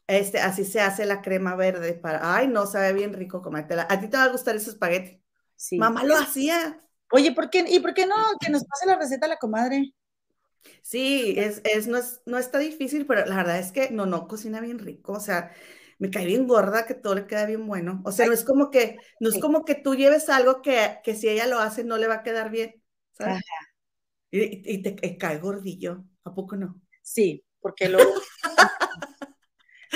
Este, 0.05 0.39
así 0.39 0.65
se 0.65 0.81
hace 0.81 1.03
la 1.07 1.23
crema 1.23 1.55
verde 1.55 1.95
para. 1.95 2.35
Ay, 2.35 2.47
no, 2.47 2.67
sabe 2.67 2.93
bien 2.93 3.11
rico 3.11 3.41
comértela. 3.41 3.87
¿A 3.89 3.99
ti 3.99 4.07
te 4.07 4.17
va 4.17 4.25
a 4.25 4.31
gustar 4.31 4.55
ese 4.55 4.69
espagueti? 4.69 5.19
Sí. 5.55 5.79
Mamá 5.79 6.03
lo 6.03 6.15
hacía. 6.15 6.79
Oye, 7.11 7.31
¿por 7.31 7.49
qué? 7.49 7.65
¿Y 7.67 7.79
por 7.79 7.95
qué 7.95 8.05
no? 8.05 8.13
Que 8.39 8.51
nos 8.51 8.63
pase 8.63 8.85
la 8.85 8.95
receta 8.95 9.27
la 9.27 9.37
comadre. 9.37 9.95
Sí, 10.83 11.33
es, 11.39 11.59
es, 11.63 11.87
no, 11.87 11.97
es, 11.97 12.21
no 12.27 12.37
está 12.37 12.59
difícil, 12.59 13.07
pero 13.07 13.25
la 13.25 13.37
verdad 13.37 13.57
es 13.57 13.71
que 13.71 13.89
no, 13.89 14.05
no 14.05 14.27
cocina 14.27 14.61
bien 14.61 14.77
rico. 14.77 15.13
O 15.13 15.19
sea, 15.19 15.51
me 15.97 16.09
cae 16.09 16.25
bien 16.25 16.47
gorda, 16.47 16.85
que 16.85 16.93
todo 16.93 17.15
le 17.15 17.27
queda 17.27 17.45
bien 17.45 17.67
bueno. 17.67 18.01
O 18.05 18.11
sea, 18.11 18.25
no 18.27 18.33
es 18.33 18.43
como 18.43 18.69
que, 18.69 18.97
no 19.19 19.29
es 19.29 19.39
como 19.39 19.65
que 19.65 19.75
tú 19.75 19.95
lleves 19.95 20.29
algo 20.29 20.61
que, 20.61 20.99
que 21.03 21.15
si 21.15 21.29
ella 21.29 21.47
lo 21.47 21.59
hace 21.59 21.83
no 21.83 21.97
le 21.97 22.07
va 22.07 22.15
a 22.15 22.23
quedar 22.23 22.49
bien. 22.49 22.81
¿sabes? 23.13 23.41
Y, 24.31 24.73
y, 24.73 24.81
te 24.81 25.17
cae 25.17 25.39
gordillo, 25.39 26.03
¿a 26.25 26.33
poco 26.33 26.57
no? 26.57 26.81
Sí, 27.01 27.45
porque 27.61 27.87
luego 27.87 28.13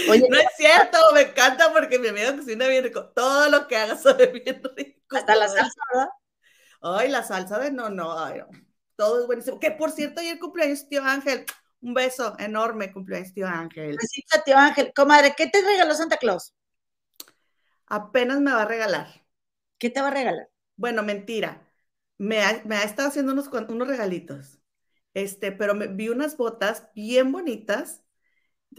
no 0.08 0.38
es 0.38 0.48
cierto, 0.58 0.98
me 1.14 1.22
encanta 1.22 1.72
porque 1.74 2.00
mi 2.00 2.08
amiga 2.08 2.36
cocina 2.36 2.68
bien 2.68 2.84
rico. 2.84 3.10
Todo 3.10 3.50
lo 3.50 3.68
que 3.68 3.76
haga 3.78 3.96
sabe 3.98 4.28
bien 4.28 4.62
rico. 4.76 5.00
Hasta 5.16 5.36
la 5.36 5.48
salsa, 5.48 5.82
¿verdad? 5.94 6.10
Ay, 6.82 7.10
la 7.10 7.24
salsa 7.24 7.60
de 7.60 7.72
no, 7.72 7.90
no, 7.90 8.16
Todo 8.96 9.22
es 9.22 9.28
buenísimo. 9.28 9.60
Que 9.60 9.72
por 9.72 9.92
cierto, 9.92 10.22
ayer 10.22 10.40
cumpleaños 10.40 10.88
tío 10.88 11.04
Ángel. 11.04 11.46
Un 11.82 11.94
beso 11.94 12.36
enorme, 12.40 12.92
cumpleaños 12.92 13.34
tío 13.34 13.48
Ángel. 13.48 13.98
Besito, 13.98 14.42
tío 14.44 14.58
Ángel. 14.58 14.92
Comadre, 14.96 15.34
¿qué 15.36 15.48
te 15.48 15.62
regaló 15.62 15.94
Santa 15.94 16.18
Claus? 16.18 16.54
Apenas 17.88 18.40
me 18.42 18.52
va 18.52 18.64
a 18.64 18.68
regalar. 18.68 19.08
¿Qué 19.78 19.90
te 19.90 20.02
va 20.02 20.10
a 20.10 20.12
regalar? 20.12 20.50
Bueno, 20.76 21.04
mentira. 21.04 21.66
Me 22.18 22.42
ha, 22.44 22.62
me 22.66 22.76
ha 22.76 22.84
estado 22.84 23.10
haciendo 23.10 23.32
unos, 23.32 23.48
unos 23.48 23.88
regalitos. 23.88 24.60
Este, 25.14 25.52
pero 25.52 25.74
me, 25.74 25.88
vi 25.88 26.10
unas 26.10 26.38
botas 26.38 26.90
bien 26.94 27.32
bonitas 27.32 28.04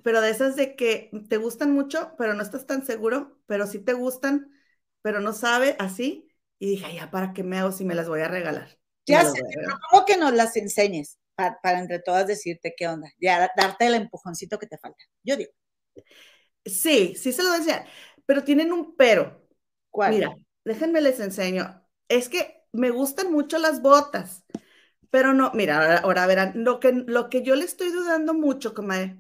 pero 0.03 0.21
de 0.21 0.31
esas 0.31 0.57
de 0.57 0.77
que 0.77 1.11
te 1.29 1.37
gustan 1.37 1.73
mucho, 1.73 2.15
pero 2.17 2.35
no 2.35 2.43
estás 2.43 2.67
tan 2.67 2.87
seguro, 2.87 3.39
pero 3.47 3.67
sí 3.67 3.79
te 3.79 3.93
gustan, 3.93 4.53
pero 5.03 5.21
no 5.21 5.33
sabe 5.33 5.77
así. 5.79 6.29
Y 6.59 6.71
dije, 6.71 6.95
ya, 6.95 7.11
¿para 7.11 7.33
qué 7.33 7.43
me 7.43 7.59
hago 7.59 7.73
si 7.73 7.85
me 7.85 7.95
las 7.95 8.09
voy 8.09 8.21
a 8.21 8.29
regalar? 8.29 8.79
Ya 9.07 9.25
sé, 9.25 9.41
pero 9.55 9.79
¿cómo 9.91 10.05
que 10.05 10.17
nos 10.17 10.33
las 10.33 10.57
enseñes? 10.57 11.19
Para, 11.63 11.81
entre 11.81 12.01
todas 12.01 12.27
decirte 12.27 12.75
qué 12.77 12.89
onda, 12.89 13.09
ya 13.21 13.51
darte 13.57 13.87
el 13.87 13.95
empujoncito 13.95 14.59
que 14.59 14.67
te 14.67 14.79
falta. 14.79 15.03
Yo 15.23 15.37
digo. 15.37 15.53
Sí, 16.65 17.15
sí 17.17 17.33
se 17.33 17.43
lo 17.43 17.49
voy 17.49 17.57
a 17.57 17.59
enseñar, 17.61 17.87
pero 18.27 18.45
tienen 18.45 18.73
un 18.73 18.97
pero. 18.97 19.47
¿Cuál? 19.91 20.15
Mira, 20.15 20.37
déjenme 20.65 21.01
les 21.01 21.21
enseño. 21.21 21.85
Es 22.09 22.29
que 22.29 22.65
me 22.73 22.91
gustan 22.91 23.33
mucho 23.33 23.59
las 23.59 23.83
botas, 23.83 24.45
pero 25.11 25.33
no, 25.33 25.51
mira, 25.55 25.99
ahora, 25.99 26.27
verán, 26.27 26.53
lo 26.57 26.79
que, 26.81 26.93
lo 26.93 27.29
que 27.31 27.43
yo 27.43 27.57
le 27.57 27.65
estoy 27.65 27.91
dudando 27.91 28.35
mucho, 28.35 28.75
comadre, 28.75 29.19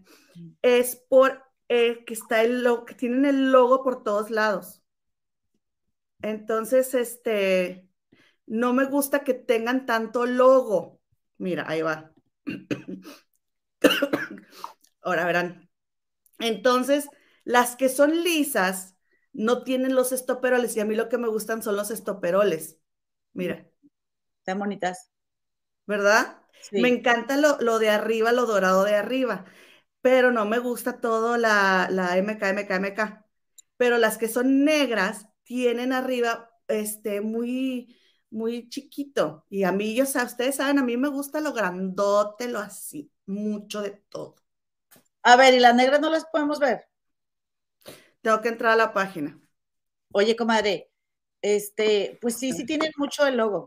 es 0.62 0.96
por 0.96 1.42
eh, 1.68 2.04
que 2.04 2.14
está 2.14 2.42
el 2.42 2.62
logo, 2.62 2.84
que 2.84 2.94
tienen 2.94 3.24
el 3.24 3.52
logo 3.52 3.82
por 3.82 4.02
todos 4.02 4.30
lados. 4.30 4.82
Entonces, 6.22 6.94
este, 6.94 7.88
no 8.46 8.72
me 8.72 8.84
gusta 8.84 9.24
que 9.24 9.34
tengan 9.34 9.86
tanto 9.86 10.26
logo. 10.26 10.99
Mira, 11.40 11.64
ahí 11.66 11.80
va. 11.80 12.12
Ahora 15.02 15.24
verán. 15.24 15.70
Entonces, 16.38 17.08
las 17.44 17.76
que 17.76 17.88
son 17.88 18.22
lisas 18.22 18.96
no 19.32 19.64
tienen 19.64 19.94
los 19.94 20.12
estoperoles 20.12 20.76
y 20.76 20.80
a 20.80 20.84
mí 20.84 20.94
lo 20.94 21.08
que 21.08 21.16
me 21.16 21.28
gustan 21.28 21.62
son 21.62 21.76
los 21.76 21.90
estoperoles. 21.90 22.78
Mira. 23.32 23.66
Están 24.40 24.58
bonitas. 24.58 25.10
¿Verdad? 25.86 26.42
Me 26.72 26.88
encanta 26.88 27.38
lo, 27.38 27.58
lo, 27.60 27.78
de 27.78 27.88
arriba, 27.88 28.32
lo 28.32 28.44
dorado 28.44 28.84
de 28.84 28.94
arriba. 28.94 29.46
pero 30.02 30.32
no 30.32 30.46
me 30.46 30.58
gusta 30.58 31.00
todo 31.00 31.38
la, 31.38 31.88
la 31.90 32.18
MK, 32.18 32.42
MK, 32.52 32.70
MK. 32.70 33.26
Pero 33.78 33.98
las 33.98 34.18
que 34.18 34.28
son 34.28 34.64
negras 34.64 35.28
tienen 35.44 35.92
arriba 35.92 36.50
este 36.68 37.20
muy 37.22 37.99
muy 38.30 38.68
chiquito. 38.68 39.44
Y 39.48 39.64
a 39.64 39.72
mí, 39.72 39.94
yo, 39.94 40.04
o 40.04 40.24
ustedes 40.24 40.56
saben, 40.56 40.78
a 40.78 40.84
mí 40.84 40.96
me 40.96 41.08
gusta 41.08 41.40
lo 41.40 41.52
grandote, 41.52 42.48
lo 42.48 42.58
así, 42.58 43.10
mucho 43.26 43.82
de 43.82 43.90
todo. 44.08 44.36
A 45.22 45.36
ver, 45.36 45.54
¿y 45.54 45.60
las 45.60 45.74
negras 45.74 46.00
no 46.00 46.10
las 46.10 46.24
podemos 46.26 46.58
ver? 46.58 46.88
Tengo 48.22 48.40
que 48.40 48.48
entrar 48.48 48.72
a 48.72 48.76
la 48.76 48.92
página. 48.92 49.38
Oye, 50.12 50.36
comadre, 50.36 50.90
este, 51.42 52.18
pues 52.20 52.36
sí, 52.36 52.52
sí 52.52 52.64
tienen 52.64 52.90
mucho 52.96 53.26
el 53.26 53.36
logo. 53.36 53.66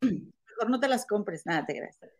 Mejor 0.00 0.70
no 0.70 0.80
te 0.80 0.88
las 0.88 1.06
compres, 1.06 1.46
nada, 1.46 1.64
te 1.66 1.74
gracias. 1.74 2.12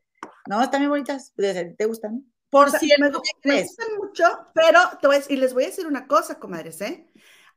No, 0.48 0.62
están 0.62 0.80
muy 0.82 0.88
bonitas, 0.88 1.32
¿te 1.36 1.84
gustan? 1.86 2.24
Por 2.50 2.70
cierto, 2.70 3.22
me, 3.44 3.52
me, 3.52 3.62
gustan 3.62 3.88
mucho, 3.98 4.24
pero 4.54 4.80
te 5.02 5.34
y 5.34 5.36
les 5.36 5.52
voy 5.52 5.64
a 5.64 5.66
decir 5.66 5.86
una 5.86 6.06
cosa, 6.06 6.38
comadres, 6.38 6.80
¿eh? 6.80 7.06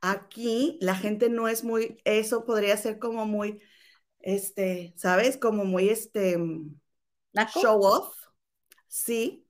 Aquí 0.02 0.78
la 0.80 0.94
gente 0.94 1.30
no 1.30 1.48
es 1.48 1.64
muy, 1.64 1.98
eso 2.04 2.44
podría 2.44 2.76
ser 2.76 2.98
como 2.98 3.24
muy, 3.24 3.60
este, 4.22 4.94
¿sabes? 4.96 5.36
Como 5.36 5.64
muy, 5.64 5.88
este, 5.90 6.38
show 7.46 7.80
off, 7.82 8.14
sí, 8.88 9.46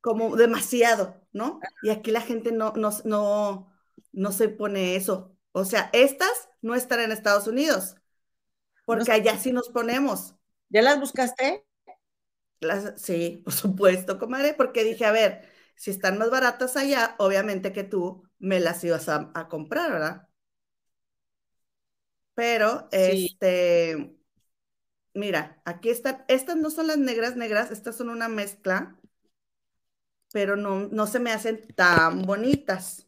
como 0.00 0.36
demasiado, 0.36 1.20
¿no? 1.32 1.60
Y 1.82 1.90
aquí 1.90 2.10
la 2.10 2.20
gente 2.22 2.52
no, 2.52 2.72
no, 2.76 2.90
no, 3.04 3.72
no 4.12 4.32
se 4.32 4.48
pone 4.48 4.96
eso. 4.96 5.36
O 5.52 5.64
sea, 5.64 5.90
estas 5.92 6.50
no 6.62 6.74
están 6.74 7.00
en 7.00 7.12
Estados 7.12 7.46
Unidos, 7.46 7.96
porque 8.84 9.12
allá 9.12 9.38
sí 9.38 9.52
nos 9.52 9.68
ponemos. 9.70 10.34
¿Ya 10.70 10.82
las 10.82 11.00
buscaste? 11.00 11.64
Las, 12.60 13.00
sí, 13.00 13.42
por 13.44 13.52
supuesto, 13.52 14.18
comadre, 14.18 14.54
porque 14.54 14.84
dije, 14.84 15.04
a 15.04 15.10
ver, 15.12 15.48
si 15.76 15.90
están 15.90 16.18
más 16.18 16.30
baratas 16.30 16.76
allá, 16.76 17.16
obviamente 17.18 17.72
que 17.72 17.82
tú 17.84 18.22
me 18.38 18.60
las 18.60 18.82
ibas 18.84 19.08
a, 19.08 19.30
a 19.34 19.48
comprar, 19.48 19.90
¿verdad? 19.92 20.28
Pero, 22.34 22.88
este, 22.92 24.16
mira, 25.14 25.60
aquí 25.64 25.90
están, 25.90 26.24
estas 26.28 26.56
no 26.56 26.70
son 26.70 26.86
las 26.86 26.98
negras 26.98 27.36
negras, 27.36 27.70
estas 27.70 27.96
son 27.96 28.08
una 28.08 28.28
mezcla, 28.28 28.98
pero 30.32 30.56
no, 30.56 30.88
no 30.88 31.06
se 31.06 31.20
me 31.20 31.30
hacen 31.30 31.66
tan 31.74 32.22
bonitas. 32.22 33.06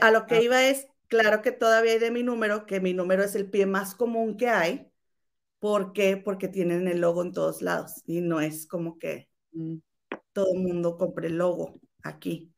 a 0.00 0.10
lo 0.10 0.26
que 0.26 0.36
ah. 0.36 0.42
iba 0.42 0.64
es, 0.64 0.86
claro 1.08 1.42
que 1.42 1.52
todavía 1.52 1.92
hay 1.92 1.98
de 1.98 2.10
mi 2.10 2.22
número, 2.22 2.66
que 2.66 2.80
mi 2.80 2.92
número 2.94 3.24
es 3.24 3.34
el 3.34 3.50
pie 3.50 3.66
más 3.66 3.94
común 3.94 4.36
que 4.36 4.48
hay. 4.48 4.90
¿Por 5.58 5.92
qué? 5.94 6.16
Porque 6.18 6.48
tienen 6.48 6.88
el 6.88 7.00
logo 7.00 7.22
en 7.22 7.32
todos 7.32 7.62
lados 7.62 8.02
y 8.06 8.20
no 8.20 8.40
es 8.40 8.66
como 8.66 8.98
que 8.98 9.30
mm. 9.52 9.76
todo 10.32 10.52
el 10.54 10.60
mundo 10.60 10.98
compre 10.98 11.28
el 11.28 11.38
logo 11.38 11.80
aquí. 12.02 12.53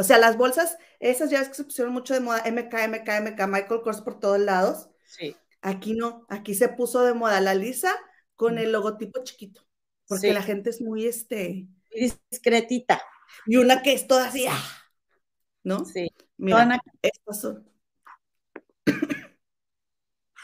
O 0.00 0.02
sea, 0.02 0.16
las 0.16 0.38
bolsas, 0.38 0.78
esas 0.98 1.28
ya 1.28 1.42
es 1.42 1.48
que 1.48 1.54
se 1.56 1.64
pusieron 1.64 1.92
mucho 1.92 2.14
de 2.14 2.20
moda, 2.20 2.42
MK, 2.50 2.72
MK, 2.88 3.08
MK, 3.20 3.46
Michael 3.46 3.82
Kors 3.82 4.00
por 4.00 4.18
todos 4.18 4.40
lados. 4.40 4.88
Sí. 5.04 5.36
Aquí 5.60 5.92
no, 5.92 6.24
aquí 6.30 6.54
se 6.54 6.70
puso 6.70 7.04
de 7.04 7.12
moda 7.12 7.38
la 7.42 7.54
lisa 7.54 7.94
con 8.34 8.56
el 8.56 8.72
logotipo 8.72 9.22
chiquito, 9.22 9.62
porque 10.06 10.32
la 10.32 10.42
gente 10.42 10.70
es 10.70 10.80
muy, 10.80 11.04
este... 11.04 11.68
Discretita. 12.30 13.02
Y 13.44 13.56
una 13.56 13.82
que 13.82 13.92
es 13.92 14.06
toda 14.06 14.28
así, 14.28 14.46
¡ah! 14.48 14.58
¿no? 15.64 15.84
Sí. 15.84 16.08
Mira, 16.38 16.80
estas 17.02 17.40
son... 17.42 17.70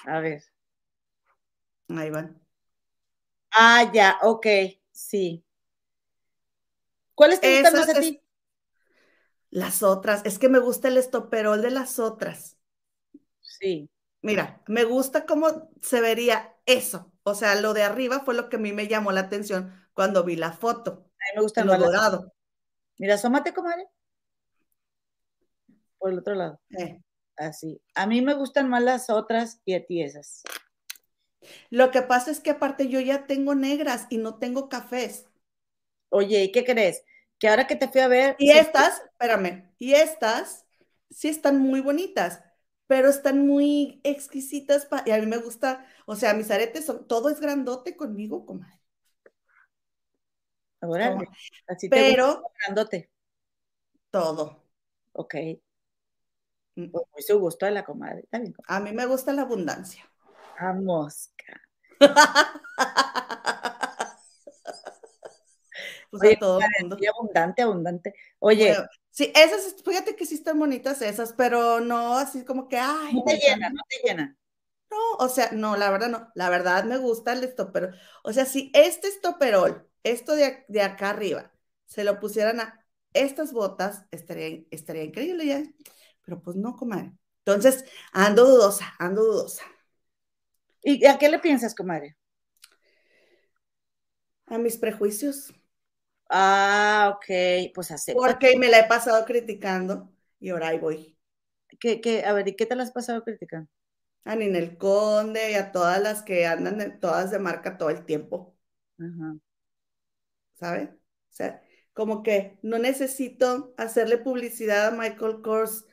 A 0.05 0.21
ver. 0.21 0.45
Ahí 1.89 2.11
van. 2.11 2.39
Ah, 3.53 3.91
ya, 3.91 4.19
ok, 4.21 4.47
sí. 4.93 5.43
¿Cuáles 7.15 7.41
te 7.41 7.55
gustan 7.55 7.81
más 7.81 7.89
a 7.89 8.01
ti? 8.01 8.21
Las 9.57 9.83
otras, 9.83 10.21
es 10.27 10.39
que 10.39 10.51
me 10.51 10.59
gusta 10.59 10.89
el 10.89 10.99
estoperol 10.99 11.63
de 11.63 11.71
las 11.71 11.99
otras. 11.99 12.59
Sí. 13.41 13.89
Mira, 14.21 14.63
me 14.67 14.85
gusta 14.85 15.25
cómo 15.25 15.71
se 15.81 16.03
vería 16.03 16.55
eso. 16.67 17.11
O 17.23 17.35
sea, 17.35 17.59
lo 17.59 17.73
de 17.73 17.83
arriba 17.83 18.21
fue 18.21 18.35
lo 18.35 18.51
que 18.51 18.57
a 18.57 18.59
mí 18.59 18.75
me 18.75 18.87
llamó 18.87 19.13
la 19.13 19.21
atención 19.21 19.73
cuando 19.95 20.25
vi 20.25 20.37
la 20.37 20.53
foto. 20.53 20.91
A 20.91 21.25
mí 21.25 21.37
me 21.37 21.41
gusta 21.41 21.65
lo 21.65 21.79
dorado. 21.79 22.35
Mira, 22.99 23.15
asómate, 23.15 23.55
comadre. 23.55 23.89
Por 25.97 26.11
el 26.13 26.19
otro 26.19 26.35
lado. 26.35 26.61
Eh. 26.79 27.01
Así. 27.39 27.81
A 27.95 28.07
mí 28.07 28.21
me 28.21 28.35
gustan 28.35 28.69
más 28.69 28.83
las 28.83 29.09
otras 29.09 29.63
y 29.65 29.73
a 29.73 29.87
ti 29.87 30.03
esas. 30.03 30.43
Lo 31.71 31.91
que 31.91 32.03
pasa 32.03 32.31
es 32.31 32.41
que 32.41 32.51
aparte 32.51 32.89
yo 32.89 33.01
ya 33.01 33.27
tengo 33.27 33.55
negras 33.55 34.07
y 34.11 34.19
no 34.19 34.35
tengo 34.35 34.69
cafés. 34.69 35.25
Oye, 36.11 36.45
¿y 36.45 36.53
qué 36.53 36.63
crees? 36.63 37.05
Que 37.39 37.49
ahora 37.49 37.67
que 37.67 37.77
te 37.77 37.89
fui 37.89 38.01
a 38.01 38.09
ver. 38.09 38.37
Y 38.39 38.51
estas, 38.51 39.03
espérame, 39.03 39.73
y 39.79 39.95
estas 39.95 40.67
sí 41.11 41.29
están 41.29 41.59
muy 41.59 41.81
bonitas, 41.81 42.43
pero 42.87 43.09
están 43.09 43.47
muy 43.47 44.01
exquisitas 44.05 44.89
y 45.05 45.11
a 45.11 45.19
mí 45.19 45.27
me 45.27 45.39
gusta, 45.39 45.87
o 46.07 46.17
sea, 46.17 46.35
mis 46.35 46.51
aretes 46.51 46.87
son, 46.87 47.07
todo 47.07 47.29
es 47.29 47.41
grandote 47.41 47.97
conmigo, 47.97 48.47
comadre. 48.47 48.81
Ahora, 50.81 51.19
así 51.67 51.89
te 51.89 51.97
pero 51.97 52.43
grandote. 52.61 53.11
Todo. 54.11 54.63
Ok. 55.13 55.35
Mm. 56.77 56.91
Pues 56.91 57.05
muy 57.13 57.23
su 57.23 57.41
gusto 57.41 57.67
de 57.67 57.73
la 57.73 57.85
comadre. 57.85 58.29
A 58.69 58.81
mí 58.81 58.93
me 58.93 59.07
gusta 59.07 59.33
la 59.33 59.43
abundancia. 59.43 60.09
A 60.59 60.73
mosca. 60.73 61.61
Pues, 66.19 66.39
todo 66.39 66.61
abundante, 67.15 67.63
abundante. 67.63 68.15
Oye. 68.39 68.77
sí, 69.11 69.33
esas, 69.35 69.77
fíjate 69.85 70.17
que 70.17 70.27
sí 70.27 70.35
están 70.35 70.59
bonitas 70.59 71.03
esas, 71.03 71.33
pero 71.33 71.81
no 71.81 72.17
así 72.17 72.45
como 72.45 72.69
que, 72.69 72.79
ay. 72.79 73.15
No 73.15 73.25
te 73.25 73.39
llena, 73.39 73.71
no 73.71 73.83
te 73.89 74.09
llena. 74.09 74.37
No, 74.91 74.97
o 75.19 75.29
sea, 75.29 75.51
no, 75.53 75.77
la 75.77 75.91
verdad 75.91 76.09
no. 76.09 76.31
La 76.35 76.49
verdad 76.51 76.85
me 76.85 76.99
gusta 76.99 77.33
el 77.33 77.45
estoperol. 77.45 77.95
O 78.23 78.33
sea, 78.33 78.47
si 78.47 78.71
este 78.75 79.09
estoperol, 79.09 79.89
esto 80.05 80.35
de, 80.35 80.65
de 80.69 80.83
acá 80.83 81.11
arriba, 81.11 81.53
se 81.87 82.05
lo 82.05 82.21
pusieran 82.21 82.61
a 82.61 82.87
estas 83.13 83.53
botas, 83.53 84.05
estaría, 84.11 84.65
estaría 84.71 85.05
increíble 85.05 85.47
ya. 85.47 85.63
Pero 86.25 86.43
pues 86.43 86.57
no, 86.57 86.77
comadre. 86.77 87.13
Entonces, 87.45 87.85
ando 88.13 88.45
dudosa, 88.45 88.95
ando 88.99 89.25
dudosa. 89.25 89.65
¿Y 90.83 91.05
a 91.07 91.19
qué 91.19 91.29
le 91.29 91.39
piensas, 91.39 91.75
comadre? 91.75 92.17
A 94.47 94.59
mis 94.59 94.77
prejuicios. 94.77 95.53
Ah, 96.29 97.15
ok, 97.15 97.73
pues 97.75 97.91
acepta. 97.91 98.21
Porque 98.21 98.59
me 98.59 98.69
la 98.69 98.81
he 98.81 98.89
pasado 98.89 99.25
criticando 99.25 100.13
y 100.41 100.51
ahora 100.51 100.69
ahí 100.69 100.79
voy. 100.79 101.17
¿Qué, 101.79 102.01
qué, 102.01 102.25
a 102.25 102.33
ver, 102.33 102.49
¿y 102.49 102.57
qué 102.57 102.67
te 102.67 102.75
la 102.75 102.83
has 102.83 102.93
pasado 102.93 103.23
criticando? 103.23 103.69
A 104.25 104.35
Ninel 104.35 104.77
Conde 104.77 105.53
y 105.53 105.55
a 105.55 105.71
todas 105.71 106.03
las 106.03 106.23
que 106.23 106.47
andan 106.47 106.99
todas 107.01 107.31
de 107.31 107.39
marca 107.39 107.79
todo 107.79 107.91
el 107.91 108.05
tiempo. 108.05 108.57
Ajá. 108.99 109.37
¿Sabes? 110.55 110.89
O 110.91 111.33
sea, 111.37 111.63
como 111.93 112.23
que 112.23 112.59
no 112.63 112.79
necesito 112.79 113.75
hacerle 113.77 114.19
publicidad 114.19 114.89
a 114.89 114.91
Michael 114.91 115.43
Kors. 115.43 115.87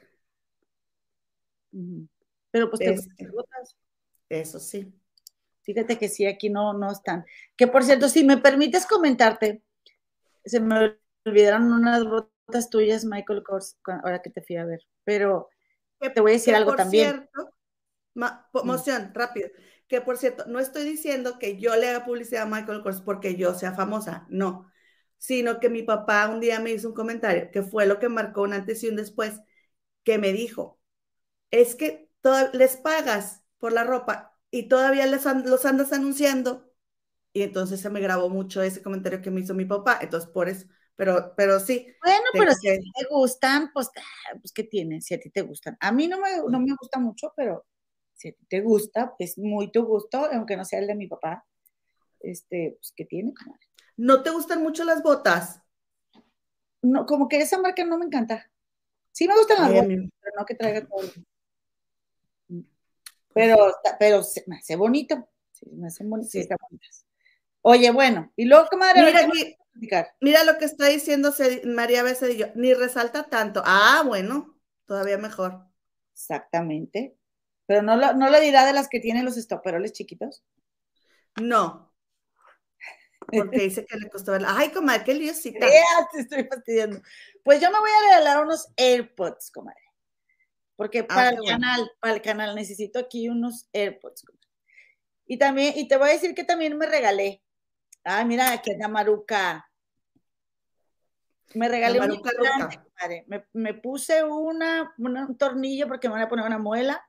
Pero 2.51 2.69
pues 2.69 2.79
te 2.79 2.93
este, 2.93 3.29
Eso 4.29 4.59
sí. 4.59 4.93
Fíjate 5.61 5.97
que 5.97 6.09
sí, 6.09 6.25
aquí 6.25 6.49
no, 6.49 6.73
no 6.73 6.91
están. 6.91 7.25
Que 7.55 7.67
por 7.67 7.83
cierto, 7.83 8.09
si 8.09 8.23
me 8.23 8.37
permites 8.37 8.85
comentarte, 8.85 9.63
se 10.45 10.59
me 10.59 10.97
olvidaron 11.25 11.71
unas 11.71 12.03
botas 12.05 12.69
tuyas, 12.69 13.05
Michael 13.05 13.43
Kors, 13.43 13.77
ahora 13.85 14.21
que 14.21 14.29
te 14.29 14.41
fui 14.41 14.57
a 14.57 14.65
ver. 14.65 14.81
Pero 15.03 15.49
te 15.99 16.21
voy 16.21 16.31
a 16.31 16.33
decir 16.33 16.55
algo 16.55 16.75
también. 16.75 17.29
Cierto, 17.33 17.53
moción, 18.63 19.11
rápido. 19.13 19.49
Que 19.87 20.01
por 20.01 20.17
cierto, 20.17 20.45
no 20.47 20.59
estoy 20.59 20.83
diciendo 20.83 21.37
que 21.39 21.59
yo 21.59 21.75
le 21.75 21.89
haga 21.89 22.05
publicidad 22.05 22.43
a 22.43 22.45
Michael 22.45 22.81
Kors 22.81 23.01
porque 23.01 23.35
yo 23.35 23.53
sea 23.53 23.73
famosa, 23.73 24.25
no. 24.29 24.71
Sino 25.17 25.59
que 25.59 25.69
mi 25.69 25.83
papá 25.83 26.27
un 26.27 26.39
día 26.39 26.59
me 26.59 26.71
hizo 26.71 26.89
un 26.89 26.93
comentario 26.93 27.49
que 27.51 27.61
fue 27.63 27.85
lo 27.85 27.99
que 27.99 28.09
marcó 28.09 28.41
un 28.41 28.53
antes 28.53 28.83
y 28.83 28.89
un 28.89 28.95
después, 28.95 29.39
que 30.03 30.17
me 30.17 30.33
dijo: 30.33 30.79
Es 31.51 31.75
que 31.75 32.09
les 32.53 32.77
pagas 32.77 33.43
por 33.57 33.71
la 33.71 33.83
ropa 33.83 34.37
y 34.51 34.67
todavía 34.67 35.05
les 35.05 35.23
los 35.45 35.65
andas 35.65 35.93
anunciando 35.93 36.72
y 37.33 37.41
entonces 37.41 37.81
se 37.81 37.89
me 37.89 37.99
grabó 37.99 38.29
mucho 38.29 38.61
ese 38.61 38.83
comentario 38.83 39.21
que 39.21 39.31
me 39.31 39.41
hizo 39.41 39.55
mi 39.55 39.65
papá, 39.65 39.97
entonces 40.01 40.29
por 40.29 40.47
eso, 40.47 40.67
pero, 40.95 41.33
pero 41.35 41.59
sí. 41.59 41.87
Bueno, 42.03 42.25
pero 42.31 42.53
si 42.53 42.67
te 42.67 43.05
gustan, 43.09 43.71
pues, 43.73 43.89
pues, 44.39 44.53
¿qué 44.53 44.63
tienes? 44.63 45.05
Si 45.05 45.15
a 45.15 45.19
ti 45.19 45.31
te 45.31 45.41
gustan. 45.41 45.75
A 45.79 45.91
mí 45.91 46.07
no 46.07 46.19
me, 46.19 46.37
no 46.47 46.59
me 46.59 46.75
gusta 46.79 46.99
mucho, 46.99 47.33
pero 47.35 47.65
si 48.13 48.29
a 48.29 48.33
ti 48.33 48.45
te 48.47 48.61
gusta, 48.61 49.15
es 49.17 49.37
muy 49.39 49.71
tu 49.71 49.83
gusto, 49.83 50.29
aunque 50.31 50.55
no 50.55 50.63
sea 50.63 50.79
el 50.79 50.87
de 50.87 50.95
mi 50.95 51.07
papá, 51.07 51.45
este, 52.19 52.77
pues, 52.79 52.93
¿qué 52.95 53.05
tiene? 53.05 53.33
¿No 53.97 54.21
te 54.21 54.29
gustan 54.29 54.61
mucho 54.61 54.83
las 54.83 55.01
botas? 55.01 55.61
No, 56.83 57.05
como 57.05 57.27
que 57.27 57.37
esa 57.37 57.59
marca 57.59 57.83
no 57.83 57.97
me 57.97 58.05
encanta. 58.05 58.49
Sí 59.11 59.27
me 59.27 59.35
gustan 59.35 59.61
las 59.61 59.73
botas, 59.73 60.09
pero 60.21 60.35
no 60.37 60.45
que 60.45 60.55
traiga 60.55 60.85
todo. 60.85 61.01
Pero, 63.33 63.73
pero 63.99 64.21
me 64.45 64.57
hace 64.57 64.75
bonito. 64.75 65.27
Sí, 65.51 65.65
me 65.71 65.87
hacen 65.87 66.09
bonitas. 66.09 66.47
Oye, 67.65 67.91
bueno, 67.91 68.31
y 68.35 68.45
luego, 68.45 68.67
comadre. 68.67 69.01
Mira, 69.75 70.15
Mira 70.21 70.43
lo 70.43 70.57
que 70.57 70.65
está 70.65 70.87
diciendo 70.87 71.33
María 71.65 72.03
Becerrillo, 72.03 72.51
ni 72.55 72.73
resalta 72.73 73.23
tanto. 73.23 73.63
Ah, 73.65 74.03
bueno, 74.05 74.55
todavía 74.85 75.17
mejor. 75.17 75.65
Exactamente. 76.13 77.17
Pero 77.65 77.81
no 77.81 77.95
lo, 77.95 78.13
no 78.13 78.29
lo 78.29 78.39
dirá 78.39 78.65
de 78.65 78.73
las 78.73 78.87
que 78.87 78.99
tienen 78.99 79.25
los 79.25 79.37
estoperoles 79.37 79.93
chiquitos. 79.93 80.43
No. 81.41 81.91
Porque 83.31 83.59
dice 83.59 83.85
que 83.85 83.97
le 83.97 84.09
costó 84.09 84.33
verla. 84.33 84.49
Ay, 84.51 84.69
comadre, 84.71 85.05
qué 85.05 85.13
lío 85.13 85.33
sí. 85.33 85.53
te 85.53 86.19
estoy 86.19 86.43
fastidiando. 86.43 87.01
Pues 87.43 87.61
yo 87.61 87.71
me 87.71 87.79
voy 87.79 87.89
a 87.89 88.09
regalar 88.09 88.43
unos 88.43 88.67
AirPods, 88.75 89.51
comadre. 89.51 89.79
Porque 90.75 90.99
ah, 90.99 91.07
para 91.07 91.29
el 91.29 91.39
canal, 91.47 91.91
para 91.99 92.13
el 92.13 92.21
canal 92.21 92.55
necesito 92.55 92.99
aquí 92.99 93.29
unos 93.29 93.69
AirPods. 93.71 94.23
Comadre. 94.23 94.47
Y 95.25 95.37
también, 95.37 95.73
y 95.77 95.87
te 95.87 95.97
voy 95.97 96.09
a 96.09 96.13
decir 96.13 96.35
que 96.35 96.43
también 96.43 96.77
me 96.77 96.85
regalé. 96.85 97.42
Ah, 98.03 98.25
mira, 98.25 98.51
aquí 98.51 98.71
es 98.71 98.89
Maruca. 98.89 99.69
Me 101.53 101.69
regalé 101.69 101.99
un 101.99 102.21
me, 103.27 103.45
me, 103.53 103.73
puse 103.75 104.23
una, 104.23 104.93
un 104.97 105.37
tornillo 105.37 105.87
porque 105.87 106.07
me 106.07 106.13
van 106.13 106.23
a 106.23 106.29
poner 106.29 106.45
una 106.45 106.57
muela 106.57 107.05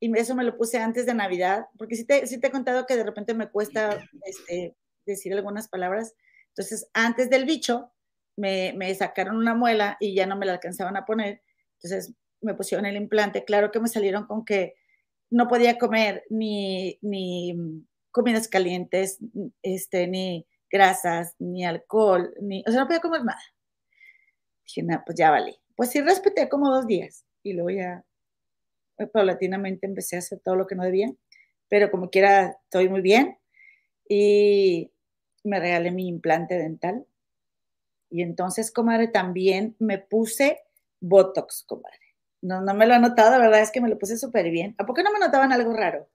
y 0.00 0.16
eso 0.16 0.34
me 0.34 0.44
lo 0.44 0.56
puse 0.56 0.78
antes 0.78 1.06
de 1.06 1.14
Navidad, 1.14 1.66
porque 1.76 1.96
sí 1.96 2.04
te, 2.04 2.26
sí 2.26 2.38
te 2.38 2.48
he 2.48 2.50
contado 2.52 2.86
que 2.86 2.96
de 2.96 3.04
repente 3.04 3.34
me 3.34 3.48
cuesta 3.48 3.98
este, 4.24 4.76
decir 5.04 5.32
algunas 5.32 5.68
palabras. 5.68 6.14
Entonces, 6.48 6.88
antes 6.92 7.30
del 7.30 7.44
bicho, 7.44 7.90
me, 8.36 8.74
me, 8.76 8.94
sacaron 8.94 9.36
una 9.36 9.54
muela 9.54 9.96
y 9.98 10.14
ya 10.14 10.26
no 10.26 10.36
me 10.36 10.46
la 10.46 10.52
alcanzaban 10.52 10.96
a 10.96 11.04
poner. 11.04 11.42
Entonces, 11.74 12.14
me 12.40 12.54
pusieron 12.54 12.86
el 12.86 12.96
implante. 12.96 13.44
Claro 13.44 13.72
que 13.72 13.80
me 13.80 13.88
salieron 13.88 14.26
con 14.26 14.44
que 14.44 14.74
no 15.30 15.48
podía 15.48 15.78
comer 15.78 16.24
ni, 16.30 16.98
ni 17.02 17.84
comidas 18.18 18.48
calientes, 18.48 19.18
este, 19.62 20.08
ni 20.08 20.44
grasas, 20.70 21.36
ni 21.38 21.64
alcohol, 21.64 22.34
ni, 22.40 22.64
o 22.66 22.70
sea, 22.70 22.80
no 22.80 22.86
podía 22.86 23.00
comer 23.00 23.24
nada. 23.24 23.40
Dije, 24.66 24.82
nada, 24.82 25.04
pues 25.06 25.16
ya 25.16 25.30
vale. 25.30 25.60
Pues 25.76 25.90
sí, 25.90 26.00
respeté 26.00 26.48
como 26.48 26.68
dos 26.68 26.88
días 26.88 27.24
y 27.44 27.52
luego 27.52 27.70
ya 27.70 28.04
eh, 28.98 29.06
paulatinamente 29.06 29.86
empecé 29.86 30.16
a 30.16 30.18
hacer 30.18 30.40
todo 30.40 30.56
lo 30.56 30.66
que 30.66 30.74
no 30.74 30.82
debía, 30.82 31.12
pero 31.68 31.92
como 31.92 32.10
quiera, 32.10 32.58
estoy 32.64 32.88
muy 32.88 33.02
bien 33.02 33.38
y 34.08 34.90
me 35.44 35.60
regalé 35.60 35.92
mi 35.92 36.08
implante 36.08 36.56
dental. 36.58 37.06
Y 38.10 38.22
entonces, 38.22 38.72
comadre, 38.72 39.06
también 39.06 39.76
me 39.78 39.98
puse 39.98 40.60
Botox, 41.00 41.62
comadre. 41.68 42.16
No, 42.40 42.62
no 42.62 42.74
me 42.74 42.86
lo 42.86 42.94
he 42.94 42.98
notado, 42.98 43.30
la 43.30 43.38
verdad 43.38 43.60
es 43.60 43.70
que 43.70 43.80
me 43.80 43.88
lo 43.88 43.98
puse 43.98 44.18
súper 44.18 44.50
bien. 44.50 44.74
¿A 44.78 44.86
poco 44.86 45.02
no 45.02 45.12
me 45.12 45.20
notaban 45.20 45.52
algo 45.52 45.72
raro? 45.72 46.08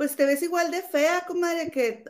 Pues 0.00 0.16
te 0.16 0.24
ves 0.24 0.42
igual 0.42 0.70
de 0.70 0.80
fea, 0.80 1.26
comadre, 1.26 1.70
que... 1.70 2.04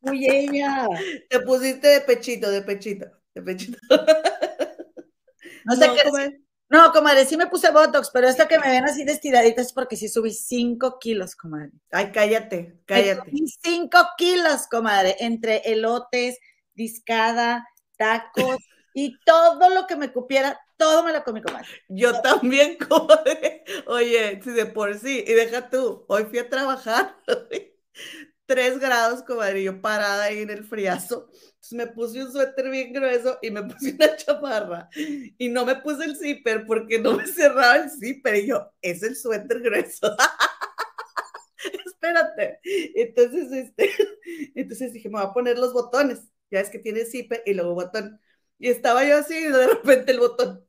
Uy, 0.00 0.26
ella. 0.26 0.88
Te 1.28 1.40
pusiste 1.40 1.88
de 1.88 2.00
pechito, 2.00 2.50
de 2.50 2.62
pechito, 2.62 3.04
de 3.34 3.42
pechito. 3.42 3.78
No 5.66 5.76
sé 5.76 5.90
qué. 5.94 6.40
No, 6.70 6.90
comadre, 6.90 7.26
sí 7.26 7.36
me 7.36 7.48
puse 7.48 7.70
Botox, 7.70 8.08
pero 8.14 8.28
esto 8.28 8.48
que 8.48 8.58
me 8.58 8.70
ven 8.70 8.84
así 8.84 9.04
de 9.04 9.20
es 9.58 9.72
porque 9.74 9.96
sí 9.96 10.08
subí 10.08 10.32
5 10.32 10.98
kilos, 10.98 11.36
comadre. 11.36 11.72
Ay, 11.90 12.12
cállate, 12.12 12.80
cállate. 12.86 13.30
5 13.62 13.98
kilos, 14.16 14.66
comadre, 14.70 15.16
entre 15.20 15.58
elotes, 15.70 16.38
discada, 16.72 17.68
tacos 17.98 18.56
y 18.94 19.20
todo 19.26 19.68
lo 19.68 19.86
que 19.86 19.96
me 19.96 20.12
cupiera, 20.12 20.58
todo 20.82 21.04
me 21.04 21.12
lo 21.12 21.22
comí, 21.22 21.40
comadre. 21.40 21.68
Yo 21.88 22.20
también, 22.22 22.76
comadre. 22.88 23.62
Oye, 23.86 24.40
si 24.42 24.50
de 24.50 24.66
por 24.66 24.98
sí, 24.98 25.24
y 25.24 25.32
deja 25.32 25.70
tú, 25.70 26.04
hoy 26.08 26.24
fui 26.24 26.40
a 26.40 26.48
trabajar, 26.48 27.16
3 28.46 28.80
grados, 28.80 29.22
comadre, 29.22 29.62
yo 29.62 29.80
parada 29.80 30.24
ahí 30.24 30.40
en 30.40 30.50
el 30.50 30.64
friazo. 30.64 31.28
Entonces 31.30 31.72
me 31.72 31.86
puse 31.86 32.24
un 32.24 32.32
suéter 32.32 32.68
bien 32.68 32.92
grueso 32.92 33.38
y 33.42 33.50
me 33.52 33.62
puse 33.68 33.92
una 33.94 34.16
chamarra. 34.16 34.88
Y 35.38 35.48
no 35.48 35.64
me 35.64 35.76
puse 35.76 36.04
el 36.04 36.16
zipper 36.16 36.66
porque 36.66 36.98
no 36.98 37.16
me 37.16 37.26
cerraba 37.28 37.76
el 37.76 37.90
zipper. 37.90 38.34
Y 38.36 38.48
yo, 38.48 38.72
es 38.82 39.02
el 39.04 39.14
suéter 39.16 39.60
grueso. 39.60 40.16
Espérate. 41.86 42.58
Entonces, 42.96 43.52
este, 43.52 43.90
entonces 44.54 44.92
dije, 44.92 45.08
me 45.08 45.20
voy 45.20 45.28
a 45.30 45.32
poner 45.32 45.58
los 45.58 45.72
botones. 45.72 46.20
Ya 46.50 46.60
es 46.60 46.70
que 46.70 46.80
tiene 46.80 47.04
zipper 47.04 47.42
y 47.46 47.54
luego 47.54 47.74
botón. 47.74 48.20
Y 48.62 48.68
estaba 48.68 49.04
yo 49.04 49.18
así 49.18 49.34
y 49.34 49.48
de 49.50 49.66
repente 49.66 50.12
el 50.12 50.20
botón. 50.20 50.64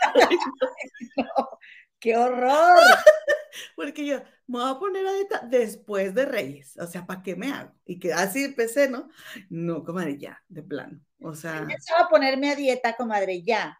¡Qué 2.00 2.16
horror! 2.16 2.78
Porque 3.76 4.06
yo 4.06 4.22
me 4.46 4.60
voy 4.60 4.70
a 4.70 4.78
poner 4.78 5.06
a 5.06 5.12
dieta 5.12 5.40
después 5.40 6.14
de 6.14 6.24
Reyes. 6.24 6.78
O 6.78 6.86
sea, 6.86 7.04
¿para 7.04 7.22
qué 7.22 7.36
me 7.36 7.52
hago? 7.52 7.74
Y 7.84 7.98
que 7.98 8.14
así 8.14 8.44
empecé, 8.44 8.88
¿no? 8.88 9.10
No, 9.50 9.84
comadre, 9.84 10.16
ya, 10.16 10.42
de 10.48 10.62
plano. 10.62 10.98
O 11.20 11.34
sea. 11.34 11.58
Empezaba 11.58 12.06
a 12.06 12.08
ponerme 12.08 12.52
a 12.52 12.56
dieta, 12.56 12.96
comadre, 12.96 13.42
ya. 13.42 13.78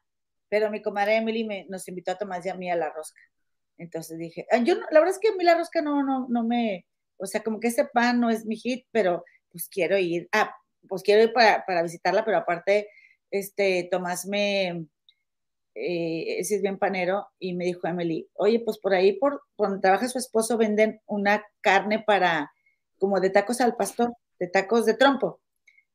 Pero 0.51 0.71
mi 0.71 0.83
comadre 0.83 1.16
Emily 1.16 1.45
me, 1.45 1.64
nos 1.71 1.88
invitó 1.88 2.11
a 2.11 2.19
tomar 2.19 2.42
ya 2.42 2.53
a 2.53 2.57
mí 2.59 2.71
a 2.71 2.77
la 2.77 2.90
rosca. 2.90 3.23
Entonces 3.79 4.19
dije, 4.19 4.47
ah, 4.51 4.59
yo 4.59 4.75
la 4.75 5.01
verdad 5.01 5.14
es 5.14 5.19
que 5.19 5.29
a 5.29 5.35
mí 5.35 5.45
la 5.45 5.57
rosca 5.57 5.81
no, 5.81 6.03
no, 6.05 6.27
no 6.29 6.45
me, 6.45 6.85
o 7.16 7.25
sea, 7.25 7.42
como 7.42 7.59
que 7.59 7.69
ese 7.69 7.87
pan 7.87 8.21
no 8.21 8.29
es 8.29 8.45
mi 8.45 8.57
hit, 8.57 8.87
pero 8.90 9.25
pues 9.49 9.66
quiero 9.71 9.97
ir, 9.97 10.29
ah, 10.33 10.55
pues 10.87 11.03
quiero 11.03 11.23
ir 11.23 11.33
para, 11.33 11.64
para 11.64 11.83
visitarla, 11.83 12.23
pero 12.23 12.37
aparte 12.37 12.90
este, 13.31 13.89
Tomás 13.91 14.27
me, 14.27 14.87
eh, 15.75 16.39
es 16.39 16.62
bien 16.62 16.79
panero, 16.79 17.29
y 17.39 17.55
me 17.55 17.67
dijo 17.67 17.87
Emily, 17.87 18.29
oye, 18.35 18.61
pues 18.61 18.79
por 18.79 18.95
ahí, 18.95 19.12
por 19.12 19.43
donde 19.59 19.81
trabaja 19.81 20.09
su 20.09 20.19
esposo, 20.19 20.57
venden 20.57 21.01
una 21.07 21.45
carne 21.61 22.03
para, 22.05 22.51
como 22.99 23.21
de 23.21 23.31
tacos 23.31 23.61
al 23.61 23.77
pastor, 23.77 24.15
de 24.39 24.49
tacos 24.49 24.87
de 24.87 24.95
trompo. 24.95 25.41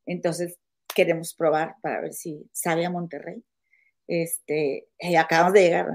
Entonces, 0.06 0.60
queremos 0.94 1.34
probar 1.34 1.76
para 1.82 2.02
ver 2.02 2.13
si 2.13 2.48
sabe 2.52 2.86
a 2.86 2.89
Monterrey. 2.89 3.44
Este, 4.08 4.88
acabamos 5.17 5.54
de 5.54 5.62
llegar, 5.62 5.88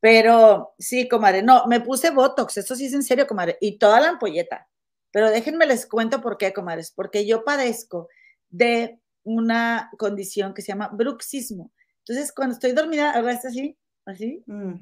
Pero 0.00 0.74
sí, 0.78 1.08
comadre, 1.08 1.42
no, 1.42 1.66
me 1.66 1.80
puse 1.80 2.10
Botox, 2.10 2.56
eso 2.56 2.74
sí 2.74 2.86
es 2.86 2.94
en 2.94 3.02
serio, 3.02 3.26
comadre, 3.26 3.58
y 3.60 3.78
toda 3.78 4.00
la 4.00 4.08
ampolleta. 4.10 4.68
Pero 5.12 5.30
déjenme 5.30 5.66
les 5.66 5.86
cuento 5.86 6.20
por 6.20 6.38
qué, 6.38 6.52
comadres, 6.52 6.90
porque 6.90 7.26
yo 7.26 7.44
padezco 7.44 8.08
de 8.48 8.99
una 9.24 9.90
condición 9.98 10.54
que 10.54 10.62
se 10.62 10.68
llama 10.68 10.88
bruxismo. 10.88 11.70
Entonces, 12.00 12.32
cuando 12.32 12.54
estoy 12.54 12.72
dormida, 12.72 13.12
hago 13.12 13.28
esto 13.28 13.48
así, 13.48 13.76
así. 14.04 14.42
Mm. 14.46 14.74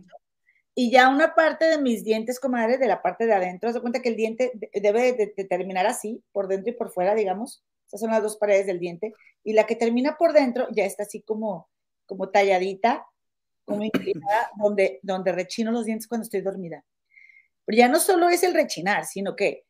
Y 0.75 0.93
ya 0.93 1.09
una 1.09 1.35
parte 1.35 1.65
de 1.65 1.79
mis 1.79 2.05
dientes, 2.05 2.39
comadre, 2.39 2.79
de 2.79 2.87
la 2.87 3.03
parte 3.03 3.27
de 3.27 3.35
adentro, 3.35 3.73
se 3.73 3.81
cuenta 3.81 4.01
que 4.01 4.11
el 4.11 4.17
diente 4.17 4.53
debe 4.73 5.13
de, 5.13 5.27
terminar 5.45 5.87
así, 5.87 6.23
por 6.31 6.47
dentro 6.47 6.71
y 6.71 6.77
por 6.77 6.93
fuera, 6.93 7.15
digamos. 7.15 7.65
Esas 7.89 8.01
son 8.01 8.11
las 8.11 8.23
dos 8.23 8.37
paredes 8.37 8.67
del 8.67 8.79
diente. 8.79 9.13
Y 9.43 9.55
la 9.55 9.67
que 9.67 9.75
termina 9.75 10.17
por 10.17 10.33
dentro 10.33 10.69
ya 10.71 10.85
está 10.85 11.03
así 11.03 11.21
como, 11.23 11.69
como 12.07 12.29
talladita, 12.29 13.05
como 13.65 13.83
inclinada, 13.83 14.51
donde, 14.57 15.01
donde 15.03 15.33
rechino 15.33 15.73
los 15.73 15.85
dientes 15.85 16.07
cuando 16.07 16.23
estoy 16.23 16.43
dormida. 16.43 16.85
Pero 17.65 17.77
ya 17.77 17.89
no 17.89 17.99
solo 17.99 18.31
es 18.31 18.43
el 18.45 18.55
rechinar, 18.55 19.05
sino 19.05 19.35
que 19.35 19.65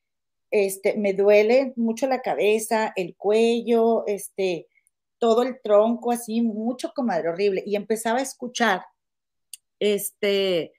este, 0.51 0.97
me 0.97 1.13
duele 1.13 1.73
mucho 1.77 2.07
la 2.07 2.23
cabeza, 2.23 2.93
el 2.97 3.15
cuello, 3.17 4.07
este, 4.07 4.67
todo 5.19 5.43
el 5.43 5.61
tronco 5.61 6.13
así, 6.13 6.41
mucho 6.41 6.93
comadre, 6.95 7.29
horrible. 7.29 7.63
Y 7.67 7.77
empezaba 7.77 8.19
a 8.19 8.23
escuchar 8.23 8.83
este, 9.79 10.73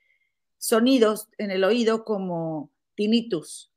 sonidos 0.58 1.30
en 1.38 1.52
el 1.52 1.64
oído 1.64 2.04
como 2.04 2.70
tinnitus, 2.96 3.72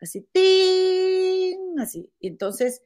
así, 0.00 0.26
tin, 0.32 1.78
así. 1.78 2.10
Y 2.20 2.28
entonces... 2.28 2.82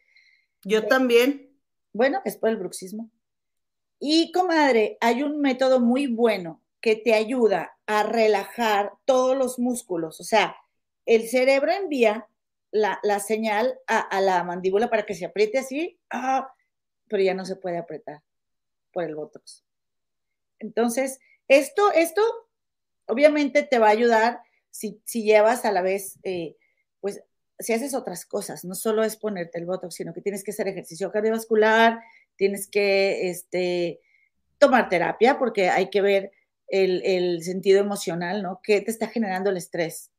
Yo 0.65 0.87
también. 0.87 1.51
Bueno, 1.93 2.21
es 2.25 2.37
por 2.37 2.51
el 2.51 2.57
bruxismo. 2.57 3.11
Y 3.99 4.33
comadre, 4.33 4.97
hay 5.01 5.23
un 5.23 5.41
método 5.41 5.81
muy 5.81 6.07
bueno 6.07 6.63
que 6.81 6.97
te 6.97 7.15
ayuda 7.15 7.77
a 7.87 8.03
relajar 8.03 8.93
todos 9.05 9.37
los 9.37 9.59
músculos. 9.59 10.21
O 10.21 10.25
sea, 10.25 10.57
el 11.05 11.29
cerebro 11.29 11.73
envía 11.73 12.27
la, 12.73 13.21
señal 13.21 13.79
a, 13.87 14.21
la 14.21 14.45
mandíbula 14.45 14.89
para 14.91 15.05
que 15.05 15.15
se 15.15 15.25
apriete 15.25 15.59
así, 15.59 15.99
ah, 16.11 16.53
pero 17.09 17.23
ya 17.23 17.35
no 17.35 17.45
se 17.45 17.57
puede 17.57 17.79
apretar 17.79 18.23
por 18.93 19.05
el 19.05 19.15
Botox. 19.15 19.65
Entonces, 20.59 21.19
esto, 21.49 21.93
esto 21.93 22.23
obviamente 23.07 23.63
te 23.63 23.79
va 23.79 23.89
a 23.89 23.93
ayudar 23.93 24.41
si, 24.71 25.01
llevas 25.13 25.65
a 25.65 25.73
la 25.73 25.83
vez, 25.83 26.19
eh, 26.23 26.57
pues, 27.01 27.23
si 27.59 27.73
haces 27.73 27.95
otras 27.95 28.25
cosas, 28.25 28.65
no 28.65 28.75
solo 28.75 29.03
es 29.03 29.17
ponerte 29.17 29.59
el 29.59 29.67
Botox, 29.67 29.97
sino 29.97 30.15
que 30.15 30.23
tienes 30.23 30.45
que 30.45 30.53
hacer 30.53 30.69
ejercicio 30.69 31.11
cardiovascular, 31.11 32.01
tienes 32.37 32.69
que 32.69 33.29
este, 33.29 34.01
tomar 34.59 34.89
terapia, 34.89 35.39
porque 35.39 35.69
hay 35.69 35.91
que 35.91 36.01
ver 36.01 36.33
el, 36.69 37.03
el 37.05 37.43
sentido 37.43 37.81
emocional, 37.81 38.43
¿no? 38.43 38.61
¿Qué 38.63 38.81
te 38.81 38.91
está 38.91 39.09
generando 39.09 39.51
el 39.51 39.57
estrés? 39.57 40.11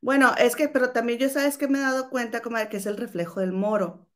Bueno, 0.00 0.34
es 0.38 0.56
que, 0.56 0.68
pero 0.68 0.90
también 0.92 1.18
yo 1.20 1.28
sabes 1.28 1.56
que 1.58 1.68
me 1.68 1.78
he 1.78 1.82
dado 1.82 2.10
cuenta, 2.10 2.40
como 2.42 2.56
que 2.68 2.78
es 2.78 2.86
el 2.86 2.96
reflejo 2.96 3.38
del 3.40 3.52
moro. 3.52 4.08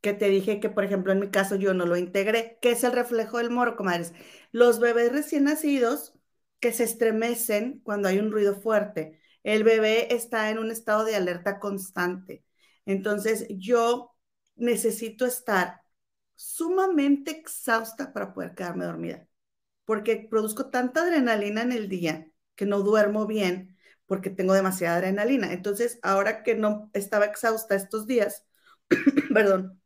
Que 0.00 0.12
te 0.12 0.28
dije 0.28 0.60
que, 0.60 0.70
por 0.70 0.84
ejemplo, 0.84 1.12
en 1.12 1.20
mi 1.20 1.30
caso 1.30 1.56
yo 1.56 1.74
no 1.74 1.86
lo 1.86 1.96
integré. 1.96 2.58
¿Qué 2.62 2.72
es 2.72 2.84
el 2.84 2.92
reflejo 2.92 3.38
del 3.38 3.50
moro, 3.50 3.76
comadres? 3.76 4.12
Los 4.52 4.78
bebés 4.78 5.12
recién 5.12 5.44
nacidos 5.44 6.14
que 6.60 6.72
se 6.72 6.84
estremecen 6.84 7.80
cuando 7.80 8.08
hay 8.08 8.18
un 8.18 8.30
ruido 8.30 8.54
fuerte. 8.60 9.20
El 9.42 9.64
bebé 9.64 10.14
está 10.14 10.50
en 10.50 10.58
un 10.58 10.70
estado 10.70 11.04
de 11.04 11.16
alerta 11.16 11.58
constante. 11.58 12.44
Entonces, 12.84 13.46
yo 13.50 14.14
necesito 14.54 15.26
estar 15.26 15.80
sumamente 16.36 17.32
exhausta 17.32 18.12
para 18.12 18.32
poder 18.32 18.54
quedarme 18.54 18.84
dormida, 18.84 19.26
porque 19.84 20.26
produzco 20.30 20.70
tanta 20.70 21.02
adrenalina 21.02 21.62
en 21.62 21.72
el 21.72 21.88
día 21.88 22.30
que 22.56 22.66
no 22.66 22.80
duermo 22.80 23.26
bien 23.26 23.75
porque 24.06 24.30
tengo 24.30 24.54
demasiada 24.54 24.96
adrenalina. 24.96 25.52
Entonces, 25.52 25.98
ahora 26.02 26.42
que 26.42 26.54
no 26.54 26.90
estaba 26.92 27.26
exhausta 27.26 27.74
estos 27.74 28.06
días, 28.06 28.44
perdón, 29.34 29.80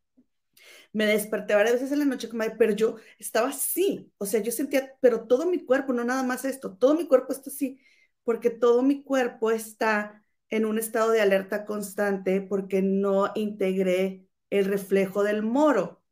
me 0.93 1.07
desperté 1.07 1.55
varias 1.55 1.75
veces 1.75 1.93
en 1.93 2.01
la 2.01 2.05
noche, 2.05 2.29
pero 2.59 2.73
yo 2.73 2.97
estaba 3.19 3.49
así, 3.49 4.13
o 4.19 4.27
sea, 4.27 4.41
yo 4.41 4.53
sentía, 4.53 4.95
pero 5.01 5.27
todo 5.27 5.47
mi 5.47 5.65
cuerpo, 5.65 5.93
no 5.93 6.05
nada 6.05 6.23
más 6.23 6.45
esto, 6.45 6.77
todo 6.77 6.95
mi 6.95 7.07
cuerpo 7.07 7.33
está 7.33 7.51
así, 7.51 7.81
porque 8.25 8.51
todo 8.51 8.83
mi 8.83 9.03
cuerpo 9.03 9.51
está 9.51 10.25
en 10.49 10.65
un 10.67 10.79
estado 10.79 11.11
de 11.13 11.21
alerta 11.21 11.65
constante 11.65 12.41
porque 12.41 12.83
no 12.83 13.31
integré 13.35 14.27
el 14.51 14.65
reflejo 14.65 15.23
del 15.23 15.43
moro, 15.43 16.03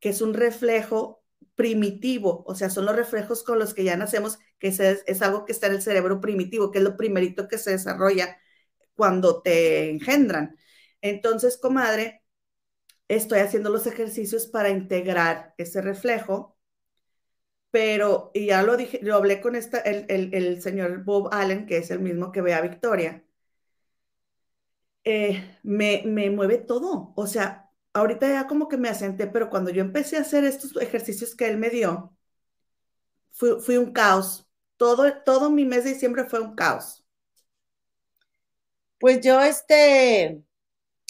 que 0.00 0.10
es 0.10 0.22
un 0.22 0.34
reflejo 0.34 1.24
primitivo, 1.54 2.44
o 2.46 2.54
sea, 2.54 2.70
son 2.70 2.86
los 2.86 2.96
reflejos 2.96 3.42
con 3.42 3.58
los 3.58 3.74
que 3.74 3.84
ya 3.84 3.96
nacemos, 3.96 4.38
que 4.60 4.68
es, 4.68 4.80
es 4.80 5.22
algo 5.22 5.44
que 5.44 5.52
está 5.52 5.66
en 5.68 5.74
el 5.74 5.82
cerebro 5.82 6.20
primitivo, 6.20 6.70
que 6.70 6.78
es 6.78 6.84
lo 6.84 6.96
primerito 6.96 7.48
que 7.48 7.58
se 7.58 7.72
desarrolla 7.72 8.38
cuando 8.94 9.42
te 9.42 9.90
engendran. 9.90 10.56
Entonces, 11.02 11.58
comadre, 11.58 12.22
estoy 13.08 13.40
haciendo 13.40 13.70
los 13.70 13.86
ejercicios 13.86 14.46
para 14.46 14.70
integrar 14.70 15.54
ese 15.58 15.82
reflejo, 15.82 16.58
pero, 17.70 18.30
y 18.34 18.46
ya 18.46 18.62
lo 18.62 18.76
dije, 18.76 19.00
lo 19.02 19.16
hablé 19.16 19.40
con 19.40 19.56
esta, 19.56 19.78
el, 19.80 20.06
el, 20.08 20.62
señor 20.62 21.04
Bob 21.04 21.28
Allen, 21.32 21.66
que 21.66 21.78
es 21.78 21.90
el 21.90 22.00
mismo 22.00 22.32
que 22.32 22.42
ve 22.42 22.54
a 22.54 22.60
Victoria, 22.62 23.24
eh, 25.04 25.58
me, 25.62 26.02
me 26.06 26.30
mueve 26.30 26.58
todo, 26.58 27.12
o 27.16 27.26
sea, 27.26 27.70
ahorita 27.92 28.28
ya 28.28 28.46
como 28.46 28.68
que 28.68 28.76
me 28.76 28.88
asenté, 28.88 29.26
pero 29.26 29.50
cuando 29.50 29.70
yo 29.70 29.82
empecé 29.82 30.16
a 30.16 30.20
hacer 30.22 30.44
estos 30.44 30.76
ejercicios 30.76 31.34
que 31.34 31.48
él 31.48 31.58
me 31.58 31.70
dio, 31.70 32.14
fui, 33.32 33.76
un 33.76 33.92
caos. 33.92 34.49
Todo, 34.80 35.12
todo 35.26 35.50
mi 35.50 35.66
mes 35.66 35.84
de 35.84 35.92
diciembre 35.92 36.24
fue 36.24 36.40
un 36.40 36.54
caos. 36.54 37.04
Pues 38.98 39.20
yo, 39.20 39.38
este, 39.42 40.42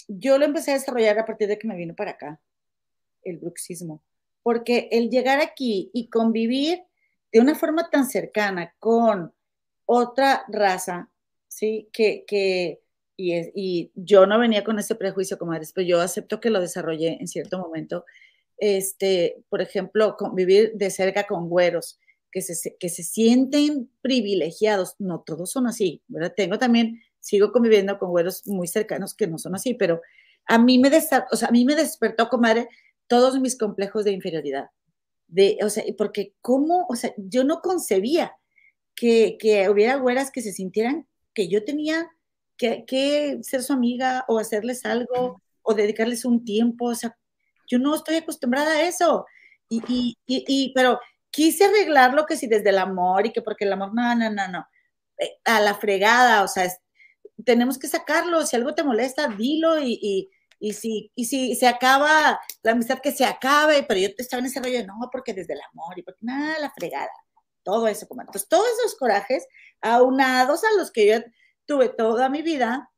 yo 0.09 0.37
lo 0.37 0.43
empecé 0.43 0.71
a 0.71 0.73
desarrollar 0.73 1.17
a 1.17 1.25
partir 1.25 1.47
de 1.47 1.57
que 1.57 1.69
me 1.69 1.77
vino 1.77 1.95
para 1.95 2.11
acá, 2.11 2.41
el 3.23 3.37
bruxismo, 3.37 4.03
porque 4.43 4.89
el 4.91 5.09
llegar 5.09 5.39
aquí 5.39 5.89
y 5.93 6.09
convivir 6.09 6.83
de 7.31 7.39
una 7.39 7.55
forma 7.55 7.89
tan 7.89 8.09
cercana 8.09 8.75
con 8.77 9.33
otra 9.85 10.43
raza, 10.49 11.09
¿sí? 11.47 11.87
Que, 11.93 12.25
que 12.27 12.81
y, 13.15 13.89
yo 13.95 14.25
no 14.25 14.37
venía 14.37 14.65
con 14.65 14.79
ese 14.79 14.95
prejuicio, 14.95 15.37
como 15.37 15.53
pero 15.73 15.87
yo 15.87 16.01
acepto 16.01 16.41
que 16.41 16.49
lo 16.49 16.59
desarrollé 16.59 17.19
en 17.21 17.29
cierto 17.29 17.57
momento. 17.57 18.03
Este, 18.57 19.45
por 19.47 19.61
ejemplo, 19.61 20.17
convivir 20.17 20.73
de 20.73 20.91
cerca 20.91 21.25
con 21.25 21.47
güeros, 21.47 22.00
que 22.31 22.41
se, 22.41 22.75
que 22.77 22.89
se 22.89 23.03
sienten 23.03 23.89
privilegiados. 24.01 24.95
No 24.99 25.21
todos 25.21 25.51
son 25.51 25.67
así, 25.67 26.01
¿verdad? 26.07 26.33
Tengo 26.35 26.57
también, 26.57 27.01
sigo 27.19 27.51
conviviendo 27.51 27.99
con 27.99 28.09
güeros 28.09 28.45
muy 28.47 28.67
cercanos 28.67 29.13
que 29.13 29.27
no 29.27 29.37
son 29.37 29.55
así, 29.55 29.73
pero 29.73 30.01
a 30.45 30.57
mí 30.57 30.79
me, 30.79 30.89
o 30.89 31.35
sea, 31.35 31.47
a 31.47 31.51
mí 31.51 31.65
me 31.65 31.75
despertó, 31.75 32.29
comadre, 32.29 32.67
todos 33.07 33.39
mis 33.39 33.57
complejos 33.57 34.05
de 34.05 34.11
inferioridad. 34.11 34.69
De, 35.27 35.57
o 35.63 35.69
sea, 35.69 35.83
porque 35.97 36.33
cómo, 36.41 36.85
o 36.89 36.95
sea, 36.95 37.13
yo 37.17 37.43
no 37.43 37.61
concebía 37.61 38.35
que, 38.95 39.37
que 39.39 39.69
hubiera 39.69 39.95
güeras 39.95 40.31
que 40.31 40.41
se 40.41 40.51
sintieran 40.51 41.07
que 41.33 41.47
yo 41.47 41.63
tenía 41.63 42.09
que, 42.57 43.39
ser 43.41 43.63
su 43.63 43.73
amiga 43.73 44.25
o 44.27 44.37
hacerles 44.39 44.85
algo 44.85 45.41
o 45.61 45.73
dedicarles 45.73 46.25
un 46.25 46.43
tiempo. 46.43 46.85
O 46.85 46.95
sea, 46.95 47.17
yo 47.67 47.79
no 47.79 47.95
estoy 47.95 48.15
acostumbrada 48.15 48.71
a 48.73 48.87
eso. 48.87 49.25
Y, 49.69 49.81
y, 49.87 50.17
y, 50.25 50.73
pero 50.73 50.99
quise 51.31 51.65
arreglarlo 51.65 52.25
que 52.25 52.37
si 52.37 52.47
desde 52.47 52.69
el 52.69 52.77
amor 52.77 53.25
y 53.25 53.31
que 53.31 53.41
porque 53.41 53.65
el 53.65 53.73
amor, 53.73 53.93
no, 53.93 54.15
no, 54.15 54.29
no, 54.29 54.47
no. 54.47 54.67
Eh, 55.17 55.39
a 55.45 55.59
la 55.61 55.75
fregada, 55.75 56.43
o 56.43 56.47
sea, 56.47 56.71
tenemos 57.45 57.79
que 57.79 57.87
sacarlo. 57.87 58.45
Si 58.45 58.55
algo 58.55 58.75
te 58.75 58.83
molesta, 58.83 59.27
dilo 59.27 59.79
y, 59.79 60.29
y, 60.59 60.73
si, 60.73 61.11
y 61.15 61.25
si 61.25 61.55
se 61.55 61.67
acaba 61.67 62.39
la 62.63 62.71
amistad, 62.71 62.99
que 62.99 63.11
se 63.11 63.25
acabe, 63.25 63.83
pero 63.83 63.99
yo 63.99 64.09
estaba 64.17 64.39
en 64.41 64.47
ese 64.47 64.61
rollo 64.61 64.79
de 64.79 64.85
no, 64.85 64.95
porque 65.11 65.33
desde 65.33 65.53
el 65.53 65.61
amor 65.71 65.97
y 65.97 66.03
porque 66.03 66.19
nada, 66.23 66.59
la 66.59 66.71
fregada. 66.71 67.11
Todo 67.63 67.87
eso, 67.87 68.07
como. 68.07 68.21
Entonces, 68.21 68.49
todos 68.49 68.67
esos 68.79 68.95
corajes, 68.97 69.47
aunados 69.81 70.63
a 70.63 70.77
los 70.77 70.91
que 70.91 71.07
yo 71.07 71.19
tuve 71.65 71.89
toda 71.89 72.29
mi 72.29 72.41
vida, 72.41 72.91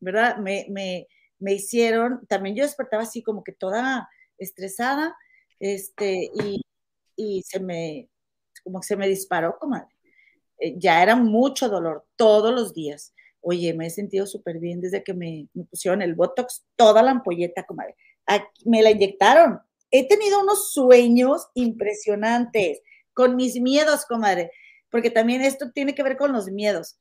¿verdad? 0.00 0.36
Me, 0.38 0.66
me, 0.70 1.06
me 1.38 1.54
hicieron, 1.54 2.26
también 2.28 2.56
yo 2.56 2.64
despertaba 2.64 3.04
así 3.04 3.22
como 3.22 3.44
que 3.44 3.52
toda 3.52 4.08
estresada, 4.38 5.16
este, 5.60 6.30
y, 6.34 6.62
y 7.16 7.42
se 7.42 7.60
me, 7.60 8.08
como 8.64 8.80
que 8.80 8.86
se 8.86 8.96
me 8.96 9.08
disparó, 9.08 9.58
comadre. 9.58 9.88
Eh, 10.58 10.74
ya 10.78 11.02
era 11.02 11.16
mucho 11.16 11.68
dolor 11.68 12.06
todos 12.16 12.54
los 12.54 12.74
días. 12.74 13.14
Oye, 13.40 13.74
me 13.74 13.86
he 13.86 13.90
sentido 13.90 14.26
súper 14.26 14.58
bien 14.58 14.80
desde 14.80 15.02
que 15.02 15.14
me, 15.14 15.48
pusieron 15.70 16.02
el 16.02 16.14
Botox, 16.14 16.64
toda 16.76 17.02
la 17.02 17.10
ampolleta, 17.10 17.64
comadre. 17.64 17.96
me 18.64 18.82
la 18.82 18.90
inyectaron. 18.90 19.60
He 19.90 20.06
tenido 20.06 20.40
unos 20.40 20.72
sueños 20.72 21.48
impresionantes 21.54 22.80
con 23.12 23.36
mis 23.36 23.60
miedos, 23.60 24.06
comadre, 24.06 24.52
porque 24.90 25.10
también 25.10 25.42
esto 25.42 25.70
tiene 25.72 25.94
que 25.94 26.02
ver 26.02 26.16
con 26.16 26.32
los 26.32 26.46
miedos. 26.46 26.98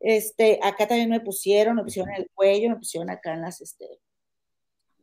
Este, 0.00 0.58
acá 0.62 0.88
también 0.88 1.10
me 1.10 1.20
pusieron, 1.20 1.76
me 1.76 1.84
pusieron 1.84 2.10
en 2.10 2.22
el 2.22 2.30
cuello, 2.34 2.70
me 2.70 2.76
pusieron 2.76 3.10
acá 3.10 3.34
en 3.34 3.42
las, 3.42 3.60
este, 3.60 3.86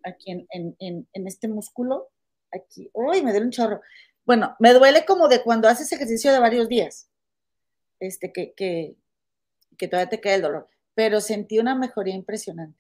aquí 0.04 0.32
en, 0.32 0.48
en, 0.80 1.08
en, 1.14 1.28
este 1.28 1.48
músculo, 1.48 2.10
aquí, 2.52 2.90
uy, 2.94 3.22
me 3.22 3.32
duele 3.32 3.46
un 3.46 3.52
chorro. 3.52 3.82
Bueno, 4.28 4.58
me 4.60 4.74
duele 4.74 5.06
como 5.06 5.30
de 5.30 5.42
cuando 5.42 5.70
haces 5.70 5.90
ejercicio 5.94 6.34
de 6.34 6.40
varios 6.40 6.68
días, 6.68 7.10
este, 7.98 8.34
que, 8.34 8.54
que, 8.56 9.88
todavía 9.88 10.10
te 10.10 10.20
queda 10.20 10.36
el 10.36 10.42
dolor, 10.42 10.70
pero 10.94 11.22
sentí 11.22 11.60
una 11.60 11.76
mejoría 11.76 12.14
impresionante. 12.14 12.78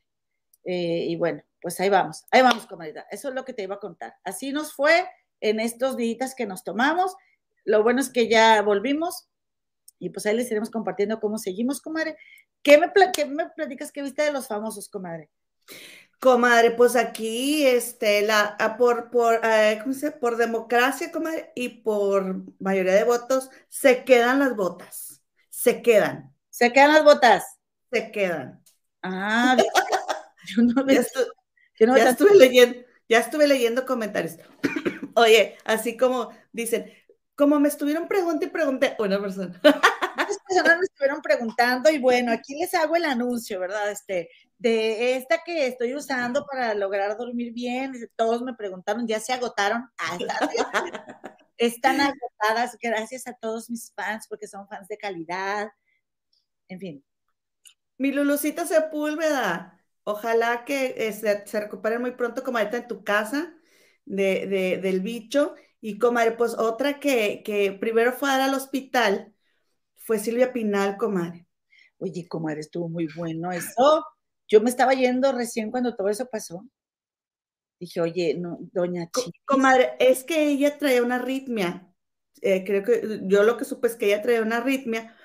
Eh, 0.65 1.05
y 1.07 1.15
bueno, 1.15 1.41
pues 1.61 1.79
ahí 1.79 1.87
vamos, 1.87 2.25
ahí 2.31 2.41
vamos, 2.41 2.67
comunidad. 2.67 3.05
Eso 3.11 3.29
es 3.29 3.33
lo 3.33 3.45
que 3.45 3.53
te 3.53 3.63
iba 3.63 3.75
a 3.75 3.79
contar. 3.79 4.15
Así 4.25 4.51
nos 4.51 4.73
fue 4.73 5.07
en 5.39 5.61
estos 5.61 5.95
días 5.95 6.35
que 6.35 6.45
nos 6.45 6.65
tomamos. 6.65 7.15
Lo 7.63 7.81
bueno 7.81 8.01
es 8.01 8.09
que 8.09 8.27
ya 8.27 8.61
volvimos, 8.61 9.29
y 9.99 10.09
pues 10.09 10.25
ahí 10.25 10.35
les 10.35 10.51
iremos 10.51 10.69
compartiendo 10.69 11.21
cómo 11.21 11.37
seguimos, 11.37 11.79
comadre. 11.79 12.17
¿Qué 12.61 12.77
me, 12.77 12.91
qué 13.13 13.25
me 13.25 13.49
platicas 13.51 13.93
que 13.93 14.01
viste 14.01 14.21
de 14.21 14.33
los 14.33 14.49
famosos, 14.49 14.89
comadre? 14.89 15.29
Comadre, 16.19 16.71
pues 16.71 16.95
aquí, 16.95 17.65
este, 17.65 18.23
la, 18.23 18.55
ah, 18.59 18.75
por, 18.75 19.11
por, 19.11 19.39
eh, 19.43 19.79
¿cómo 19.81 19.93
se 19.93 20.11
Por 20.11 20.35
democracia, 20.35 21.11
comadre, 21.11 21.51
y 21.55 21.69
por 21.69 22.43
mayoría 22.59 22.93
de 22.93 23.03
votos, 23.03 23.49
se 23.69 24.03
quedan 24.03 24.39
las 24.39 24.55
botas. 24.55 25.21
Se 25.49 25.81
quedan. 25.81 26.33
¿Se 26.49 26.73
quedan 26.73 26.93
las 26.93 27.03
botas? 27.03 27.43
Se 27.91 28.11
quedan. 28.11 28.63
Ah, 29.03 29.55
yo 30.47 30.63
no, 30.63 30.87
ya, 30.87 31.03
ya 31.79 32.09
estuve 32.09 32.35
leyendo, 32.35 32.79
ya 33.07 33.19
estuve 33.19 33.47
leyendo 33.47 33.85
comentarios. 33.85 34.37
Oye, 35.15 35.55
así 35.65 35.97
como 35.97 36.31
dicen, 36.51 36.91
como 37.35 37.59
me 37.59 37.67
estuvieron 37.67 38.07
preguntando 38.07 38.45
y 38.45 38.49
pregunté, 38.49 38.95
una 38.97 39.21
persona. 39.21 39.61
Muchas 39.63 40.39
personas 40.47 40.79
me 40.79 40.85
estuvieron 40.85 41.21
preguntando 41.21 41.91
y 41.91 41.99
bueno, 41.99 42.31
aquí 42.31 42.55
les 42.55 42.73
hago 42.73 42.95
el 42.95 43.05
anuncio, 43.05 43.59
¿verdad? 43.59 43.91
Este, 43.91 44.29
de 44.57 45.15
esta 45.15 45.43
que 45.45 45.67
estoy 45.67 45.95
usando 45.95 46.45
para 46.45 46.73
lograr 46.73 47.17
dormir 47.17 47.53
bien, 47.53 47.93
todos 48.15 48.41
me 48.41 48.53
preguntaron, 48.53 49.07
ya 49.07 49.19
se 49.19 49.33
agotaron. 49.33 49.89
Están 51.57 52.01
agotadas, 52.01 52.77
gracias 52.81 53.27
a 53.27 53.33
todos 53.33 53.69
mis 53.69 53.91
fans 53.95 54.27
porque 54.27 54.47
son 54.47 54.67
fans 54.67 54.87
de 54.87 54.97
calidad. 54.97 55.69
En 56.67 56.79
fin. 56.79 57.03
Mi 57.97 58.11
Lulucita 58.11 58.65
Sepúlveda, 58.65 59.83
ojalá 60.03 60.65
que 60.65 60.93
eh, 60.97 61.13
se, 61.13 61.47
se 61.47 61.59
recupere 61.59 61.97
muy 61.99 62.11
pronto 62.11 62.43
como 62.43 62.57
ahorita 62.59 62.77
en 62.77 62.87
tu 62.87 63.03
casa 63.03 63.55
de, 64.05 64.47
de, 64.47 64.77
del 64.77 65.01
bicho 65.01 65.55
y 65.81 65.97
comadre, 65.99 66.31
pues 66.31 66.53
otra 66.57 66.99
que, 66.99 67.41
que 67.43 67.71
primero 67.71 68.13
fue 68.13 68.29
a 68.29 68.37
dar 68.37 68.49
al 68.49 68.55
hospital 68.55 69.33
fue 69.95 70.19
Silvia 70.19 70.53
Pinal, 70.53 70.97
comadre. 70.97 71.47
Oye, 71.97 72.27
comadre, 72.27 72.61
estuvo 72.61 72.87
muy 72.87 73.07
bueno 73.15 73.51
eso. 73.51 74.05
Yo 74.47 74.61
me 74.61 74.69
estaba 74.69 74.93
yendo 74.93 75.31
recién 75.31 75.71
cuando 75.71 75.95
todo 75.95 76.09
eso 76.09 76.27
pasó. 76.29 76.65
Dije, 77.79 78.01
oye, 78.01 78.35
no, 78.37 78.57
doña 78.71 79.09
Chiquis. 79.11 79.41
Comadre, 79.45 79.93
es 79.99 80.23
que 80.23 80.47
ella 80.47 80.77
traía 80.77 81.03
una 81.03 81.15
arritmia. 81.15 81.93
Eh, 82.41 82.63
creo 82.65 82.83
que 82.83 83.21
yo 83.23 83.43
lo 83.43 83.57
que 83.57 83.65
supe 83.65 83.87
es 83.87 83.95
que 83.95 84.07
ella 84.07 84.21
traía 84.21 84.41
una 84.41 84.57
arritmia 84.57 85.15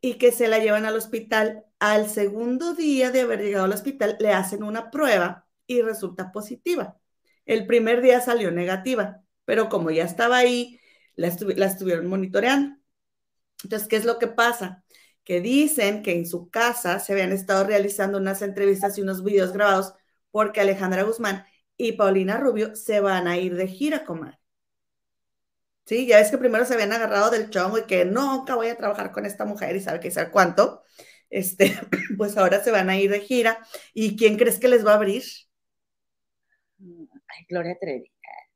y 0.00 0.14
que 0.14 0.32
se 0.32 0.48
la 0.48 0.58
llevan 0.58 0.86
al 0.86 0.96
hospital. 0.96 1.64
Al 1.78 2.08
segundo 2.08 2.74
día 2.74 3.10
de 3.10 3.22
haber 3.22 3.40
llegado 3.42 3.64
al 3.64 3.72
hospital, 3.72 4.16
le 4.18 4.32
hacen 4.32 4.62
una 4.62 4.90
prueba 4.90 5.46
y 5.66 5.82
resulta 5.82 6.32
positiva. 6.32 6.98
El 7.46 7.66
primer 7.66 8.02
día 8.02 8.20
salió 8.20 8.50
negativa 8.50 9.22
pero 9.50 9.68
como 9.68 9.90
ya 9.90 10.04
estaba 10.04 10.36
ahí, 10.36 10.78
la, 11.16 11.26
estuvieron 11.26 12.06
monitoreando. 12.06 12.76
Entonces, 13.64 13.88
¿qué 13.88 13.96
es 13.96 14.04
lo 14.04 14.20
que 14.20 14.28
pasa? 14.28 14.84
Que 15.30 15.40
dicen 15.40 16.02
que 16.02 16.10
en 16.10 16.26
su 16.26 16.50
casa 16.50 16.98
se 16.98 17.12
habían 17.12 17.30
estado 17.30 17.62
realizando 17.62 18.18
unas 18.18 18.42
entrevistas 18.42 18.98
y 18.98 19.02
unos 19.02 19.22
videos 19.22 19.52
grabados 19.52 19.94
porque 20.32 20.60
Alejandra 20.60 21.04
Guzmán 21.04 21.44
y 21.76 21.92
Paulina 21.92 22.36
Rubio 22.36 22.74
se 22.74 22.98
van 22.98 23.28
a 23.28 23.38
ir 23.38 23.54
de 23.54 23.68
gira, 23.68 24.04
comadre. 24.04 24.40
Sí, 25.86 26.08
ya 26.08 26.16
ves 26.16 26.32
que 26.32 26.38
primero 26.38 26.64
se 26.64 26.74
habían 26.74 26.92
agarrado 26.92 27.30
del 27.30 27.48
chongo 27.48 27.78
y 27.78 27.84
que 27.84 28.04
nunca 28.04 28.56
voy 28.56 28.70
a 28.70 28.76
trabajar 28.76 29.12
con 29.12 29.24
esta 29.24 29.44
mujer 29.44 29.76
y 29.76 29.80
sabe 29.80 30.00
qué 30.00 30.10
sabe 30.10 30.32
cuánto. 30.32 30.82
Este, 31.30 31.78
pues 32.18 32.36
ahora 32.36 32.60
se 32.64 32.72
van 32.72 32.90
a 32.90 32.98
ir 32.98 33.12
de 33.12 33.20
gira. 33.20 33.64
¿Y 33.94 34.16
quién 34.16 34.36
crees 34.36 34.58
que 34.58 34.66
les 34.66 34.84
va 34.84 34.94
a 34.94 34.96
abrir? 34.96 35.22
Ay, 36.80 37.46
Gloria 37.48 37.76
Trevi. 37.80 38.10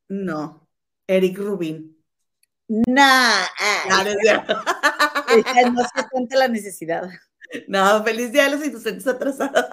No, 0.09 0.69
Eric 1.07 1.39
Rubin. 1.39 2.04
Nah, 2.69 3.45
no 5.73 5.83
se 5.83 6.09
cuenta 6.11 6.37
la 6.37 6.49
necesidad. 6.49 7.09
No, 7.69 8.03
feliz 8.03 8.33
día 8.33 8.45
de 8.45 8.57
los 8.57 8.67
inocentes 8.67 9.07
atrasados. 9.07 9.67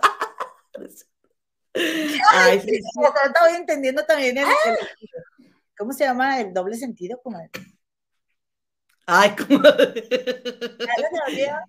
Ay, 1.74 2.60
feliz 2.60 2.84
Estaba 3.26 3.56
entendiendo 3.56 4.06
también 4.06 4.38
el, 4.38 4.46
¿cómo 5.78 5.94
se 5.94 6.04
llama? 6.04 6.42
El 6.42 6.54
doble 6.54 6.76
sentido, 6.76 7.22
comadre. 7.22 7.50
Ay, 9.06 9.36
¿cómo? 9.36 9.64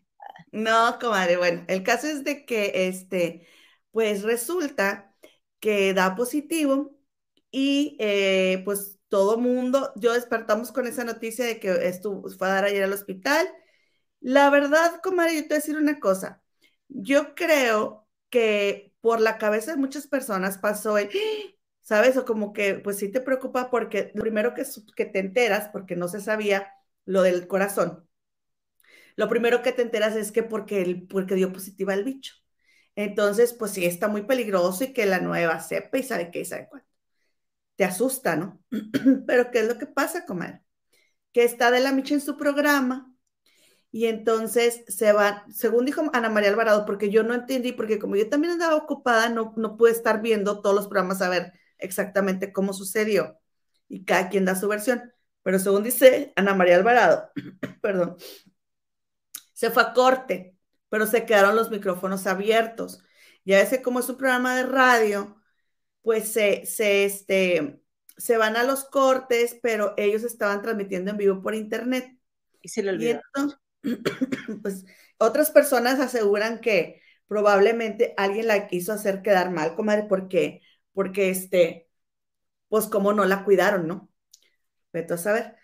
No, 0.53 0.99
comadre, 1.01 1.39
bueno, 1.39 1.65
el 1.67 1.83
caso 1.83 2.07
es 2.07 2.25
de 2.25 2.45
que, 2.45 2.89
este, 2.89 3.49
pues 3.91 4.23
resulta 4.23 5.15
que 5.61 5.95
da 5.95 6.15
positivo 6.15 6.95
y 7.51 7.97
eh, 8.01 8.61
pues 8.67 8.99
todo 9.13 9.37
mundo, 9.39 9.93
yo 9.97 10.15
despertamos 10.15 10.73
con 10.73 10.87
esa 10.89 11.05
noticia 11.05 11.45
de 11.45 11.61
que 11.61 11.71
estuvo, 11.87 12.31
fue 12.31 12.49
a 12.49 12.53
dar 12.53 12.65
ayer 12.65 12.83
al 12.85 12.95
hospital. 12.95 13.47
La 14.21 14.51
verdad, 14.51 15.01
comadre, 15.03 15.37
yo 15.37 15.43
te 15.43 15.49
voy 15.49 15.57
a 15.57 15.61
decir 15.61 15.77
una 15.77 16.01
cosa. 16.01 16.43
Yo 16.89 17.35
creo 17.35 18.09
que 18.31 18.95
por 19.03 19.21
la 19.21 19.39
cabeza 19.39 19.73
de 19.73 19.79
muchas 19.79 20.07
personas 20.07 20.59
pasó 20.59 20.99
el, 20.99 21.11
¿sabes? 21.83 22.17
O 22.17 22.25
como 22.25 22.53
que, 22.55 22.77
pues 22.77 22.99
sí 22.99 23.11
te 23.13 23.21
preocupa 23.21 23.71
porque 23.71 24.13
lo 24.15 24.23
primero 24.23 24.55
que, 24.55 24.65
que 24.97 25.05
te 25.07 25.19
enteras, 25.21 25.69
porque 25.71 25.97
no 25.97 26.09
se 26.09 26.21
sabía 26.23 26.73
lo 27.05 27.23
del 27.23 27.47
corazón, 27.49 28.09
lo 29.17 29.29
primero 29.29 29.63
que 29.63 29.73
te 29.73 29.83
enteras 29.83 30.17
es 30.17 30.33
que 30.33 30.43
porque, 30.43 30.83
el, 30.83 31.07
porque 31.07 31.35
dio 31.35 31.53
positiva 31.53 31.95
el 31.95 32.05
bicho. 32.05 32.35
Entonces, 32.97 33.55
pues 33.55 33.73
sí, 33.73 33.87
está 33.87 34.09
muy 34.09 34.23
peligroso 34.23 34.85
y 34.85 34.93
que 34.93 35.07
la 35.07 35.21
nueva 35.21 35.61
sepa 35.61 35.99
y 35.99 36.03
sabe 36.03 36.31
qué 36.31 36.41
y 36.41 36.45
sabe 36.47 36.69
cuánto 36.71 36.92
te 37.83 37.87
asusta, 37.87 38.37
¿no? 38.37 38.63
Pero 39.27 39.51
¿qué 39.51 39.59
es 39.59 39.67
lo 39.67 39.77
que 39.77 39.87
pasa, 39.87 40.25
comadre? 40.25 40.63
Que 41.33 41.43
está 41.43 41.73
de 41.73 41.81
la 41.81 41.91
Micha 41.91 42.15
en 42.15 42.21
su 42.21 42.37
programa 42.37 43.13
y 43.91 44.07
entonces 44.07 44.85
se 44.87 45.13
va, 45.13 45.45
según 45.51 45.85
dijo 45.85 46.09
Ana 46.13 46.31
María 46.31 46.51
Alvarado, 46.51 46.87
porque 46.87 47.11
yo 47.11 47.25
no 47.25 47.35
entendí, 47.35 47.73
porque 47.73 47.99
como 47.99 48.15
yo 48.15 48.29
también 48.29 48.53
andaba 48.53 48.77
ocupada, 48.77 49.31
no, 49.31 49.53
no 49.57 49.77
pude 49.77 49.91
estar 49.91 50.23
viendo 50.23 50.63
todos 50.63 50.77
los 50.77 50.87
programas 50.87 51.23
a 51.23 51.29
ver 51.29 51.55
exactamente 51.79 52.53
cómo 52.53 52.73
sucedió 52.73 53.41
y 53.89 54.05
cada 54.05 54.29
quien 54.29 54.45
da 54.45 54.55
su 54.55 54.69
versión. 54.69 55.13
Pero 55.43 55.59
según 55.59 55.83
dice 55.83 56.33
Ana 56.37 56.55
María 56.55 56.77
Alvarado, 56.77 57.33
perdón, 57.83 58.17
se 59.55 59.73
fue 59.73 59.83
a 59.83 59.93
corte, 59.93 60.57
pero 60.89 61.05
se 61.07 61.27
quedaron 61.27 61.57
los 61.57 61.69
micrófonos 61.69 62.29
abiertos. 62.29 63.03
Ya 63.45 63.61
ese 63.61 63.83
como 63.83 63.99
es 63.99 64.09
un 64.09 64.19
programa 64.19 64.55
de 64.55 64.67
radio, 64.67 65.42
pues 66.03 66.33
se, 66.33 66.67
se, 66.67 67.05
este, 67.05 67.81
se 68.17 68.37
van 68.37 68.57
a 68.57 68.65
los 68.65 68.85
cortes, 68.85 69.59
pero 69.63 69.95
ellos 69.97 70.25
estaban 70.25 70.63
transmitiendo 70.63 71.11
en 71.11 71.17
vivo 71.17 71.43
por 71.43 71.55
internet. 71.55 72.17
Y 72.61 72.69
se 72.69 72.83
le 72.83 72.91
olvidó. 72.91 73.21
pues 74.63 74.85
otras 75.19 75.51
personas 75.51 76.01
aseguran 76.01 76.61
que 76.61 77.01
probablemente 77.27 78.15
alguien 78.17 78.49
la 78.49 78.69
quiso 78.69 78.93
hacer 78.93 79.23
quedar 79.23 79.51
mal, 79.51 79.75
comadre, 79.75 80.05
porque, 80.09 80.63
porque 80.93 81.31
este, 81.31 81.89
pues 82.69 82.87
como 82.87 83.13
no 83.13 83.25
la 83.25 83.45
cuidaron, 83.45 83.87
¿no? 83.87 84.11
Vete 84.93 85.15
a 85.15 85.19
saber. 85.19 85.57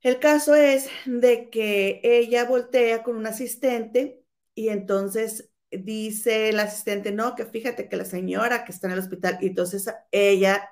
El 0.00 0.20
caso 0.20 0.54
es 0.54 0.88
de 1.04 1.50
que 1.50 2.00
ella 2.04 2.44
voltea 2.44 3.02
con 3.02 3.16
un 3.16 3.26
asistente 3.26 4.22
y 4.54 4.68
entonces 4.68 5.50
dice 5.78 6.48
el 6.50 6.60
asistente, 6.60 7.12
no, 7.12 7.34
que 7.34 7.46
fíjate 7.46 7.88
que 7.88 7.96
la 7.96 8.04
señora 8.04 8.64
que 8.64 8.72
está 8.72 8.86
en 8.88 8.94
el 8.94 8.98
hospital, 9.00 9.38
y 9.40 9.48
entonces 9.48 9.86
ella, 10.10 10.70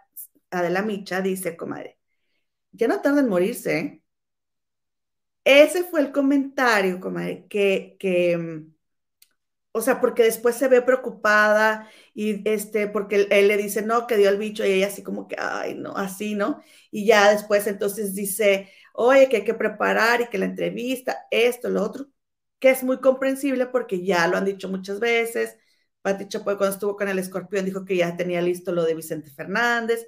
Adela 0.50 0.82
Micha, 0.82 1.20
dice, 1.22 1.56
comadre, 1.56 1.98
ya 2.72 2.88
no 2.88 3.00
tarda 3.02 3.20
en 3.20 3.28
morirse. 3.28 4.02
Ese 5.44 5.84
fue 5.84 6.00
el 6.00 6.12
comentario, 6.12 7.00
comadre, 7.00 7.46
que, 7.48 7.96
que, 7.98 8.36
mm, 8.36 8.74
o 9.72 9.80
sea, 9.80 10.00
porque 10.00 10.22
después 10.22 10.56
se 10.56 10.68
ve 10.68 10.82
preocupada 10.82 11.90
y 12.14 12.48
este, 12.48 12.86
porque 12.88 13.26
él, 13.30 13.48
le 13.48 13.56
dice, 13.56 13.82
no, 13.82 14.06
que 14.06 14.16
dio 14.16 14.28
el 14.30 14.38
bicho 14.38 14.64
y 14.64 14.70
ella 14.72 14.86
así 14.86 15.02
como 15.02 15.26
que, 15.28 15.36
ay, 15.38 15.74
no, 15.74 15.96
así, 15.96 16.34
¿no? 16.34 16.62
Y 16.90 17.06
ya 17.06 17.30
después 17.30 17.66
entonces 17.66 18.14
dice, 18.14 18.70
oye, 18.92 19.28
que 19.28 19.38
hay 19.38 19.44
que 19.44 19.54
preparar 19.54 20.20
y 20.22 20.28
que 20.28 20.38
la 20.38 20.46
entrevista, 20.46 21.26
esto, 21.30 21.68
lo 21.70 21.82
otro 21.82 22.06
que 22.64 22.70
es 22.70 22.82
muy 22.82 22.98
comprensible 22.98 23.66
porque 23.66 24.02
ya 24.06 24.26
lo 24.26 24.38
han 24.38 24.46
dicho 24.46 24.70
muchas 24.70 24.98
veces. 24.98 25.58
Pati 26.00 26.28
Chapoy 26.28 26.56
cuando 26.56 26.72
estuvo 26.72 26.96
con 26.96 27.08
el 27.08 27.18
escorpión 27.18 27.66
dijo 27.66 27.84
que 27.84 27.98
ya 27.98 28.16
tenía 28.16 28.40
listo 28.40 28.72
lo 28.72 28.84
de 28.84 28.94
Vicente 28.94 29.30
Fernández, 29.30 30.06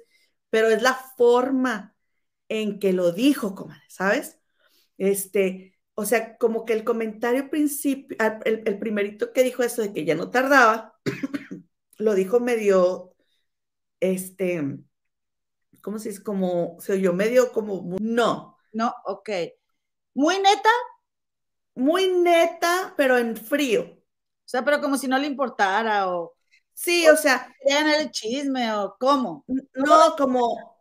pero 0.49 0.67
es 0.69 0.81
la 0.81 0.95
forma 0.95 1.95
en 2.49 2.79
que 2.79 2.93
lo 2.93 3.11
dijo, 3.11 3.53
¿sabes? 3.89 4.39
Este, 4.97 5.77
o 5.93 6.05
sea, 6.05 6.35
como 6.39 6.65
que 6.65 6.73
el 6.73 6.83
comentario 6.83 7.47
principio, 7.51 8.17
el, 8.43 8.63
el 8.65 8.79
primerito 8.79 9.33
que 9.33 9.43
dijo 9.43 9.61
eso 9.61 9.83
de 9.83 9.93
que 9.93 10.03
ya 10.03 10.15
no 10.15 10.31
tardaba, 10.31 10.95
lo 11.99 12.15
dijo 12.15 12.39
medio, 12.39 13.13
este, 13.99 14.79
¿cómo 15.83 15.99
se 15.99 16.09
dice? 16.09 16.23
Como, 16.23 16.77
se 16.79 16.93
oyó 16.93 17.13
medio 17.13 17.51
como, 17.51 17.95
no. 18.01 18.57
No, 18.73 18.95
ok. 19.05 19.29
Muy 20.15 20.37
neta, 20.39 20.69
muy 21.77 22.07
neta, 22.07 22.93
pero 22.97 23.17
en 23.17 23.37
frío. 23.37 23.83
O 23.83 24.49
sea, 24.49 24.63
pero 24.65 24.81
como 24.81 24.97
si 24.97 25.07
no 25.07 25.17
le 25.17 25.27
importara 25.27 26.09
o... 26.09 26.35
Sí, 26.73 27.07
o, 27.07 27.15
sea... 27.15 27.53
Querían 27.59 27.87
el 27.89 28.11
chisme 28.11 28.71
o 28.73 28.95
cómo. 28.99 29.45
No, 29.47 30.15
como... 30.17 30.77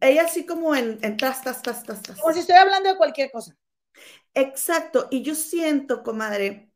Ella 0.00 0.24
así 0.24 0.46
como 0.46 0.74
en, 0.74 0.98
en 1.02 1.16
tas, 1.16 1.42
tas, 1.42 1.62
tas, 1.62 1.82
tas. 1.82 2.00
Como 2.20 2.32
si 2.32 2.40
estoy 2.40 2.56
hablando 2.56 2.88
de 2.88 2.96
cualquier 2.96 3.30
cosa. 3.30 3.56
Exacto. 4.34 5.08
Y 5.10 5.22
yo 5.22 5.34
siento, 5.34 6.02
comadre, 6.02 6.70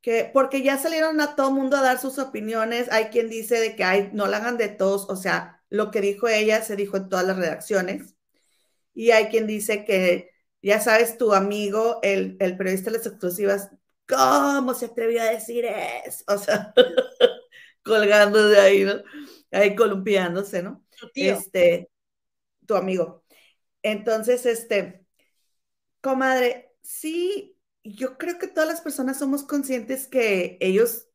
que 0.00 0.30
porque 0.32 0.62
ya 0.62 0.76
salieron 0.78 1.20
a 1.20 1.34
todo 1.36 1.50
mundo 1.50 1.76
a 1.76 1.82
dar 1.82 1.98
sus 1.98 2.18
opiniones, 2.18 2.90
hay 2.92 3.06
quien 3.06 3.30
dice 3.30 3.58
de 3.60 3.74
que 3.74 3.84
hay, 3.84 4.10
no 4.12 4.26
la 4.26 4.36
hagan 4.38 4.58
de 4.58 4.68
todos, 4.68 5.08
o 5.08 5.16
sea, 5.16 5.62
lo 5.70 5.90
que 5.90 6.02
dijo 6.02 6.28
ella 6.28 6.62
se 6.62 6.76
dijo 6.76 6.98
en 6.98 7.08
todas 7.08 7.26
las 7.26 7.38
redacciones. 7.38 8.14
Y 8.94 9.12
hay 9.12 9.28
quien 9.28 9.46
dice 9.46 9.84
que 9.84 10.33
ya 10.64 10.80
sabes, 10.80 11.18
tu 11.18 11.34
amigo, 11.34 12.00
el, 12.02 12.38
periodista 12.38 12.90
de 12.90 12.96
las 12.96 13.06
exclusivas, 13.06 13.70
¿cómo 14.08 14.72
se 14.72 14.86
atrevió 14.86 15.20
a 15.20 15.26
decir 15.26 15.66
eso? 15.66 16.24
O 16.26 16.38
sea, 16.38 16.72
colgando 17.84 18.48
de 18.48 18.58
ahí, 18.58 18.84
¿no? 18.84 18.94
Ahí 19.52 19.76
columpiándose, 19.76 20.62
¿no? 20.62 20.82
Tu 20.98 21.10
tío. 21.10 21.34
Este, 21.34 21.90
tu 22.66 22.76
amigo. 22.76 23.24
Entonces, 23.82 24.46
este, 24.46 25.06
comadre, 26.00 26.72
sí, 26.80 27.58
yo 27.82 28.16
creo 28.16 28.38
que 28.38 28.48
todas 28.48 28.68
las 28.68 28.80
personas 28.80 29.18
somos 29.18 29.42
conscientes 29.44 30.08
que 30.08 30.56
ellos 30.60 31.08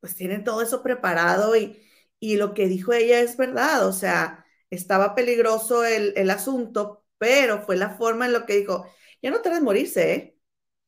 pues 0.00 0.16
tienen 0.16 0.42
todo 0.42 0.62
eso 0.62 0.82
preparado 0.82 1.54
y, 1.56 1.80
y 2.18 2.36
lo 2.36 2.54
que 2.54 2.66
dijo 2.66 2.92
ella 2.92 3.20
es 3.20 3.36
verdad, 3.36 3.86
o 3.86 3.92
sea, 3.92 4.44
estaba 4.70 5.14
peligroso 5.14 5.84
el, 5.84 6.12
el 6.16 6.30
asunto, 6.30 7.05
pero 7.18 7.62
fue 7.62 7.76
la 7.76 7.90
forma 7.96 8.26
en 8.26 8.32
lo 8.32 8.46
que 8.46 8.56
dijo, 8.56 8.86
ya 9.22 9.30
no 9.30 9.40
tarda 9.42 9.58
en 9.58 9.64
morirse, 9.64 10.14
¿eh? 10.14 10.38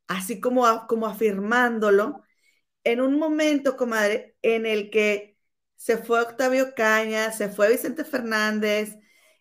Así 0.06 0.40
como, 0.40 0.86
como 0.88 1.06
afirmándolo, 1.06 2.22
en 2.84 3.00
un 3.00 3.18
momento, 3.18 3.76
comadre, 3.76 4.36
en 4.42 4.66
el 4.66 4.90
que 4.90 5.38
se 5.76 5.98
fue 5.98 6.20
Octavio 6.20 6.74
Caña, 6.74 7.32
se 7.32 7.48
fue 7.48 7.70
Vicente 7.70 8.04
Fernández, 8.04 8.96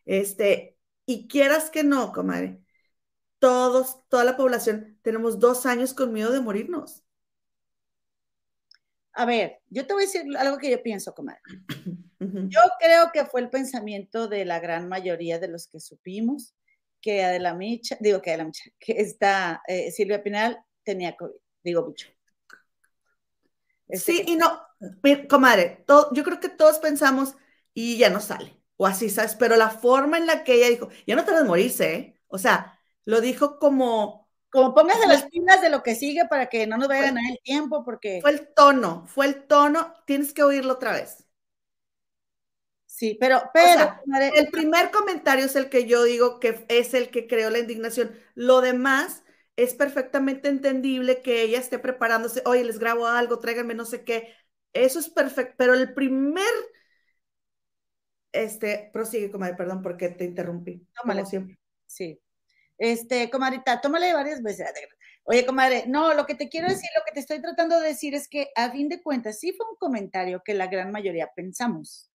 este, 0.06 0.78
y 1.06 1.28
quieras 1.28 1.70
que 1.70 1.84
no, 1.84 2.12
comadre, 2.12 2.62
todos, 3.40 4.08
toda 4.10 4.24
la 4.24 4.38
población, 4.38 5.00
tenemos 5.02 5.40
dos 5.40 5.66
años 5.66 5.94
con 5.94 6.14
miedo 6.14 6.32
de 6.32 6.42
morirnos. 6.42 7.04
A 9.14 9.26
ver, 9.26 9.60
yo 9.70 9.88
te 9.88 9.94
voy 9.94 10.04
a 10.04 10.06
decir 10.06 10.38
algo 10.38 10.58
que 10.58 10.70
yo 10.70 10.82
pienso, 10.84 11.14
comadre. 11.14 11.42
Yo 12.20 12.60
creo 12.80 13.12
que 13.14 13.26
fue 13.26 13.42
el 13.42 13.50
pensamiento 13.50 14.28
de 14.28 14.44
la 14.44 14.60
gran 14.60 14.90
mayoría 14.90 15.38
de 15.38 15.48
los 15.48 15.68
que 15.68 15.80
supimos 15.80 16.56
que 17.08 17.24
Adela 17.24 17.54
Micha, 17.54 17.96
digo 18.02 18.22
que 18.22 18.32
Adela 18.32 18.44
Micha, 18.44 18.70
que 18.78 19.00
esta 19.00 19.62
eh, 19.66 19.92
Silvia 19.92 20.22
Pinal 20.22 20.62
tenía 20.84 21.16
COVID, 21.16 21.32
digo 21.64 21.86
bicho. 21.86 22.10
Este 23.88 24.12
sí, 24.12 24.24
y 24.28 24.36
no, 24.36 24.62
comadre, 25.30 25.86
yo 26.12 26.24
creo 26.26 26.42
que 26.42 26.50
todos 26.50 26.80
pensamos 26.80 27.36
y 27.74 27.98
ya 27.98 28.10
no 28.10 28.20
sale, 28.20 28.62
o 28.76 28.86
así, 28.86 29.10
¿sabes? 29.10 29.36
Pero 29.36 29.56
la 29.56 29.70
forma 29.70 30.18
en 30.18 30.28
la 30.28 30.44
que 30.44 30.56
ella 30.56 30.68
dijo, 30.68 30.90
ya 31.06 31.16
no 31.16 31.24
te 31.24 31.32
vas 31.32 31.44
a 31.44 31.46
morirse, 31.46 31.96
¿eh? 31.96 32.20
O 32.28 32.38
sea, 32.38 32.78
lo 33.06 33.22
dijo 33.22 33.58
como... 33.58 34.28
Como 34.50 34.74
póngase 34.74 35.08
las 35.08 35.26
pilas 35.26 35.62
de 35.62 35.70
lo 35.70 35.84
que 35.84 35.96
sigue 35.96 36.26
para 36.30 36.48
que 36.48 36.68
no 36.68 36.78
nos 36.78 36.88
vaya 36.88 37.04
a 37.04 37.06
ganar 37.06 37.24
el 37.30 37.40
tiempo, 37.42 37.86
porque... 37.86 38.20
Fue 38.22 38.32
el 38.32 38.54
tono, 38.54 39.06
fue 39.08 39.28
el 39.28 39.46
tono, 39.46 39.94
tienes 40.06 40.34
que 40.34 40.44
oírlo 40.44 40.74
otra 40.74 40.92
vez. 40.92 41.26
Sí, 42.98 43.16
pero, 43.20 43.44
pero 43.54 43.94
el 44.34 44.48
primer 44.48 44.90
comentario 44.90 45.46
es 45.46 45.56
el 45.56 45.70
que 45.70 45.86
yo 45.86 46.04
digo 46.04 46.40
que 46.40 46.66
es 46.68 46.96
el 46.96 47.12
que 47.12 47.28
creó 47.28 47.52
la 47.52 47.60
indignación. 47.60 48.20
Lo 48.34 48.60
demás 48.60 49.24
es 49.56 49.76
perfectamente 49.76 50.50
entendible 50.50 51.22
que 51.22 51.44
ella 51.44 51.60
esté 51.60 51.78
preparándose, 51.78 52.42
oye, 52.46 52.64
les 52.64 52.80
grabo 52.80 53.06
algo, 53.06 53.38
tráiganme 53.38 53.76
no 53.76 53.86
sé 53.86 54.04
qué. 54.04 54.34
Eso 54.74 54.98
es 54.98 55.10
perfecto, 55.10 55.54
pero 55.60 55.76
el 55.76 55.94
primer, 55.94 56.44
este, 58.32 58.90
prosigue, 58.92 59.30
comadre, 59.30 59.54
perdón 59.54 59.84
porque 59.84 60.10
te 60.10 60.26
interrumpí. 60.26 60.84
Tómale 61.00 61.24
siempre. 61.28 61.60
Sí. 61.86 62.20
Este, 62.80 63.30
comadrita, 63.30 63.80
tómale 63.80 64.12
varias 64.12 64.42
veces. 64.42 64.74
Oye, 65.24 65.46
comadre, 65.46 65.84
no, 65.86 66.16
lo 66.16 66.26
que 66.26 66.34
te 66.34 66.50
quiero 66.50 66.68
decir, 66.68 66.90
lo 66.98 67.04
que 67.06 67.12
te 67.12 67.20
estoy 67.20 67.44
tratando 67.44 67.80
de 67.80 67.90
decir 67.90 68.16
es 68.16 68.28
que 68.28 68.50
a 68.56 68.72
fin 68.72 68.90
de 68.90 69.04
cuentas 69.04 69.40
sí 69.40 69.54
fue 69.54 69.70
un 69.70 69.76
comentario 69.76 70.42
que 70.44 70.56
la 70.56 70.66
gran 70.66 70.92
mayoría 70.92 71.30
pensamos. 71.36 72.10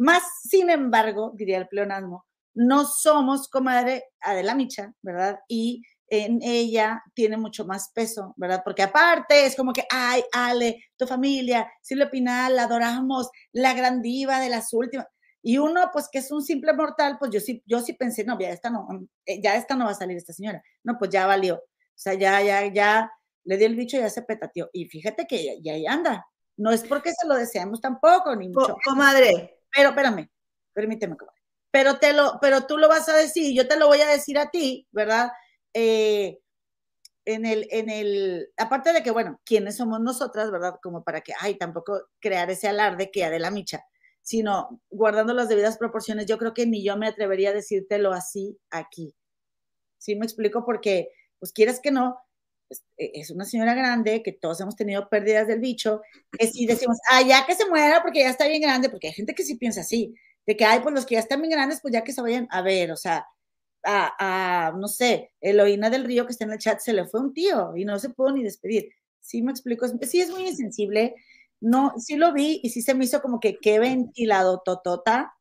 Más, 0.00 0.22
sin 0.48 0.70
embargo, 0.70 1.32
diría 1.34 1.58
el 1.58 1.68
pleonasmo, 1.68 2.24
no 2.54 2.86
somos 2.86 3.48
comadre 3.48 4.04
Adela 4.20 4.54
Micha, 4.54 4.94
¿verdad? 5.02 5.40
Y 5.46 5.82
en 6.06 6.40
ella 6.42 7.02
tiene 7.12 7.36
mucho 7.36 7.66
más 7.66 7.90
peso, 7.94 8.32
¿verdad? 8.38 8.62
Porque 8.64 8.82
aparte 8.82 9.44
es 9.44 9.54
como 9.54 9.74
que, 9.74 9.84
ay, 9.90 10.22
Ale, 10.32 10.82
tu 10.96 11.06
familia, 11.06 11.70
Silvia 11.82 12.10
Pinal, 12.10 12.56
la 12.56 12.62
adoramos, 12.62 13.28
la 13.52 13.74
gran 13.74 14.00
diva 14.00 14.40
de 14.40 14.48
las 14.48 14.72
últimas. 14.72 15.06
Y 15.42 15.58
uno, 15.58 15.90
pues 15.92 16.08
que 16.10 16.20
es 16.20 16.32
un 16.32 16.42
simple 16.42 16.72
mortal, 16.72 17.18
pues 17.18 17.30
yo 17.30 17.38
sí, 17.38 17.62
yo 17.66 17.80
sí 17.82 17.92
pensé, 17.92 18.24
no, 18.24 18.38
ya 18.40 18.48
esta 18.48 18.70
no, 18.70 18.88
eh, 19.26 19.42
ya 19.42 19.56
esta 19.56 19.76
no 19.76 19.84
va 19.84 19.90
a 19.90 19.94
salir 19.94 20.16
esta 20.16 20.32
señora. 20.32 20.62
No, 20.82 20.96
pues 20.98 21.10
ya 21.10 21.26
valió. 21.26 21.56
O 21.56 21.62
sea, 21.94 22.14
ya, 22.14 22.40
ya, 22.40 22.72
ya 22.72 23.12
le 23.44 23.58
dio 23.58 23.66
el 23.66 23.76
bicho 23.76 23.98
y 23.98 24.00
ya 24.00 24.08
se 24.08 24.22
petateó. 24.22 24.70
Y 24.72 24.86
fíjate 24.86 25.26
que 25.26 25.60
ya, 25.60 25.74
ahí 25.74 25.86
anda. 25.86 26.26
No 26.56 26.70
es 26.70 26.84
porque 26.84 27.12
se 27.12 27.28
lo 27.28 27.34
deseamos 27.34 27.82
tampoco, 27.82 28.34
ni 28.34 28.48
mucho. 28.48 28.76
Comadre. 28.82 29.59
Pero 29.74 29.90
espérame, 29.90 30.30
permíteme. 30.72 31.16
Pero, 31.70 31.98
te 31.98 32.12
lo, 32.12 32.38
pero 32.40 32.66
tú 32.66 32.78
lo 32.78 32.88
vas 32.88 33.08
a 33.08 33.16
decir, 33.16 33.54
yo 33.54 33.68
te 33.68 33.78
lo 33.78 33.86
voy 33.86 34.00
a 34.00 34.08
decir 34.08 34.38
a 34.38 34.50
ti, 34.50 34.88
¿verdad? 34.90 35.30
Eh, 35.72 36.38
en 37.24 37.46
el, 37.46 37.68
en 37.70 37.90
el, 37.90 38.48
aparte 38.56 38.92
de 38.92 39.02
que, 39.02 39.10
bueno, 39.10 39.40
¿quiénes 39.44 39.76
somos 39.76 40.00
nosotras, 40.00 40.50
verdad? 40.50 40.76
Como 40.82 41.04
para 41.04 41.20
que, 41.20 41.32
ay, 41.38 41.56
tampoco 41.56 42.08
crear 42.18 42.50
ese 42.50 42.68
alarde 42.68 43.10
que 43.10 43.28
la 43.38 43.50
Micha, 43.50 43.84
sino 44.22 44.80
guardando 44.90 45.34
las 45.34 45.48
debidas 45.48 45.78
proporciones, 45.78 46.26
yo 46.26 46.38
creo 46.38 46.54
que 46.54 46.66
ni 46.66 46.84
yo 46.84 46.96
me 46.96 47.06
atrevería 47.06 47.50
a 47.50 47.54
decírtelo 47.54 48.12
así 48.12 48.58
aquí. 48.70 49.14
¿Sí 49.98 50.16
me 50.16 50.26
explico? 50.26 50.64
Porque 50.64 51.10
pues 51.38 51.52
quieres 51.52 51.80
que 51.80 51.90
no, 51.90 52.18
pues, 52.70 52.84
e, 52.96 53.10
es 53.14 53.30
una 53.32 53.44
señora 53.44 53.74
grande, 53.74 54.22
que 54.22 54.32
todos 54.32 54.60
hemos 54.60 54.76
tenido 54.76 55.08
pérdidas 55.08 55.48
del 55.48 55.58
bicho, 55.58 56.02
que 56.38 56.46
si 56.46 56.66
decimos, 56.66 56.98
ah, 57.10 57.22
ya 57.22 57.44
que 57.44 57.56
se 57.56 57.68
muera 57.68 58.00
porque 58.00 58.20
ya 58.20 58.30
está 58.30 58.46
bien 58.46 58.62
grande, 58.62 58.88
porque 58.88 59.08
hay 59.08 59.12
gente 59.12 59.34
que 59.34 59.42
sí 59.42 59.56
piensa 59.56 59.80
así, 59.80 60.14
de 60.46 60.56
que, 60.56 60.64
ay, 60.64 60.80
pues 60.80 60.94
los 60.94 61.04
que 61.04 61.16
ya 61.16 61.20
están 61.20 61.42
bien 61.42 61.50
grandes, 61.50 61.80
pues 61.82 61.92
ya 61.92 62.04
que 62.04 62.12
se 62.12 62.22
vayan 62.22 62.46
a 62.50 62.62
ver, 62.62 62.92
o 62.92 62.96
sea, 62.96 63.26
a, 63.84 64.72
no 64.76 64.86
sé, 64.86 65.32
Eloína 65.40 65.90
del 65.90 66.04
Río 66.04 66.26
que 66.26 66.32
está 66.32 66.44
en 66.44 66.52
el 66.52 66.58
chat, 66.58 66.78
se 66.78 66.92
le 66.92 67.06
fue 67.06 67.20
un 67.20 67.32
tío 67.32 67.76
y 67.76 67.84
no 67.84 67.98
se 67.98 68.10
pudo 68.10 68.32
ni 68.32 68.44
despedir. 68.44 68.90
Sí 69.20 69.42
me 69.42 69.50
explico, 69.50 69.86
sí 70.02 70.20
es 70.20 70.30
muy 70.30 70.46
insensible, 70.46 71.14
no, 71.60 71.94
sí 71.98 72.16
lo 72.16 72.32
vi 72.32 72.60
y 72.62 72.70
sí 72.70 72.82
se 72.82 72.94
me 72.94 73.04
hizo 73.04 73.20
como 73.20 73.40
que 73.40 73.58
qué 73.60 73.80
ventilado 73.80 74.62
totota, 74.64 75.34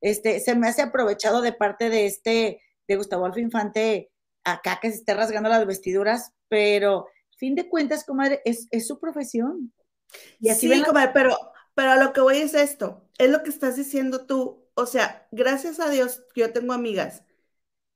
este, 0.00 0.40
se 0.40 0.54
me 0.54 0.68
hace 0.68 0.82
aprovechado 0.82 1.40
de 1.40 1.52
parte 1.52 1.90
de 1.90 2.06
este, 2.06 2.62
de 2.86 2.96
Gustavo 2.96 3.26
Alfa 3.26 3.40
Infante, 3.40 4.10
acá 4.46 4.80
que 4.82 4.90
se 4.90 4.98
esté 4.98 5.14
rasgando 5.14 5.50
las 5.50 5.66
vestiduras, 5.66 6.32
pero 6.48 7.08
fin 7.38 7.56
de 7.56 7.68
cuentas, 7.68 8.04
comadre, 8.04 8.42
es, 8.46 8.68
es 8.72 8.86
su 8.88 9.00
profesión. 9.00 9.72
Y 10.40 10.50
así 10.50 10.68
sí, 10.68 10.82
comadre, 10.84 11.12
pero, 11.14 11.36
pero 11.74 11.92
a 11.92 11.96
lo 11.96 12.12
que 12.12 12.20
voy 12.20 12.38
es 12.38 12.54
esto, 12.54 13.08
es 13.18 13.30
lo 13.30 13.42
que 13.42 13.50
estás 13.50 13.76
diciendo 13.76 14.26
tú. 14.26 14.64
O 14.74 14.86
sea, 14.86 15.28
gracias 15.32 15.80
a 15.80 15.90
Dios 15.90 16.22
que 16.34 16.42
yo 16.42 16.52
tengo 16.52 16.72
amigas 16.72 17.22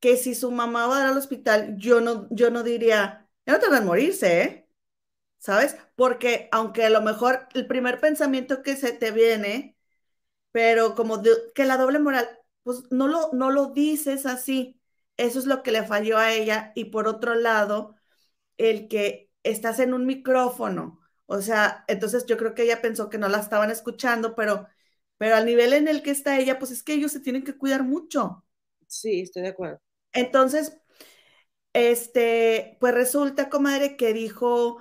que 0.01 0.16
si 0.16 0.34
su 0.34 0.51
mamá 0.51 0.86
va 0.86 0.96
a 0.96 1.01
dar 1.01 1.09
al 1.12 1.18
hospital, 1.18 1.76
yo 1.78 2.01
no, 2.01 2.26
yo 2.30 2.51
no 2.51 2.62
diría, 2.62 3.28
ya 3.46 3.55
no 3.55 3.61
te 3.61 3.68
van 3.68 3.82
a 3.82 3.86
morirse, 3.86 4.42
¿eh? 4.42 4.68
¿Sabes? 5.38 5.76
Porque 5.96 6.48
aunque 6.53 6.84
a 6.84 6.90
lo 6.90 7.03
mejor 7.03 7.48
el 7.55 7.66
primer 7.66 8.01
pensamiento 8.01 8.62
que 8.62 8.76
se 8.76 8.92
te 8.92 9.12
viene, 9.12 9.76
pero 10.53 10.94
como 10.96 11.22
que 11.55 11.64
la 11.66 11.76
doble 11.78 11.98
moral, 12.01 12.28
pues 12.64 12.84
no 12.90 13.09
lo, 13.09 13.30
no 13.32 13.51
lo 13.51 13.66
dices 13.68 14.26
así. 14.26 14.80
Eso 15.21 15.39
es 15.41 15.47
lo 15.47 15.62
que 15.62 15.73
le 15.73 15.85
falló 15.85 16.18
a 16.18 16.33
ella. 16.33 16.73
Y 16.75 16.87
por 16.87 17.09
otro 17.09 17.35
lado, 17.35 17.97
el 18.59 18.89
que 18.89 19.31
estás 19.43 19.81
en 19.81 19.95
un 19.95 20.07
micrófono. 20.07 21.01
O 21.27 21.43
sea, 21.43 21.85
entonces 21.89 22.27
yo 22.27 22.37
creo 22.39 22.55
que 22.55 22.64
ella 22.64 22.83
pensó 22.83 23.11
que 23.11 23.18
no 23.18 23.29
la 23.29 23.39
estaban 23.41 23.71
escuchando, 23.71 24.35
pero, 24.37 24.68
pero 25.18 25.37
al 25.37 25.47
nivel 25.47 25.73
en 25.75 25.89
el 25.89 26.03
que 26.03 26.11
está 26.12 26.39
ella, 26.39 26.59
pues 26.59 26.71
es 26.73 26.83
que 26.83 26.95
ellos 26.95 27.12
se 27.12 27.21
tienen 27.21 27.45
que 27.45 27.57
cuidar 27.59 27.85
mucho. 27.85 28.45
Sí, 28.89 29.21
estoy 29.23 29.43
de 29.43 29.49
acuerdo. 29.49 29.81
Entonces, 30.12 30.77
este, 31.73 32.77
pues 32.81 32.95
resulta, 32.95 33.49
comadre, 33.49 33.97
que 33.97 34.12
dijo, 34.12 34.79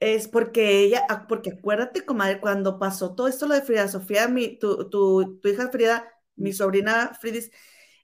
es 0.00 0.28
porque 0.28 0.80
ella, 0.82 1.04
ah, 1.08 1.26
porque 1.28 1.50
acuérdate, 1.52 2.04
comadre, 2.04 2.40
cuando 2.40 2.78
pasó 2.78 3.14
todo 3.14 3.28
esto 3.28 3.46
lo 3.46 3.54
de 3.54 3.62
Frida 3.62 3.88
Sofía, 3.88 4.28
mi, 4.28 4.58
tu, 4.58 4.88
tu, 4.90 5.38
tu 5.40 5.48
hija 5.48 5.70
Frida, 5.70 6.08
mi 6.36 6.52
sobrina 6.52 7.14
Fridis, 7.20 7.50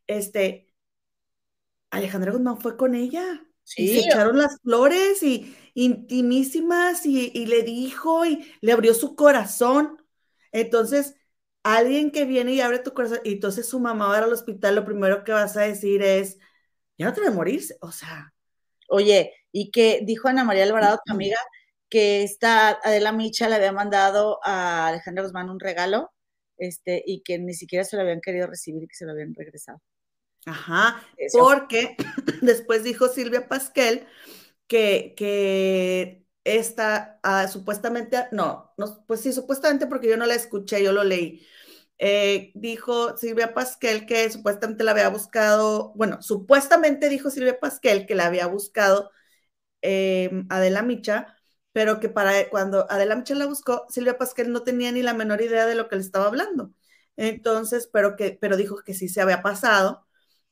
este, 0.07 0.70
Alejandra 1.91 2.33
Guzmán 2.33 2.61
fue 2.61 2.77
con 2.77 2.95
ella. 2.95 3.45
Sí. 3.63 3.83
Y 3.83 3.89
se 4.01 4.09
echaron 4.09 4.39
las 4.39 4.59
flores 4.63 5.23
y 5.23 5.57
intimísimas 5.75 7.07
y, 7.07 7.47
le 7.47 7.63
dijo 7.63 8.27
y 8.27 8.53
le 8.61 8.73
abrió 8.73 8.95
su 8.95 9.15
corazón. 9.15 10.05
Entonces, 10.53 11.15
alguien 11.63 12.11
que 12.11 12.25
viene 12.25 12.53
y 12.53 12.61
abre 12.61 12.81
tu 12.81 12.93
corazón 12.95 13.21
y 13.25 13.35
entonces 13.35 13.69
su 13.69 13.79
mamá 13.81 14.09
va 14.09 14.19
al 14.19 14.33
hospital, 14.33 14.75
lo 14.75 14.85
primero 14.85 15.25
que 15.25 15.33
vas 15.33 15.57
a 15.57 15.63
decir 15.63 16.03
es, 16.03 16.39
ya 16.99 17.07
no 17.07 17.13
te 17.13 17.27
a 17.27 17.31
morirse, 17.31 17.77
o 17.81 17.93
sea. 17.93 18.33
Oye, 18.89 19.33
y 19.53 19.71
que 19.71 20.01
dijo 20.05 20.29
Ana 20.29 20.45
María 20.45 20.65
Alvarado, 20.65 20.99
tu 21.05 21.13
amiga, 21.13 21.39
que 21.89 22.23
esta 22.23 22.71
Adela 22.83 23.13
Micha 23.13 23.49
le 23.49 23.57
había 23.57 23.73
mandado 23.73 24.41
a 24.45 24.89
Alejandra 24.89 25.25
Guzmán 25.25 25.51
un 25.51 25.61
regalo, 25.61 26.13
este, 26.59 27.03
y 27.07 27.23
que 27.23 27.39
ni 27.39 27.55
siquiera 27.55 27.85
se 27.85 27.97
lo 27.97 28.03
habían 28.03 28.21
querido 28.21 28.47
recibir 28.47 28.83
y 28.85 28.89
que 28.89 28.97
se 28.97 29.07
lo 29.07 29.13
habían 29.13 29.35
regresado. 29.35 29.81
Ajá, 30.47 31.03
porque 31.31 31.97
después 32.43 32.83
dijo 32.85 33.09
Silvia 33.09 33.49
Pasquel 33.49 34.07
que, 34.67 35.15
que 35.17 36.25
esta 36.45 37.21
ah, 37.23 37.49
supuestamente, 37.49 38.19
no, 38.33 38.73
no, 38.79 39.05
pues 39.07 39.21
sí, 39.21 39.33
supuestamente 39.33 39.87
porque 39.87 40.09
yo 40.09 40.17
no 40.17 40.27
la 40.27 40.35
escuché, 40.35 40.83
yo 40.83 40.93
lo 40.93 41.05
leí. 41.05 41.47
Eh, 41.99 42.53
dijo 42.55 43.17
Silvia 43.19 43.55
Pasquel 43.55 44.07
que 44.07 44.31
supuestamente 44.31 44.85
la 44.85 44.93
había 44.93 45.11
buscado, 45.11 45.93
bueno, 45.97 46.23
supuestamente 46.23 47.09
dijo 47.11 47.31
Silvia 47.31 47.61
Pasquel 47.61 48.07
que 48.07 48.15
la 48.15 48.27
había 48.27 48.47
buscado 48.47 49.11
em, 49.83 50.47
Adela 50.51 50.83
Micha, 50.83 51.37
pero 51.73 52.01
que 52.01 52.09
para 52.09 52.49
cuando 52.51 52.91
Adela 52.91 53.17
Micha 53.17 53.35
la 53.35 53.47
buscó, 53.47 53.87
Silvia 53.89 54.19
Pasquel 54.19 54.53
no 54.53 54.63
tenía 54.65 54.93
ni 54.93 55.03
la 55.03 55.15
menor 55.15 55.41
idea 55.43 55.67
de 55.67 55.75
lo 55.75 55.89
que 55.89 55.97
le 55.97 56.03
estaba 56.03 56.27
hablando. 56.27 56.73
Entonces, 57.17 57.89
pero 57.93 58.17
que, 58.17 58.39
pero 58.41 58.57
dijo 58.57 58.79
que 58.85 58.95
sí 58.95 59.09
se 59.09 59.21
había 59.21 59.43
pasado 59.43 60.07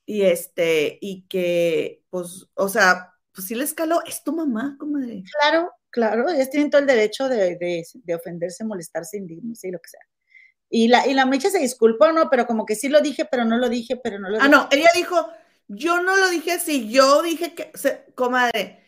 y 0.08 0.22
este, 0.22 0.96
y 1.02 1.26
que, 1.28 2.02
pues, 2.08 2.46
o 2.54 2.70
sea, 2.70 3.12
pues 3.30 3.46
sí 3.46 3.54
le 3.54 3.64
escaló, 3.64 4.02
es 4.06 4.24
tu 4.24 4.34
mamá, 4.34 4.74
comadre. 4.80 5.22
Claro, 5.38 5.70
claro, 5.90 6.30
ellos 6.30 6.48
tienen 6.48 6.70
todo 6.70 6.80
el 6.80 6.86
derecho 6.86 7.28
de, 7.28 7.56
de, 7.58 8.14
ofenderse, 8.14 8.64
molestarse, 8.64 9.18
indignarse 9.18 9.68
y 9.68 9.70
lo 9.70 9.78
que 9.80 9.90
sea. 9.90 10.00
Y 10.70 10.88
la, 10.88 11.06
y 11.06 11.12
la 11.12 11.26
Mecha 11.26 11.50
se 11.50 11.58
disculpó, 11.58 12.10
¿no? 12.10 12.30
Pero 12.30 12.46
como 12.46 12.64
que 12.64 12.74
sí 12.74 12.88
lo 12.88 13.02
dije, 13.02 13.26
pero 13.30 13.44
no 13.44 13.58
lo 13.58 13.68
dije, 13.68 14.00
pero 14.02 14.18
no 14.18 14.30
lo 14.30 14.40
Ah, 14.40 14.48
no, 14.48 14.66
ella 14.70 14.88
dijo, 14.94 15.28
yo 15.66 16.00
no 16.00 16.16
lo 16.16 16.30
dije 16.30 16.52
así, 16.52 16.88
yo 16.88 17.20
dije 17.20 17.54
que, 17.54 17.70
comadre, 18.14 18.82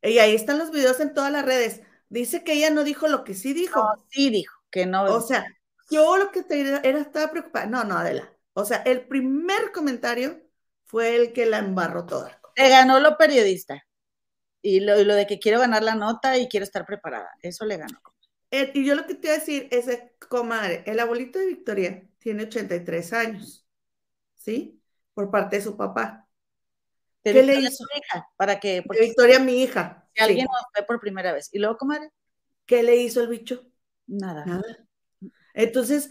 y 0.00 0.16
ahí 0.18 0.34
están 0.34 0.56
los 0.56 0.70
videos 0.70 0.98
en 1.00 1.12
todas 1.12 1.30
las 1.30 1.44
redes, 1.44 1.82
dice 2.08 2.42
que 2.42 2.54
ella 2.54 2.70
no 2.70 2.84
dijo 2.84 3.06
lo 3.08 3.22
que 3.22 3.34
sí 3.34 3.52
dijo. 3.52 3.80
No, 3.80 4.02
sí 4.08 4.30
dijo, 4.30 4.58
que 4.70 4.86
no. 4.86 5.14
O 5.14 5.20
sea, 5.20 5.44
yo 5.90 6.16
lo 6.16 6.30
que 6.30 6.42
te 6.42 6.58
era, 6.58 6.80
era 6.84 7.00
estaba 7.00 7.30
preocupada. 7.30 7.66
No, 7.66 7.84
no, 7.84 7.98
Adela, 7.98 8.32
o 8.58 8.64
sea, 8.64 8.78
el 8.78 9.06
primer 9.06 9.70
comentario 9.72 10.42
fue 10.84 11.14
el 11.14 11.32
que 11.32 11.46
la 11.46 11.58
embarró 11.58 12.06
toda. 12.06 12.40
Le 12.56 12.68
ganó 12.68 12.98
lo 12.98 13.16
periodista. 13.16 13.86
Y 14.60 14.80
lo, 14.80 15.00
lo, 15.04 15.14
de 15.14 15.28
que 15.28 15.38
quiero 15.38 15.60
ganar 15.60 15.84
la 15.84 15.94
nota 15.94 16.36
y 16.36 16.48
quiero 16.48 16.64
estar 16.64 16.84
preparada. 16.84 17.30
Eso 17.40 17.64
le 17.64 17.76
ganó. 17.76 18.00
Eh, 18.50 18.72
y 18.74 18.84
yo 18.84 18.96
lo 18.96 19.06
que 19.06 19.14
te 19.14 19.28
voy 19.28 19.36
a 19.36 19.38
decir 19.38 19.68
es, 19.70 19.86
comadre, 20.28 20.82
el 20.86 20.98
abuelito 20.98 21.38
de 21.38 21.46
Victoria 21.46 22.02
tiene 22.18 22.44
83 22.44 23.12
años, 23.12 23.64
¿sí? 24.34 24.82
Por 25.14 25.30
parte 25.30 25.56
de 25.56 25.62
su 25.62 25.76
papá. 25.76 26.26
¿Qué 27.22 27.44
le 27.44 27.60
hizo? 27.60 27.84
Su 27.84 27.86
hija, 27.96 28.28
para 28.36 28.58
que... 28.58 28.82
Victoria, 28.90 29.38
mi 29.38 29.62
hija. 29.62 30.08
Que 30.12 30.24
alguien 30.24 30.46
nos 30.46 30.64
ve 30.76 30.84
por 30.84 30.98
primera 30.98 31.32
vez. 31.32 31.48
¿Y 31.52 31.60
luego, 31.60 31.76
comadre? 31.76 32.10
¿Qué 32.66 32.82
le 32.82 32.96
hizo 32.96 33.20
el 33.20 33.28
bicho? 33.28 33.70
Nada. 34.08 34.44
Nada. 34.46 34.64
Entonces, 35.54 36.10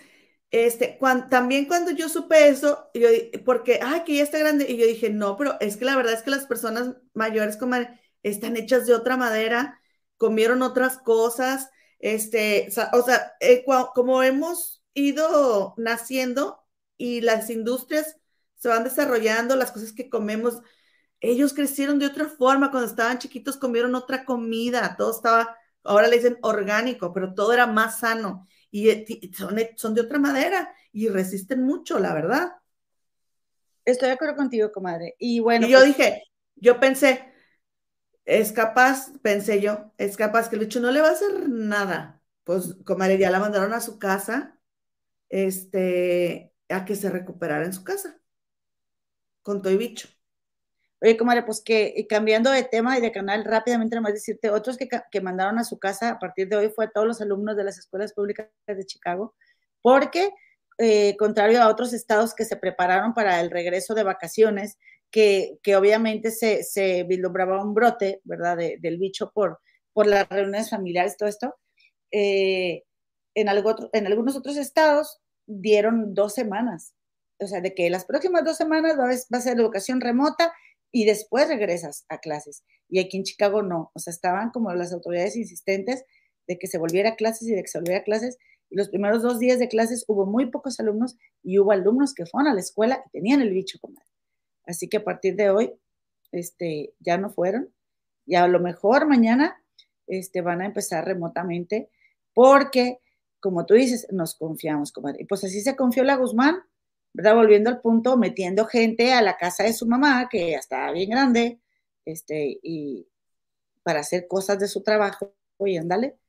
este, 0.51 0.97
también 1.29 1.65
cuando 1.65 1.91
yo 1.91 2.07
supe 2.09 2.47
eso, 2.47 2.89
yo, 2.93 3.09
porque, 3.45 3.79
ay, 3.83 4.03
que 4.05 4.15
ya 4.15 4.23
está 4.23 4.39
grande, 4.39 4.65
y 4.69 4.77
yo 4.77 4.85
dije, 4.87 5.09
no, 5.09 5.37
pero 5.37 5.59
es 5.59 5.77
que 5.77 5.85
la 5.85 5.95
verdad 5.95 6.13
es 6.13 6.23
que 6.23 6.31
las 6.31 6.45
personas 6.45 6.95
mayores 7.13 7.57
como 7.57 7.75
están 8.23 8.55
hechas 8.55 8.85
de 8.87 8.93
otra 8.93 9.17
madera, 9.17 9.81
comieron 10.17 10.61
otras 10.61 10.97
cosas, 10.97 11.69
este, 11.99 12.69
o 12.93 13.01
sea, 13.01 13.33
eh, 13.41 13.65
como 13.93 14.23
hemos 14.23 14.83
ido 14.93 15.73
naciendo, 15.77 16.63
y 16.97 17.21
las 17.21 17.49
industrias 17.49 18.17
se 18.55 18.69
van 18.69 18.83
desarrollando, 18.83 19.55
las 19.55 19.71
cosas 19.71 19.91
que 19.91 20.09
comemos, 20.09 20.61
ellos 21.19 21.53
crecieron 21.53 21.99
de 21.99 22.07
otra 22.07 22.25
forma, 22.29 22.71
cuando 22.71 22.89
estaban 22.89 23.19
chiquitos 23.19 23.57
comieron 23.57 23.95
otra 23.95 24.25
comida, 24.25 24.95
todo 24.97 25.11
estaba, 25.11 25.57
ahora 25.83 26.07
le 26.07 26.17
dicen 26.17 26.37
orgánico, 26.41 27.13
pero 27.13 27.33
todo 27.33 27.53
era 27.53 27.67
más 27.67 27.99
sano 27.99 28.47
y 28.72 28.89
eh, 28.89 29.32
son, 29.76 29.93
de 29.93 30.01
otra 30.01 30.20
madera 30.20 30.74
y 30.91 31.09
resisten 31.09 31.63
mucho, 31.63 31.99
la 31.99 32.13
verdad. 32.13 32.53
Estoy 33.86 34.09
de 34.09 34.15
acuerdo 34.15 34.36
contigo, 34.36 34.72
comadre. 34.72 35.15
Y 35.18 35.39
bueno. 35.39 35.68
yo 35.68 35.80
pues 35.80 35.95
dije, 35.95 36.24
yo 36.55 36.80
pensé, 36.80 37.34
es 38.26 38.51
capaz, 38.51 39.11
pensé 39.22 39.61
yo, 39.61 39.93
es 39.97 40.18
capaz 40.18 40.49
que 40.49 40.57
el 40.57 40.65
bicho 40.65 40.80
no 40.80 40.91
le 40.91 41.01
va 41.01 41.09
a 41.09 41.13
hacer 41.13 41.47
nada. 41.47 42.22
Pues, 42.43 42.76
comadre, 42.86 43.18
ya 43.18 43.32
la 43.32 43.39
mandaron 43.39 43.74
a 43.74 43.82
su 43.82 43.99
casa, 43.99 44.59
este, 45.30 46.53
a 46.70 46.86
que 46.86 46.95
se 46.95 47.09
recuperara 47.09 47.65
en 47.65 47.74
su 47.74 47.84
casa, 47.84 48.20
con 49.41 49.61
todo 49.61 49.72
y 49.74 49.78
bicho. 49.78 50.09
Oye, 50.99 51.15
comadre, 51.15 51.43
pues 51.43 51.61
que 51.61 52.07
cambiando 52.09 52.49
de 52.49 52.63
tema 52.63 52.97
y 52.97 53.01
de 53.01 53.11
canal, 53.11 53.45
rápidamente 53.45 53.95
nomás 53.95 54.13
decirte, 54.13 54.49
otros 54.49 54.77
que, 54.77 54.89
que, 55.11 55.21
mandaron 55.21 55.59
a 55.59 55.63
su 55.63 55.77
casa 55.77 56.09
a 56.09 56.19
partir 56.19 56.49
de 56.49 56.55
hoy 56.55 56.69
fue 56.69 56.85
a 56.85 56.89
todos 56.89 57.05
los 57.05 57.21
alumnos 57.21 57.55
de 57.55 57.63
las 57.63 57.77
escuelas 57.77 58.13
públicas 58.13 58.47
de 58.65 58.85
Chicago, 58.85 59.35
porque 59.83 60.31
eh, 60.79 61.15
contrario 61.17 61.61
a 61.61 61.69
otros 61.69 61.93
estados 61.93 62.33
que 62.33 62.45
se 62.45 62.55
prepararon 62.55 63.13
para 63.13 63.41
el 63.41 63.51
regreso 63.51 63.93
de 63.93 64.03
vacaciones, 64.03 64.77
que, 65.11 65.59
que 65.61 65.75
obviamente 65.75 66.31
se, 66.31 66.63
se, 66.63 67.03
vislumbraba 67.03 67.63
un 67.63 67.73
brote, 67.73 68.21
¿verdad?, 68.23 68.57
del 68.57 68.97
bicho 68.97 69.31
por, 69.31 69.59
por 69.93 70.07
las 70.07 70.27
reuniones 70.29 70.69
familiares, 70.69 71.15
todo 71.15 71.29
esto, 71.29 71.55
eh, 72.11 72.83
en, 73.35 73.49
algo, 73.49 73.75
en 73.93 74.07
algunos 74.07 74.35
otros 74.35 74.57
estados 74.57 75.19
dieron 75.45 76.13
dos 76.13 76.33
semanas, 76.33 76.93
o 77.39 77.47
sea, 77.47 77.61
de 77.61 77.73
que 77.75 77.89
las 77.89 78.05
próximas 78.05 78.43
dos 78.43 78.57
semanas 78.57 78.97
va 78.97 79.37
a 79.37 79.41
ser 79.41 79.57
educación 79.57 80.01
remota 80.01 80.53
y 80.91 81.05
después 81.05 81.47
regresas 81.47 82.05
a 82.09 82.19
clases. 82.19 82.63
Y 82.89 82.99
aquí 82.99 83.17
en 83.17 83.23
Chicago 83.23 83.61
no, 83.61 83.91
o 83.93 83.99
sea, 83.99 84.11
estaban 84.11 84.51
como 84.51 84.73
las 84.73 84.93
autoridades 84.93 85.35
insistentes 85.35 86.05
de 86.47 86.57
que 86.57 86.67
se 86.67 86.77
volviera 86.77 87.09
a 87.09 87.15
clases 87.15 87.47
y 87.47 87.53
de 87.53 87.61
que 87.61 87.67
se 87.67 87.79
volviera 87.79 88.01
a 88.01 88.03
clases. 88.03 88.38
Y 88.69 88.75
los 88.75 88.89
primeros 88.89 89.21
dos 89.21 89.39
días 89.39 89.59
de 89.59 89.67
clases 89.67 90.05
hubo 90.07 90.25
muy 90.25 90.49
pocos 90.49 90.79
alumnos 90.79 91.17
y 91.43 91.59
hubo 91.59 91.71
alumnos 91.71 92.13
que 92.13 92.25
fueron 92.25 92.51
a 92.51 92.53
la 92.53 92.61
escuela 92.61 93.03
y 93.05 93.09
tenían 93.11 93.41
el 93.41 93.51
bicho 93.51 93.77
como 93.79 93.95
Así 94.65 94.89
que 94.89 94.97
a 94.97 95.03
partir 95.03 95.35
de 95.38 95.49
hoy, 95.49 95.73
este, 96.31 96.93
ya 96.99 97.17
no 97.17 97.29
fueron. 97.29 97.73
Y 98.25 98.35
a 98.35 98.47
lo 98.47 98.59
mejor 98.59 99.07
mañana 99.07 99.63
este, 100.07 100.41
van 100.41 100.61
a 100.61 100.65
empezar 100.65 101.05
remotamente 101.05 101.89
porque, 102.33 102.99
como 103.39 103.65
tú 103.65 103.75
dices, 103.75 104.07
nos 104.11 104.35
confiamos, 104.35 104.91
comadre. 104.91 105.21
Y 105.21 105.25
pues 105.25 105.43
así 105.45 105.61
se 105.61 105.75
confió 105.75 106.03
la 106.03 106.17
Guzmán, 106.17 106.57
¿verdad? 107.18 107.34
Volviendo 107.34 107.72
al 107.72 107.82
punto, 107.82 108.15
metiendo 108.15 108.68
gente 108.68 109.11
a 109.11 109.24
la 109.24 109.38
casa 109.38 109.63
de 109.63 109.74
su 109.74 109.88
mamá, 109.88 110.30
que 110.30 110.51
ya 110.51 110.59
estaba 110.59 110.91
bien 110.91 111.09
grande, 111.09 111.59
este, 112.05 112.59
y 112.61 113.07
para 113.82 114.01
hacer 114.01 114.28
cosas 114.28 114.59
de 114.59 114.68
su 114.68 114.84
trabajo, 114.84 115.34
y 115.57 115.78
ándale. 115.78 116.20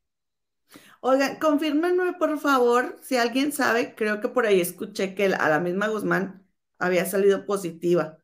Oigan, 1.01 1.37
confírmenme 1.37 2.13
por 2.13 2.39
favor, 2.39 2.97
si 3.03 3.17
alguien 3.17 3.51
sabe, 3.51 3.93
creo 3.93 4.19
que 4.19 4.29
por 4.29 4.47
ahí 4.47 4.59
escuché 4.59 5.13
que 5.13 5.25
a 5.25 5.49
la 5.49 5.59
misma 5.59 5.89
Guzmán 5.89 6.43
había 6.79 7.05
salido 7.05 7.45
positiva. 7.45 8.17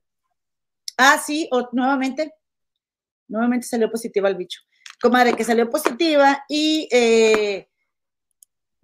Ah, 0.97 1.21
sí, 1.23 1.47
o, 1.51 1.69
nuevamente, 1.71 2.33
nuevamente 3.27 3.67
salió 3.67 3.91
positiva 3.91 4.27
el 4.27 4.37
bicho. 4.37 4.61
Comadre, 4.99 5.35
que 5.35 5.43
salió 5.43 5.69
positiva 5.69 6.43
y 6.49 6.89
eh, 6.91 7.69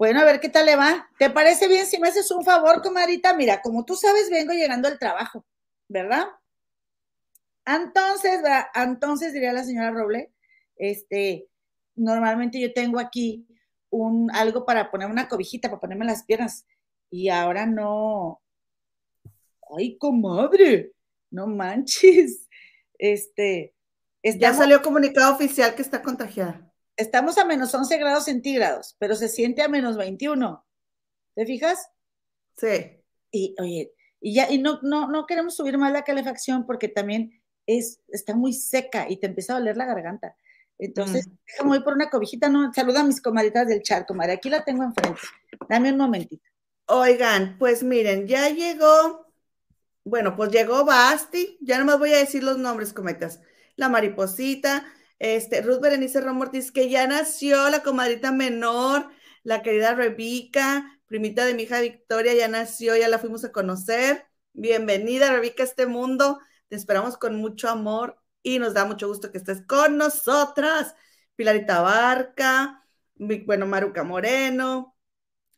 bueno, 0.01 0.19
a 0.21 0.25
ver 0.25 0.39
qué 0.39 0.49
tal 0.49 0.65
le 0.65 0.75
va. 0.75 1.07
¿Te 1.19 1.29
parece 1.29 1.67
bien 1.67 1.85
si 1.85 1.99
me 1.99 2.07
haces 2.07 2.31
un 2.31 2.43
favor, 2.43 2.81
comadrita? 2.81 3.35
Mira, 3.35 3.61
como 3.61 3.85
tú 3.85 3.95
sabes, 3.95 4.31
vengo 4.31 4.51
llegando 4.51 4.87
al 4.87 4.97
trabajo, 4.97 5.45
¿verdad? 5.87 6.25
Entonces, 7.67 8.41
entonces 8.73 9.31
diría 9.31 9.53
la 9.53 9.63
señora 9.63 9.91
Roble, 9.91 10.31
este, 10.75 11.47
normalmente 11.93 12.59
yo 12.59 12.73
tengo 12.73 12.99
aquí 12.99 13.45
un 13.91 14.31
algo 14.33 14.65
para 14.65 14.89
poner 14.89 15.07
una 15.07 15.27
cobijita, 15.27 15.69
para 15.69 15.81
ponerme 15.81 16.05
las 16.05 16.23
piernas, 16.23 16.65
y 17.11 17.29
ahora 17.29 17.67
no. 17.67 18.41
Ay, 19.77 19.99
comadre, 19.99 20.93
no 21.29 21.45
manches. 21.45 22.49
Este, 22.97 23.75
ya 24.23 24.55
salió 24.55 24.81
comunicado 24.81 25.35
oficial 25.35 25.75
que 25.75 25.83
está 25.83 26.01
contagiada 26.01 26.70
estamos 27.01 27.37
a 27.37 27.45
menos 27.45 27.73
11 27.73 27.97
grados 27.97 28.25
centígrados, 28.25 28.95
pero 28.99 29.15
se 29.15 29.27
siente 29.27 29.61
a 29.61 29.67
menos 29.67 29.97
21. 29.97 30.65
¿Te 31.35 31.45
fijas? 31.45 31.89
Sí. 32.57 33.03
Y 33.31 33.55
oye, 33.59 33.93
y 34.19 34.33
ya, 34.35 34.51
y 34.51 34.59
no, 34.59 34.79
no, 34.83 35.09
no 35.09 35.25
queremos 35.25 35.55
subir 35.55 35.77
más 35.77 35.91
la 35.91 36.03
calefacción 36.03 36.65
porque 36.65 36.87
también 36.87 37.41
es, 37.65 38.01
está 38.09 38.35
muy 38.35 38.53
seca 38.53 39.07
y 39.09 39.17
te 39.17 39.27
empieza 39.27 39.53
a 39.53 39.59
doler 39.59 39.77
la 39.77 39.85
garganta. 39.85 40.35
Entonces, 40.77 41.27
mm. 41.27 41.31
déjame 41.47 41.69
voy 41.69 41.83
por 41.83 41.93
una 41.93 42.09
cobijita, 42.09 42.49
no, 42.49 42.73
saluda 42.73 43.01
a 43.01 43.05
mis 43.05 43.21
comaditas 43.21 43.67
del 43.67 43.81
chat, 43.81 44.07
comadre, 44.07 44.33
aquí 44.33 44.49
la 44.49 44.63
tengo 44.63 44.83
enfrente. 44.83 45.21
Dame 45.69 45.91
un 45.91 45.97
momentito. 45.97 46.43
Oigan, 46.87 47.57
pues 47.57 47.83
miren, 47.83 48.27
ya 48.27 48.49
llegó, 48.49 49.31
bueno, 50.03 50.35
pues 50.35 50.51
llegó 50.51 50.83
Basti, 50.83 51.57
ya 51.61 51.77
no 51.77 51.85
más 51.85 51.99
voy 51.99 52.13
a 52.13 52.17
decir 52.17 52.43
los 52.43 52.57
nombres, 52.57 52.93
cometas. 52.93 53.39
La 53.75 53.89
mariposita, 53.89 54.85
este, 55.21 55.61
Ruth 55.61 55.81
Berenice 55.81 56.19
Romortis, 56.19 56.71
que 56.71 56.89
ya 56.89 57.05
nació 57.05 57.69
la 57.69 57.83
comadrita 57.83 58.31
menor, 58.31 59.07
la 59.43 59.61
querida 59.61 59.93
Rebeca, 59.93 60.99
primita 61.05 61.45
de 61.45 61.53
mi 61.53 61.63
hija 61.63 61.79
Victoria, 61.79 62.33
ya 62.33 62.47
nació, 62.47 62.97
ya 62.97 63.07
la 63.07 63.19
fuimos 63.19 63.43
a 63.43 63.51
conocer. 63.51 64.25
Bienvenida, 64.53 65.31
Rebeca, 65.31 65.61
a 65.61 65.67
este 65.67 65.85
mundo. 65.85 66.39
Te 66.69 66.75
esperamos 66.75 67.17
con 67.17 67.35
mucho 67.35 67.69
amor 67.69 68.19
y 68.41 68.57
nos 68.57 68.73
da 68.73 68.85
mucho 68.85 69.07
gusto 69.07 69.31
que 69.31 69.37
estés 69.37 69.61
con 69.67 69.95
nosotras. 69.95 70.95
Pilarita 71.35 71.81
Barca, 71.81 72.83
bueno, 73.45 73.67
Maruca 73.67 74.03
Moreno, 74.03 74.97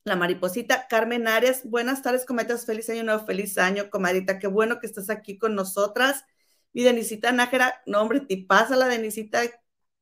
la 0.03 0.17
mariposita, 0.17 0.89
Carmen 0.89 1.25
Arias. 1.29 1.61
Buenas 1.63 2.01
tardes, 2.01 2.25
cometas. 2.25 2.65
Feliz 2.65 2.89
año 2.89 3.05
nuevo, 3.05 3.25
feliz 3.25 3.57
año, 3.57 3.89
comadrita. 3.89 4.39
Qué 4.39 4.47
bueno 4.47 4.81
que 4.81 4.87
estás 4.87 5.09
aquí 5.09 5.37
con 5.37 5.55
nosotras. 5.55 6.25
Mi 6.73 6.83
Denisita 6.83 7.31
Nájera, 7.31 7.81
no, 7.85 8.01
hombre, 8.01 8.21
te 8.21 8.37
pasa 8.37 8.75
la 8.75 8.87
Denisita 8.87 9.41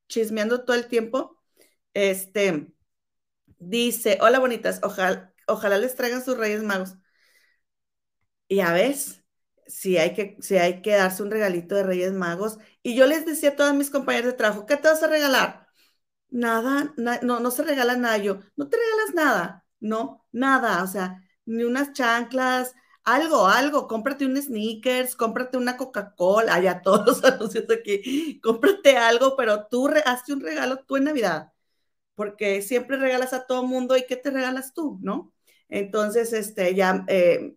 chismeando 0.08 0.64
todo 0.66 0.76
el 0.78 0.88
tiempo. 0.88 1.42
Este 1.94 2.68
dice: 3.60 4.18
Hola, 4.22 4.40
bonitas, 4.40 4.80
ojalá, 4.84 5.34
ojalá 5.48 5.78
les 5.78 5.96
traigan 5.96 6.24
sus 6.24 6.38
Reyes 6.38 6.64
Magos. 6.64 6.96
Y 8.48 8.60
a 8.62 8.74
ves, 8.74 9.24
si 9.68 9.98
hay, 9.98 10.14
que, 10.14 10.38
si 10.42 10.58
hay 10.58 10.82
que 10.82 10.92
darse 10.92 11.24
un 11.24 11.32
regalito 11.32 11.76
de 11.76 11.84
Reyes 11.84 12.14
Magos. 12.14 12.58
Y 12.84 12.96
yo 12.96 13.06
les 13.08 13.26
decía 13.26 13.52
a 13.52 13.56
todas 13.56 13.74
mis 13.76 13.90
compañeras 13.90 14.32
de 14.32 14.38
trabajo: 14.38 14.66
¿qué 14.66 14.78
te 14.78 14.88
vas 14.88 15.04
a 15.04 15.08
regalar? 15.08 15.68
Nada, 16.30 16.94
no, 16.98 17.40
no 17.40 17.52
se 17.52 17.64
regala 17.64 17.98
nada. 17.98 18.18
Yo, 18.18 18.40
no 18.56 18.70
te 18.70 18.78
regalas 18.78 19.16
nada, 19.16 19.66
no, 19.80 20.26
nada, 20.32 20.84
o 20.84 20.88
sea, 20.88 21.24
ni 21.46 21.64
unas 21.64 21.94
chanclas, 21.94 22.76
algo, 23.04 23.48
algo, 23.48 23.88
cómprate 23.88 24.26
un 24.26 24.42
sneakers, 24.42 25.16
cómprate 25.16 25.58
una 25.58 25.78
Coca-Cola, 25.78 26.60
ya 26.62 26.82
todos 26.82 27.06
los 27.06 27.24
anuncios 27.24 27.66
aquí, 27.70 28.40
cómprate 28.42 28.98
algo, 28.98 29.36
pero 29.36 29.68
tú 29.68 29.90
hazte 30.06 30.34
un 30.34 30.42
regalo 30.42 30.78
tú 30.86 30.98
en 30.98 31.06
Navidad, 31.06 31.52
porque 32.16 32.62
siempre 32.62 32.98
regalas 32.98 33.34
a 33.34 33.46
todo 33.48 33.64
mundo 33.66 33.98
y 33.98 34.06
¿qué 34.08 34.16
te 34.18 34.32
regalas 34.32 34.74
tú, 34.74 35.00
no? 35.02 35.34
Entonces, 35.70 36.34
este, 36.34 36.76
ya 36.76 37.06
eh, 37.08 37.56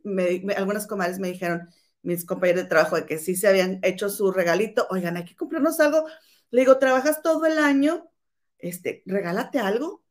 algunas 0.57 0.87
comadres 0.87 1.19
me 1.19 1.29
dijeron, 1.29 1.69
mis 2.03 2.25
compañeros 2.25 2.63
de 2.65 2.69
trabajo, 2.69 2.97
de 2.97 3.07
que 3.07 3.19
sí 3.19 3.35
se 3.35 3.49
habían 3.49 3.81
hecho 3.83 4.09
su 4.11 4.31
regalito, 4.31 4.87
oigan, 4.91 5.17
hay 5.17 5.25
que 5.25 5.35
comprarnos 5.37 5.81
algo. 5.81 6.07
Le 6.51 6.61
digo, 6.61 6.79
¿trabajas 6.79 7.23
todo 7.23 7.47
el 7.47 7.59
año? 7.59 8.11
Este, 8.59 9.03
regálate 9.07 9.59
algo. 9.59 10.05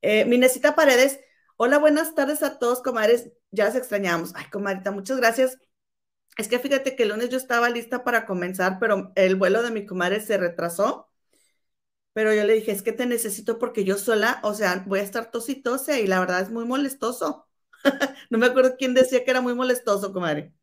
Eh, 0.00 0.24
Minecita 0.24 0.74
Paredes, 0.74 1.20
Hola, 1.62 1.76
buenas 1.76 2.14
tardes 2.14 2.42
a 2.42 2.58
todos, 2.58 2.80
comadres. 2.80 3.32
Ya 3.50 3.66
las 3.66 3.76
extrañamos. 3.76 4.32
Ay, 4.34 4.46
comadrita, 4.50 4.92
muchas 4.92 5.18
gracias. 5.18 5.58
Es 6.38 6.48
que 6.48 6.58
fíjate 6.58 6.96
que 6.96 7.02
el 7.02 7.10
lunes 7.10 7.28
yo 7.28 7.36
estaba 7.36 7.68
lista 7.68 8.02
para 8.02 8.24
comenzar, 8.24 8.78
pero 8.80 9.12
el 9.14 9.36
vuelo 9.36 9.62
de 9.62 9.70
mi 9.70 9.84
comadre 9.84 10.22
se 10.22 10.38
retrasó. 10.38 11.10
Pero 12.14 12.32
yo 12.32 12.44
le 12.44 12.54
dije, 12.54 12.72
es 12.72 12.80
que 12.80 12.92
te 12.92 13.04
necesito 13.04 13.58
porque 13.58 13.84
yo 13.84 13.98
sola, 13.98 14.40
o 14.42 14.54
sea, 14.54 14.84
voy 14.86 15.00
a 15.00 15.02
estar 15.02 15.30
tos 15.30 15.50
y 15.50 15.62
y 15.62 16.06
la 16.06 16.20
verdad 16.20 16.40
es 16.40 16.50
muy 16.50 16.64
molestoso. 16.64 17.46
no 18.30 18.38
me 18.38 18.46
acuerdo 18.46 18.76
quién 18.78 18.94
decía 18.94 19.22
que 19.22 19.30
era 19.30 19.42
muy 19.42 19.54
molestoso, 19.54 20.14
comadre. 20.14 20.54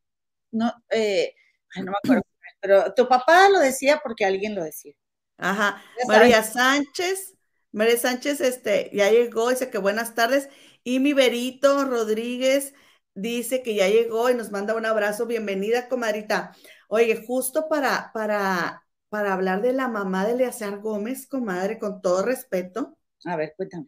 No, 0.50 0.74
eh, 0.90 1.32
no 1.76 1.92
me 1.92 1.98
acuerdo, 2.04 2.24
pero 2.60 2.92
tu 2.96 3.08
papá 3.08 3.50
lo 3.50 3.60
decía 3.60 4.02
porque 4.04 4.26
alguien 4.26 4.56
lo 4.56 4.64
decía. 4.64 4.96
Ajá. 5.38 5.80
María 6.08 6.42
Sánchez, 6.42 7.36
María 7.72 7.98
Sánchez, 7.98 8.42
este, 8.42 8.90
ya 8.92 9.12
llegó, 9.12 9.52
dice 9.52 9.70
que 9.70 9.78
buenas 9.78 10.16
tardes. 10.16 10.50
Y 10.88 11.02
mi 11.02 11.12
Berito 11.12 11.84
Rodríguez 11.84 12.74
dice 13.14 13.62
que 13.62 13.76
ya 13.76 13.90
llegó 13.90 14.30
y 14.30 14.36
nos 14.36 14.52
manda 14.52 14.74
un 14.74 14.86
abrazo. 14.86 15.26
Bienvenida, 15.26 15.90
comadrita. 15.90 16.56
Oye, 16.88 17.26
justo 17.26 17.68
para, 17.68 18.12
para, 18.14 18.86
para 19.10 19.34
hablar 19.34 19.62
de 19.62 19.74
la 19.74 19.90
mamá 19.90 20.26
de 20.26 20.32
Eleazar 20.32 20.80
Gómez, 20.80 21.28
comadre, 21.28 21.78
con 21.78 22.02
todo 22.02 22.24
respeto. 22.24 22.98
A 23.26 23.36
ver, 23.36 23.54
cuéntame. 23.58 23.88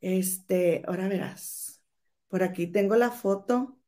Este, 0.00 0.84
ahora 0.86 1.08
verás. 1.08 1.82
Por 2.28 2.44
aquí 2.44 2.68
tengo 2.68 2.94
la 2.94 3.10
foto. 3.10 3.80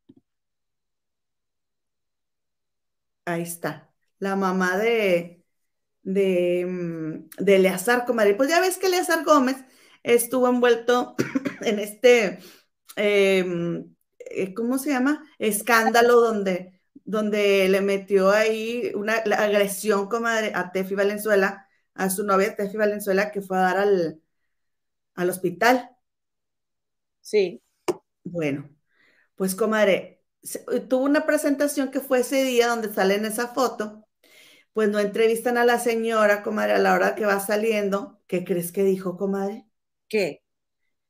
Ahí 3.24 3.42
está. 3.42 3.94
La 4.18 4.34
mamá 4.34 4.76
de, 4.78 5.44
de, 6.02 6.66
mm, 6.66 7.44
de 7.44 7.56
Eleazar, 7.56 8.04
comadre. 8.04 8.34
Pues 8.34 8.48
ya 8.48 8.60
ves 8.60 8.78
que 8.78 8.88
Eleazar 8.88 9.24
Gómez 9.24 9.56
estuvo 10.02 10.48
envuelto 10.48 11.14
en 11.62 11.78
este, 11.78 12.38
em, 12.96 13.94
eh, 14.18 14.54
¿cómo 14.54 14.78
se 14.78 14.90
llama? 14.90 15.24
Escándalo 15.38 16.20
donde, 16.20 16.80
donde 17.04 17.68
le 17.68 17.80
metió 17.80 18.30
ahí 18.30 18.92
una 18.94 19.14
agresión, 19.16 20.08
comadre, 20.08 20.52
a 20.54 20.72
Tefi 20.72 20.94
Valenzuela, 20.94 21.68
a 21.94 22.10
su 22.10 22.24
novia 22.24 22.56
Tefi 22.56 22.76
Valenzuela, 22.76 23.30
que 23.32 23.42
fue 23.42 23.58
a 23.58 23.60
dar 23.62 23.78
al, 23.78 24.22
al 25.14 25.30
hospital. 25.30 25.90
Sí. 27.20 27.62
Bueno, 28.24 28.70
pues 29.36 29.54
comadre, 29.54 30.22
tuvo 30.88 31.04
una 31.04 31.26
presentación 31.26 31.90
que 31.90 32.00
fue 32.00 32.20
ese 32.20 32.44
día 32.44 32.68
donde 32.68 32.92
sale 32.92 33.16
en 33.16 33.24
esa 33.26 33.48
foto, 33.48 34.06
pues 34.74 34.90
no 34.90 34.98
entrevistan 35.00 35.58
a 35.58 35.64
la 35.66 35.80
señora, 35.80 36.42
comadre, 36.44 36.74
a 36.74 36.78
la 36.78 36.94
hora 36.94 37.14
que 37.16 37.26
va 37.26 37.40
saliendo. 37.40 38.20
¿Qué 38.28 38.44
crees 38.44 38.72
que 38.72 38.84
dijo, 38.84 39.16
comadre? 39.18 39.66
¿Qué? 40.10 40.42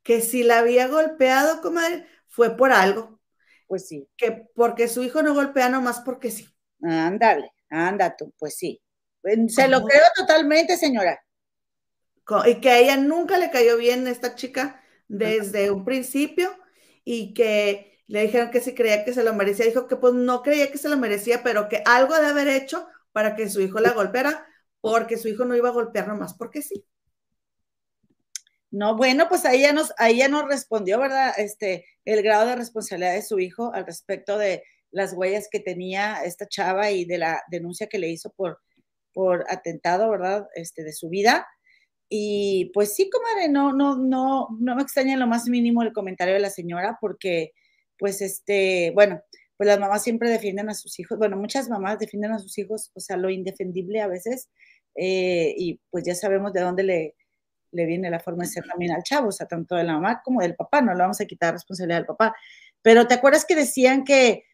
Que 0.04 0.20
si 0.20 0.44
la 0.44 0.60
había 0.60 0.86
golpeado, 0.86 1.60
comadre, 1.60 2.06
fue 2.28 2.56
por 2.56 2.70
algo. 2.70 3.20
Pues 3.66 3.88
sí. 3.88 4.08
Que 4.16 4.46
porque 4.54 4.86
su 4.86 5.02
hijo 5.02 5.22
no 5.22 5.34
golpea 5.34 5.68
nomás 5.68 6.00
porque 6.00 6.30
sí. 6.30 6.46
Ándale, 6.82 7.50
anda 7.68 8.16
tú, 8.16 8.32
pues 8.38 8.56
sí. 8.56 8.80
Se 9.48 9.66
lo 9.66 9.82
creo 9.82 10.04
totalmente, 10.14 10.76
señora. 10.76 11.20
Y 12.46 12.60
que 12.60 12.70
a 12.70 12.78
ella 12.78 12.96
nunca 12.96 13.38
le 13.38 13.50
cayó 13.50 13.76
bien 13.76 14.06
esta 14.06 14.34
chica 14.36 14.82
desde 15.08 15.70
un 15.70 15.84
principio 15.84 16.56
y 17.04 17.34
que 17.34 17.98
le 18.06 18.22
dijeron 18.22 18.50
que 18.50 18.60
si 18.60 18.74
creía 18.74 19.04
que 19.04 19.12
se 19.12 19.24
lo 19.24 19.34
merecía. 19.34 19.66
Dijo 19.66 19.86
que 19.86 19.96
pues 19.96 20.14
no 20.14 20.42
creía 20.42 20.70
que 20.70 20.78
se 20.78 20.88
lo 20.88 20.96
merecía, 20.96 21.42
pero 21.42 21.68
que 21.68 21.82
algo 21.84 22.16
de 22.16 22.26
haber 22.26 22.48
hecho 22.48 22.86
para 23.12 23.34
que 23.34 23.48
su 23.48 23.60
hijo 23.60 23.80
la 23.80 23.92
golpeara, 23.92 24.46
porque 24.80 25.16
su 25.16 25.28
hijo 25.28 25.44
no 25.44 25.56
iba 25.56 25.68
a 25.68 25.72
golpear 25.72 26.06
nomás 26.06 26.34
porque 26.34 26.62
sí. 26.62 26.84
No, 28.72 28.96
bueno, 28.96 29.26
pues 29.28 29.44
ahí 29.44 29.62
ya 29.62 29.72
nos, 29.72 29.92
ahí 29.98 30.18
ya 30.18 30.28
nos 30.28 30.46
respondió, 30.46 31.00
¿verdad? 31.00 31.32
Este, 31.38 31.86
el 32.04 32.22
grado 32.22 32.46
de 32.46 32.56
responsabilidad 32.56 33.14
de 33.14 33.22
su 33.22 33.40
hijo 33.40 33.72
al 33.74 33.84
respecto 33.84 34.38
de 34.38 34.62
las 34.92 35.12
huellas 35.12 35.48
que 35.50 35.60
tenía 35.60 36.22
esta 36.24 36.46
chava 36.46 36.90
y 36.90 37.04
de 37.04 37.18
la 37.18 37.42
denuncia 37.50 37.88
que 37.88 37.98
le 37.98 38.08
hizo 38.08 38.30
por, 38.30 38.60
por 39.12 39.44
atentado, 39.48 40.08
¿verdad? 40.10 40.46
Este, 40.54 40.84
de 40.84 40.92
su 40.92 41.08
vida. 41.08 41.46
Y 42.08 42.70
pues 42.74 42.94
sí, 42.94 43.10
comadre, 43.10 43.48
no, 43.48 43.72
no, 43.72 43.96
no, 43.96 44.48
no 44.60 44.76
me 44.76 44.82
extraña 44.82 45.14
en 45.14 45.20
lo 45.20 45.26
más 45.26 45.48
mínimo 45.48 45.82
el 45.82 45.92
comentario 45.92 46.34
de 46.34 46.40
la 46.40 46.50
señora, 46.50 46.98
porque, 47.00 47.52
pues, 47.98 48.20
este, 48.22 48.92
bueno, 48.94 49.22
pues 49.56 49.68
las 49.68 49.80
mamás 49.80 50.02
siempre 50.02 50.30
defienden 50.30 50.70
a 50.70 50.74
sus 50.74 50.98
hijos, 51.00 51.18
bueno, 51.18 51.36
muchas 51.36 51.68
mamás 51.68 51.98
defienden 51.98 52.32
a 52.32 52.38
sus 52.38 52.58
hijos, 52.58 52.90
o 52.94 53.00
sea, 53.00 53.16
lo 53.16 53.30
indefendible 53.30 54.00
a 54.00 54.08
veces, 54.08 54.48
eh, 54.96 55.54
y 55.56 55.80
pues 55.90 56.04
ya 56.04 56.14
sabemos 56.14 56.52
de 56.52 56.60
dónde 56.62 56.82
le, 56.84 57.14
le 57.72 57.86
viene 57.86 58.10
la 58.10 58.20
forma 58.20 58.44
de 58.44 58.50
ser 58.50 58.64
también 58.66 58.92
al 58.92 59.02
chavo, 59.02 59.28
o 59.28 59.32
sea, 59.32 59.46
tanto 59.46 59.76
de 59.76 59.84
la 59.84 59.94
mamá 59.94 60.22
como 60.24 60.40
del 60.40 60.56
papá, 60.56 60.80
no 60.82 60.92
le 60.92 61.00
vamos 61.00 61.20
a 61.20 61.26
quitar 61.26 61.54
responsabilidad 61.54 61.98
al 61.98 62.06
papá. 62.06 62.34
Pero 62.82 63.06
¿te 63.06 63.14
acuerdas 63.14 63.44
que 63.44 63.54
decían 63.56 64.04
que, 64.04 64.44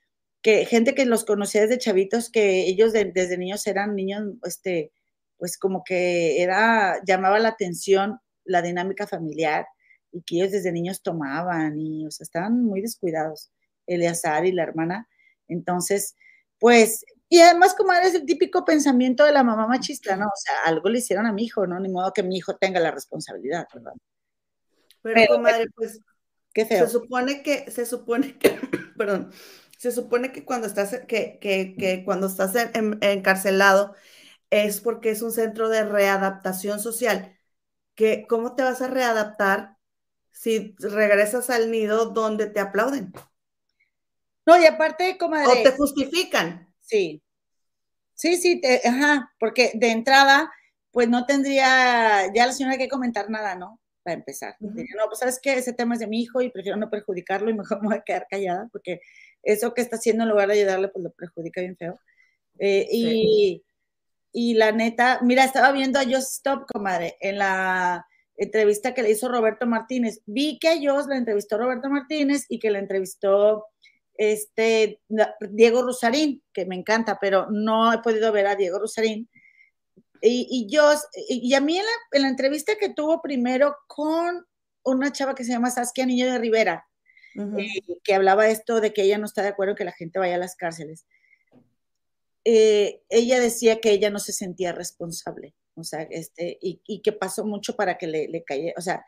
que 0.43 0.67
gente 0.67 0.95
que 0.95 1.07
los 1.07 1.25
conocía 1.25 1.63
desde 1.63 1.79
chavitos, 1.79 2.31
que 2.31 2.67
ellos 2.67 2.93
desde 2.93 3.39
niños 3.39 3.67
eran 3.67 3.95
niños, 3.95 4.23
este, 4.45 4.93
pues 5.39 5.59
como 5.59 5.83
que 5.85 6.43
era, 6.43 7.01
llamaba 7.07 7.39
la 7.39 7.49
atención 7.51 8.21
la 8.45 8.63
dinámica 8.63 9.07
familiar 9.07 9.67
y 10.13 10.23
que 10.23 10.37
ellos 10.37 10.53
desde 10.53 10.73
niños 10.73 11.03
tomaban 11.03 11.79
y, 11.79 12.07
o 12.07 12.11
sea, 12.11 12.25
estaban 12.25 12.63
muy 12.65 12.81
descuidados, 12.81 13.51
Eleazar 13.87 14.47
y 14.47 14.53
la 14.53 14.63
hermana. 14.63 15.09
Entonces, 15.49 16.15
pues, 16.59 17.05
y 17.29 17.41
además 17.41 17.75
como 17.75 17.93
era 17.93 18.07
el 18.07 18.25
típico 18.25 18.65
pensamiento 18.65 19.25
de 19.25 19.33
la 19.33 19.43
mamá 19.43 19.67
machista, 19.67 20.17
¿no? 20.17 20.27
O 20.27 20.37
sea, 20.37 20.55
algo 20.65 20.89
le 20.89 20.99
hicieron 20.99 21.27
a 21.27 21.33
mi 21.33 21.45
hijo, 21.45 21.67
¿no? 21.67 21.79
Ni 21.81 21.89
modo 21.89 22.13
que 22.13 22.23
mi 22.23 22.37
hijo 22.37 22.57
tenga 22.57 22.79
la 22.79 22.93
responsabilidad, 22.93 23.67
¿verdad? 23.75 23.93
Pero, 25.03 25.35
comadre, 25.35 25.67
pues, 25.75 26.01
qué 26.53 26.67
feo. 26.67 26.87
Se 26.87 26.93
supone 26.93 27.43
que, 27.43 27.71
se 27.71 27.85
supone 27.87 28.39
que, 28.39 28.51
perdón, 28.97 29.33
se 29.77 29.91
supone 29.91 30.33
que 30.33 30.45
cuando 30.45 30.67
estás, 30.67 31.01
que, 31.07 31.39
que, 31.41 31.75
que 31.77 32.05
cuando 32.05 32.29
estás 32.29 32.55
encarcelado, 32.55 33.95
es 34.51 34.81
porque 34.81 35.11
es 35.11 35.23
un 35.23 35.33
centro 35.33 35.69
de 35.69 35.85
readaptación 35.85 36.81
social. 36.81 37.37
Que, 37.95 38.27
¿Cómo 38.29 38.55
te 38.55 38.63
vas 38.63 38.83
a 38.83 38.89
readaptar 38.89 39.77
si 40.31 40.77
regresas 40.79 41.51
al 41.51 41.71
nido 41.71 42.07
donde 42.07 42.47
te 42.47 42.61
aplauden? 42.61 43.13
No, 44.45 44.61
y 44.61 44.67
aparte, 44.67 45.19
como 45.19 45.37
O 45.37 45.63
te 45.63 45.73
justifican. 45.73 46.66
Sí. 46.87 47.23
Sí, 48.15 48.37
sí, 48.37 48.61
ajá, 48.85 49.31
porque 49.39 49.73
de 49.75 49.91
entrada, 49.91 50.51
pues 50.91 51.09
no 51.09 51.27
tendría 51.27 52.33
ya 52.35 52.47
la 52.47 52.53
señora 52.53 52.79
que 52.79 52.89
comentar 52.89 53.29
nada, 53.29 53.57
¿no? 53.57 53.79
Para 54.03 54.15
empezar. 54.15 54.57
no, 54.61 55.07
pues 55.07 55.19
sabes 55.19 55.39
que 55.41 55.53
ese 55.53 55.75
tema 55.75 55.95
es 55.95 56.01
de 56.01 56.07
mi 56.07 56.23
hijo 56.23 56.41
y 56.41 56.51
prefiero 56.51 56.79
no 56.79 56.89
perjudicarlo 56.89 57.51
y 57.51 57.55
mejor 57.55 57.79
me 57.83 57.89
voy 57.89 57.97
a 57.99 58.03
quedar 58.03 58.27
callada, 58.31 58.69
porque 58.73 59.01
eso 59.43 59.75
que 59.75 59.83
está 59.83 59.97
haciendo 59.97 60.25
en 60.25 60.31
lugar 60.31 60.49
de 60.49 60.55
ayudarle, 60.55 60.89
pues 60.89 61.05
lo 61.05 61.13
perjudica 61.13 61.61
bien 61.61 61.77
feo. 61.77 61.99
Eh, 62.59 62.89
y, 62.91 63.63
y 64.33 64.55
la 64.55 64.73
neta, 64.73 65.21
mira, 65.23 65.45
estaba 65.45 65.73
viendo 65.73 65.99
a 65.99 66.05
Just 66.05 66.33
Stop, 66.33 66.67
comadre, 66.67 67.17
en 67.21 67.39
la 67.39 68.07
entrevista 68.37 68.95
que 68.95 69.03
le 69.03 69.11
hizo 69.11 69.29
Roberto 69.29 69.67
Martínez. 69.67 70.23
Vi 70.27 70.59
que 70.59 70.69
a 70.69 70.77
Just 70.77 71.09
la 71.09 71.17
entrevistó 71.17 71.59
Roberto 71.59 71.91
Martínez 71.91 72.47
y 72.49 72.59
que 72.59 72.71
la 72.71 72.79
entrevistó 72.79 73.67
este 74.19 75.01
Diego 75.51 75.83
Rosarín, 75.83 76.43
que 76.53 76.67
me 76.67 76.77
encanta, 76.77 77.19
pero 77.21 77.49
no 77.51 77.93
he 77.93 77.99
podido 77.99 78.33
ver 78.33 78.47
a 78.47 78.57
Diego 78.57 78.79
Rosarín. 78.79 79.29
Y, 80.23 80.47
y 80.51 80.67
yo, 80.69 80.91
y 81.29 81.53
a 81.55 81.61
mí 81.61 81.79
en 81.79 82.23
la, 82.23 82.29
entrevista 82.29 82.77
que 82.77 82.89
tuvo 82.89 83.21
primero 83.21 83.77
con 83.87 84.47
una 84.85 85.13
chava 85.13 85.35
que 85.35 85.45
se 85.45 85.53
llama 85.53 85.71
Saskia 85.71 86.07
Niño 86.07 86.27
de 86.27 86.39
Rivera, 86.39 86.87
eh, 87.37 87.99
que 88.03 88.15
hablaba 88.15 88.49
esto 88.49 88.81
de 88.81 88.93
que 88.93 89.03
ella 89.03 89.19
no 89.19 89.27
está 89.27 89.43
de 89.43 89.49
acuerdo 89.49 89.73
en 89.73 89.77
que 89.77 89.85
la 89.85 89.93
gente 89.93 90.19
vaya 90.19 90.37
a 90.37 90.39
las 90.39 90.57
cárceles. 90.57 91.07
Eh, 92.45 93.03
ella 93.09 93.41
decía 93.41 93.81
que 93.81 93.91
ella 93.91 94.09
no 94.09 94.21
se 94.21 94.33
sentía 94.33 94.73
responsable, 94.73 95.55
o 95.75 95.85
sea, 95.85 96.03
este, 96.03 96.59
y, 96.61 97.03
que 97.03 97.13
pasó 97.13 97.45
mucho 97.45 97.77
para 97.77 97.99
que 97.99 98.07
le, 98.07 98.29
le 98.29 98.45
cayera, 98.45 98.75
o 98.79 98.81
sea, 98.81 99.05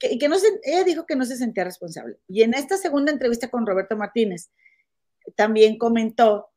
que, 0.00 0.18
que 0.18 0.28
no 0.28 0.38
se, 0.38 0.48
ella 0.64 0.82
dijo 0.82 1.06
que 1.06 1.14
no 1.14 1.24
se 1.24 1.36
sentía 1.36 1.62
responsable. 1.62 2.16
Y 2.26 2.42
en 2.42 2.54
esta 2.54 2.76
segunda 2.76 3.12
entrevista 3.12 3.48
con 3.48 3.66
Roberto 3.66 3.96
Martínez, 3.96 4.50
también 5.36 5.78
comentó, 5.78 6.48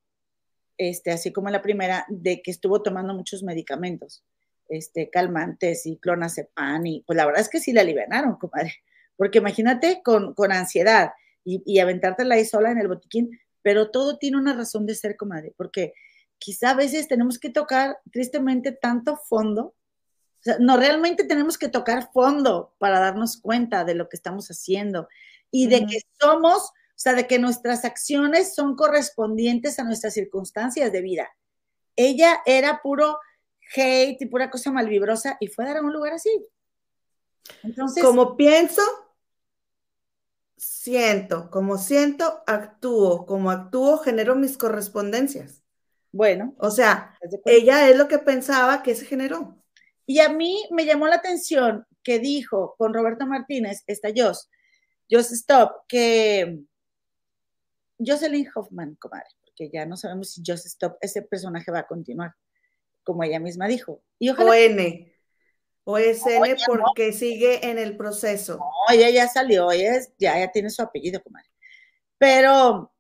este, 0.78 1.12
así 1.12 1.32
como 1.32 1.50
en 1.50 1.54
la 1.54 1.62
primera, 1.62 2.06
de 2.10 2.42
que 2.42 2.50
estuvo 2.50 2.82
tomando 2.82 3.14
muchos 3.14 3.44
medicamentos, 3.44 4.24
este, 4.70 5.10
calmantes 5.10 5.86
y 5.86 5.98
clonazepam, 5.98 6.86
y 6.86 7.04
pues 7.06 7.18
la 7.18 7.26
verdad 7.26 7.42
es 7.42 7.50
que 7.50 7.60
sí 7.60 7.74
la 7.74 7.82
alivianaron, 7.82 8.38
comadre, 8.38 8.74
porque 9.18 9.40
imagínate 9.40 10.02
con, 10.04 10.34
con 10.34 10.52
ansiedad 10.52 11.12
y, 11.44 11.62
y 11.66 11.80
aventártela 11.80 12.36
ahí 12.36 12.46
sola 12.46 12.72
en 12.72 12.80
el 12.80 12.88
botiquín, 12.88 13.40
pero 13.62 13.92
todo 13.92 14.18
tiene 14.18 14.38
una 14.38 14.54
razón 14.54 14.86
de 14.86 14.96
ser, 14.96 15.18
comadre, 15.18 15.54
porque 15.58 15.94
quizá 16.38 16.72
a 16.72 16.76
veces 16.76 17.08
tenemos 17.08 17.40
que 17.40 17.50
tocar 17.50 17.98
tristemente 18.12 18.72
tanto 18.72 19.18
fondo, 19.18 19.76
o 20.44 20.46
sea, 20.46 20.58
no 20.60 20.76
realmente 20.76 21.24
tenemos 21.24 21.58
que 21.58 21.70
tocar 21.70 22.12
fondo 22.12 22.76
para 22.78 23.00
darnos 23.00 23.38
cuenta 23.38 23.86
de 23.86 23.96
lo 23.96 24.10
que 24.10 24.18
estamos 24.18 24.50
haciendo 24.50 25.08
y 25.50 25.68
de 25.68 25.86
que 25.86 26.00
somos, 26.20 26.64
o 26.64 26.98
sea, 26.98 27.14
de 27.14 27.28
que 27.28 27.40
nuestras 27.40 27.86
acciones 27.86 28.54
son 28.54 28.76
correspondientes 28.76 29.80
a 29.80 29.86
nuestras 29.86 30.14
circunstancias 30.14 30.92
de 30.92 31.02
vida. 31.02 31.30
Ella 31.96 32.42
era 32.46 32.82
puro 32.82 33.20
hate 33.74 34.22
y 34.22 34.26
pura 34.26 34.50
cosa 34.50 34.70
malvibrosa 34.70 35.38
y 35.40 35.48
fue 35.48 35.64
a 35.64 35.68
dar 35.70 35.78
a 35.78 35.82
un 35.82 35.94
lugar 35.94 36.12
así. 36.12 36.46
Entonces, 37.64 38.04
como 38.04 38.36
pienso, 38.36 38.82
siento, 40.58 41.50
como 41.52 41.78
siento, 41.78 42.44
actúo, 42.48 43.26
como 43.26 43.50
actúo, 43.50 43.98
genero 44.00 44.36
mis 44.36 44.58
correspondencias. 44.58 45.64
Bueno. 46.12 46.54
O 46.58 46.70
sea, 46.70 47.18
ella 47.46 47.88
es 47.88 47.96
lo 47.96 48.10
que 48.10 48.20
pensaba 48.20 48.84
que 48.84 48.94
se 48.94 49.06
generó. 49.06 49.63
Y 50.06 50.20
a 50.20 50.30
mí 50.30 50.68
me 50.72 50.86
llamó 50.86 51.08
la 51.08 51.16
atención 51.16 51.86
que 52.04 52.20
dijo 52.20 52.76
con 52.78 52.94
Roberto 52.94 53.26
Martínez, 53.26 53.84
esta 53.88 54.10
Joss, 54.16 54.50
Joss 55.10 55.32
Stop, 55.32 55.86
que 55.88 56.60
Jocelyn 57.98 58.50
Hoffman, 58.54 58.96
comadre, 58.96 59.30
porque 59.42 59.70
ya 59.72 59.86
no 59.86 59.96
sabemos 59.96 60.32
si 60.32 60.42
Joss 60.46 60.66
Stop, 60.66 60.98
ese 61.02 61.22
personaje 61.22 61.72
va 61.72 61.80
a 61.80 61.88
continuar, 61.88 62.34
como 63.04 63.24
ella 63.24 63.40
misma 63.40 63.68
dijo. 63.68 64.02
Y 64.20 64.30
o 64.30 64.54
N. 64.54 65.14
O 65.86 65.98
es 65.98 66.26
N 66.26 66.56
porque 66.66 67.14
sigue 67.14 67.70
en 67.70 67.78
el 67.78 67.98
proceso. 67.98 68.58
No, 68.58 68.94
ella 68.94 69.10
ya 69.10 69.28
salió, 69.28 69.72
ella 69.72 70.00
ya, 70.18 70.40
ya 70.40 70.52
tiene 70.52 70.70
su 70.70 70.82
apellido, 70.82 71.22
comadre. 71.22 71.50
Pero, 72.18 72.94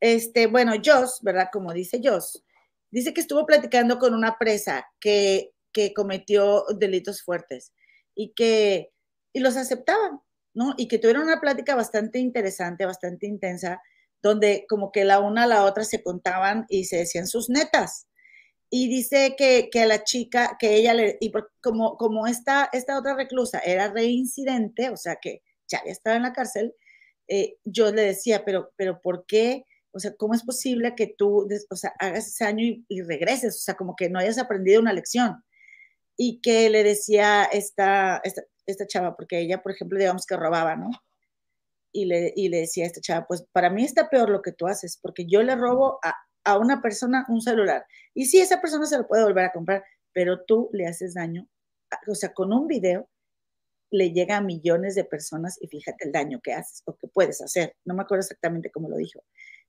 este, 0.00 0.46
bueno, 0.46 0.72
Joss, 0.82 1.20
¿verdad? 1.22 1.48
Como 1.52 1.72
dice 1.72 2.00
Joss, 2.02 2.42
dice 2.90 3.12
que 3.12 3.20
estuvo 3.20 3.44
platicando 3.46 3.98
con 3.98 4.14
una 4.14 4.38
presa 4.38 4.86
que, 5.00 5.52
que 5.76 5.92
cometió 5.92 6.64
delitos 6.78 7.22
fuertes 7.22 7.74
y 8.14 8.32
que 8.32 8.92
y 9.34 9.40
los 9.40 9.58
aceptaban, 9.58 10.20
¿no? 10.54 10.72
Y 10.78 10.88
que 10.88 10.98
tuvieron 10.98 11.24
una 11.24 11.38
plática 11.38 11.74
bastante 11.74 12.18
interesante, 12.18 12.86
bastante 12.86 13.26
intensa, 13.26 13.82
donde 14.22 14.64
como 14.70 14.90
que 14.90 15.04
la 15.04 15.20
una 15.20 15.42
a 15.42 15.46
la 15.46 15.64
otra 15.64 15.84
se 15.84 16.02
contaban 16.02 16.64
y 16.70 16.84
se 16.84 16.96
decían 16.96 17.26
sus 17.26 17.50
netas. 17.50 18.06
Y 18.70 18.88
dice 18.88 19.34
que, 19.36 19.68
que 19.70 19.84
la 19.84 20.02
chica, 20.04 20.56
que 20.58 20.76
ella 20.76 20.94
le, 20.94 21.18
y 21.20 21.30
como, 21.60 21.98
como 21.98 22.26
esta, 22.26 22.70
esta 22.72 22.98
otra 22.98 23.14
reclusa 23.14 23.58
era 23.58 23.92
reincidente, 23.92 24.88
o 24.88 24.96
sea 24.96 25.16
que 25.20 25.42
ya 25.68 25.80
había 25.80 25.92
estado 25.92 26.16
en 26.16 26.22
la 26.22 26.32
cárcel, 26.32 26.74
eh, 27.28 27.58
yo 27.64 27.92
le 27.92 28.02
decía, 28.02 28.42
pero, 28.46 28.72
pero 28.76 29.02
¿por 29.02 29.26
qué? 29.26 29.66
O 29.92 29.98
sea, 29.98 30.14
¿cómo 30.16 30.34
es 30.34 30.44
posible 30.44 30.94
que 30.94 31.14
tú, 31.18 31.46
o 31.70 31.76
sea, 31.76 31.92
hagas 31.98 32.28
ese 32.28 32.44
año 32.44 32.64
y, 32.88 33.02
regreses? 33.02 33.56
O 33.56 33.60
sea, 33.60 33.74
como 33.74 33.96
que 33.96 34.08
no 34.10 34.18
hayas 34.18 34.38
aprendido 34.38 34.80
una 34.80 34.92
lección. 34.92 35.42
Y 36.16 36.40
que 36.40 36.70
le 36.70 36.82
decía 36.82 37.44
esta, 37.44 38.20
esta, 38.24 38.42
esta 38.66 38.86
chava, 38.86 39.16
porque 39.16 39.38
ella, 39.38 39.62
por 39.62 39.72
ejemplo, 39.72 39.98
digamos 39.98 40.26
que 40.26 40.36
robaba, 40.36 40.76
¿no? 40.76 40.90
Y 41.92 42.06
le, 42.06 42.32
y 42.34 42.48
le 42.48 42.58
decía 42.58 42.84
a 42.84 42.86
esta 42.88 43.00
chava, 43.00 43.26
pues 43.26 43.44
para 43.52 43.70
mí 43.70 43.84
está 43.84 44.08
peor 44.08 44.30
lo 44.30 44.42
que 44.42 44.52
tú 44.52 44.66
haces, 44.66 44.98
porque 45.00 45.26
yo 45.26 45.42
le 45.42 45.56
robo 45.56 45.98
a, 46.02 46.14
a 46.44 46.58
una 46.58 46.80
persona 46.80 47.26
un 47.28 47.42
celular. 47.42 47.84
Y 48.14 48.26
sí, 48.26 48.40
esa 48.40 48.60
persona 48.60 48.86
se 48.86 48.98
lo 48.98 49.06
puede 49.06 49.24
volver 49.24 49.44
a 49.44 49.52
comprar, 49.52 49.84
pero 50.12 50.44
tú 50.44 50.70
le 50.72 50.86
haces 50.86 51.14
daño. 51.14 51.48
O 52.08 52.14
sea, 52.14 52.32
con 52.32 52.52
un 52.52 52.66
video 52.66 53.08
le 53.90 54.12
llega 54.12 54.38
a 54.38 54.40
millones 54.40 54.94
de 54.94 55.04
personas 55.04 55.58
y 55.60 55.68
fíjate 55.68 56.06
el 56.06 56.12
daño 56.12 56.40
que 56.42 56.52
haces 56.52 56.82
o 56.86 56.96
que 56.96 57.08
puedes 57.08 57.40
hacer. 57.40 57.76
No 57.84 57.94
me 57.94 58.02
acuerdo 58.02 58.22
exactamente 58.22 58.70
cómo 58.70 58.88
lo 58.88 58.96
dijo. 58.96 59.22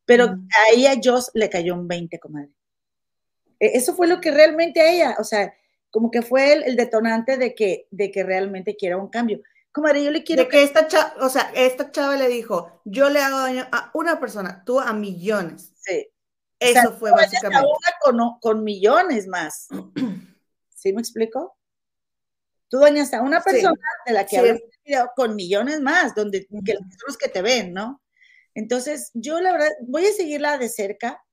Pero 0.06 0.28
mm. 0.28 0.48
a 0.52 0.74
ella 0.74 1.02
Joss 1.04 1.32
le 1.34 1.50
cayó 1.50 1.76
un 1.76 1.88
20, 1.88 2.20
comadre. 2.20 2.52
E, 3.60 3.78
eso 3.78 3.95
fue 3.95 4.08
lo 4.08 4.20
que 4.22 4.32
realmente 4.32 4.82
a 4.82 4.91
ella, 4.91 5.16
o 5.20 5.24
sea, 5.24 5.54
como 5.98 6.12
que 6.12 6.22
fue 6.22 6.54
el, 6.54 6.76
detonante 6.76 7.38
de 7.38 7.56
que, 7.56 7.88
de 7.89 8.12
que 8.12 8.22
realmente 8.22 8.76
quiera 8.76 8.98
un 8.98 9.10
cambio. 9.10 9.41
Comadre, 9.72 10.04
yo 10.04 10.12
le 10.12 10.24
quiero... 10.24 10.43
De 10.43 10.48
que 10.48 10.62
esta 10.62 10.88
chava, 10.88 11.16
o 11.22 11.28
sea, 11.28 11.52
esta 11.56 11.91
chava 11.91 12.16
le 12.16 12.28
dijo, 12.28 12.84
yo 12.86 13.10
le 13.10 13.20
hago 13.20 13.39
daño 13.39 13.68
a 13.72 13.89
una 13.95 14.20
persona, 14.20 14.62
tú 14.64 14.80
a 14.80 14.93
millones. 14.93 15.74
Sí. 15.76 16.08
Eso 16.60 16.93
fue 16.93 17.10
básicamente. 17.10 17.68
con, 18.04 18.20
con 18.39 18.64
millones 18.64 19.26
más. 19.26 19.70
¿Sí 20.70 20.93
me 20.93 21.02
explico? 21.02 21.58
Tú 22.70 22.78
dañas 22.78 23.12
a 23.16 23.24
una 23.24 23.41
persona 23.41 23.74
de 24.06 24.14
la 24.14 24.28
que 24.28 24.38
hablas 24.38 24.62
con 25.16 25.36
millones 25.36 25.82
más, 25.82 26.14
donde 26.14 26.45
que 26.64 26.76
los 27.08 27.18
que 27.18 27.28
te 27.28 27.41
ven, 27.41 27.74
¿no? 27.74 28.04
Entonces, 28.54 29.10
yo 29.16 29.41
la 29.41 29.52
verdad 29.52 29.72
voy 29.88 30.06
a 30.06 30.14
seguirla 30.14 30.60
de 30.60 30.70
cerca 30.70 31.26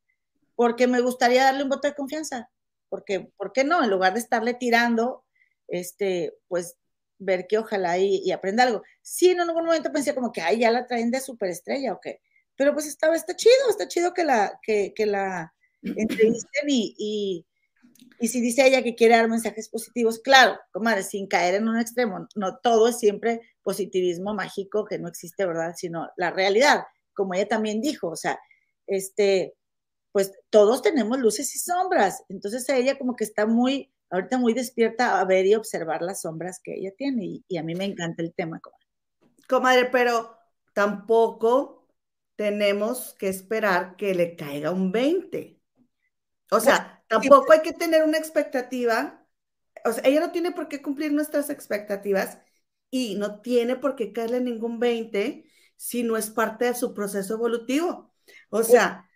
porque 0.54 0.86
me 0.86 1.02
gustaría 1.02 1.44
darle 1.44 1.64
un 1.64 1.68
voto 1.68 1.86
de 1.86 1.94
confianza. 1.94 2.48
Porque, 2.88 3.20
¿por 3.36 3.52
qué 3.52 3.64
no? 3.64 3.82
En 3.82 3.90
lugar 3.90 4.14
de 4.14 4.20
estarle 4.20 4.54
tirando, 4.54 5.24
este, 5.68 6.34
pues 6.48 6.76
ver 7.18 7.46
que 7.46 7.58
ojalá 7.58 7.98
y, 7.98 8.30
aprenda 8.32 8.64
algo. 8.64 8.82
Sí, 9.02 9.30
en 9.30 9.40
algún 9.40 9.64
momento 9.64 9.92
pensé 9.92 10.14
como 10.14 10.32
que, 10.32 10.40
ay, 10.40 10.60
ya 10.60 10.70
la 10.70 10.86
traen 10.86 11.10
de 11.10 11.20
superestrella 11.20 11.92
o 11.92 12.00
qué. 12.00 12.20
Pero 12.56 12.72
pues 12.72 12.86
estaba, 12.86 13.16
está 13.16 13.34
chido, 13.36 13.70
está 13.70 13.88
chido 13.88 14.14
que 14.14 14.24
la, 14.24 14.58
que, 14.62 14.92
que 14.94 15.06
la 15.06 15.52
entrevisten 15.82 16.64
y 16.68 17.44
y 18.20 18.28
si 18.28 18.40
dice 18.40 18.66
ella 18.66 18.82
que 18.82 18.94
quiere 18.94 19.16
dar 19.16 19.28
mensajes 19.28 19.68
positivos, 19.68 20.18
claro, 20.18 20.58
comadre, 20.72 21.02
sin 21.02 21.26
caer 21.26 21.56
en 21.56 21.68
un 21.68 21.78
extremo, 21.78 22.28
no 22.34 22.58
todo 22.58 22.88
es 22.88 22.98
siempre 22.98 23.40
positivismo 23.62 24.34
mágico 24.34 24.84
que 24.84 24.98
no 24.98 25.08
existe, 25.08 25.44
¿verdad? 25.46 25.74
Sino 25.76 26.08
la 26.16 26.30
realidad, 26.30 26.84
como 27.12 27.34
ella 27.34 27.48
también 27.48 27.80
dijo, 27.80 28.08
o 28.08 28.16
sea, 28.16 28.38
este, 28.86 29.54
pues 30.14 30.30
todos 30.48 30.80
tenemos 30.80 31.18
luces 31.18 31.52
y 31.56 31.58
sombras, 31.58 32.22
entonces 32.28 32.68
ella 32.68 32.96
como 32.96 33.16
que 33.16 33.24
está 33.24 33.46
muy, 33.46 33.92
ahorita 34.10 34.38
muy 34.38 34.54
despierta 34.54 35.18
a 35.18 35.24
ver 35.24 35.44
y 35.44 35.56
observar 35.56 36.02
las 36.02 36.20
sombras 36.20 36.60
que 36.62 36.72
ella 36.72 36.92
tiene 36.96 37.24
y, 37.24 37.44
y 37.48 37.56
a 37.56 37.64
mí 37.64 37.74
me 37.74 37.84
encanta 37.84 38.22
el 38.22 38.32
tema, 38.32 38.60
comadre. 38.60 38.86
Comadre, 39.48 39.86
pero 39.86 40.38
tampoco 40.72 41.88
tenemos 42.36 43.16
que 43.18 43.26
esperar 43.26 43.96
que 43.96 44.14
le 44.14 44.36
caiga 44.36 44.70
un 44.70 44.92
20. 44.92 45.60
O 46.52 46.60
sea, 46.60 47.02
tampoco 47.08 47.52
hay 47.52 47.62
que 47.62 47.72
tener 47.72 48.04
una 48.04 48.18
expectativa. 48.18 49.26
O 49.84 49.92
sea, 49.92 50.04
ella 50.06 50.20
no 50.20 50.30
tiene 50.30 50.52
por 50.52 50.68
qué 50.68 50.80
cumplir 50.80 51.12
nuestras 51.12 51.50
expectativas 51.50 52.38
y 52.88 53.16
no 53.16 53.40
tiene 53.40 53.74
por 53.74 53.96
qué 53.96 54.12
caerle 54.12 54.40
ningún 54.40 54.78
20 54.78 55.44
si 55.76 56.04
no 56.04 56.16
es 56.16 56.30
parte 56.30 56.66
de 56.66 56.74
su 56.74 56.94
proceso 56.94 57.34
evolutivo. 57.34 58.14
O 58.50 58.62
sea, 58.62 59.10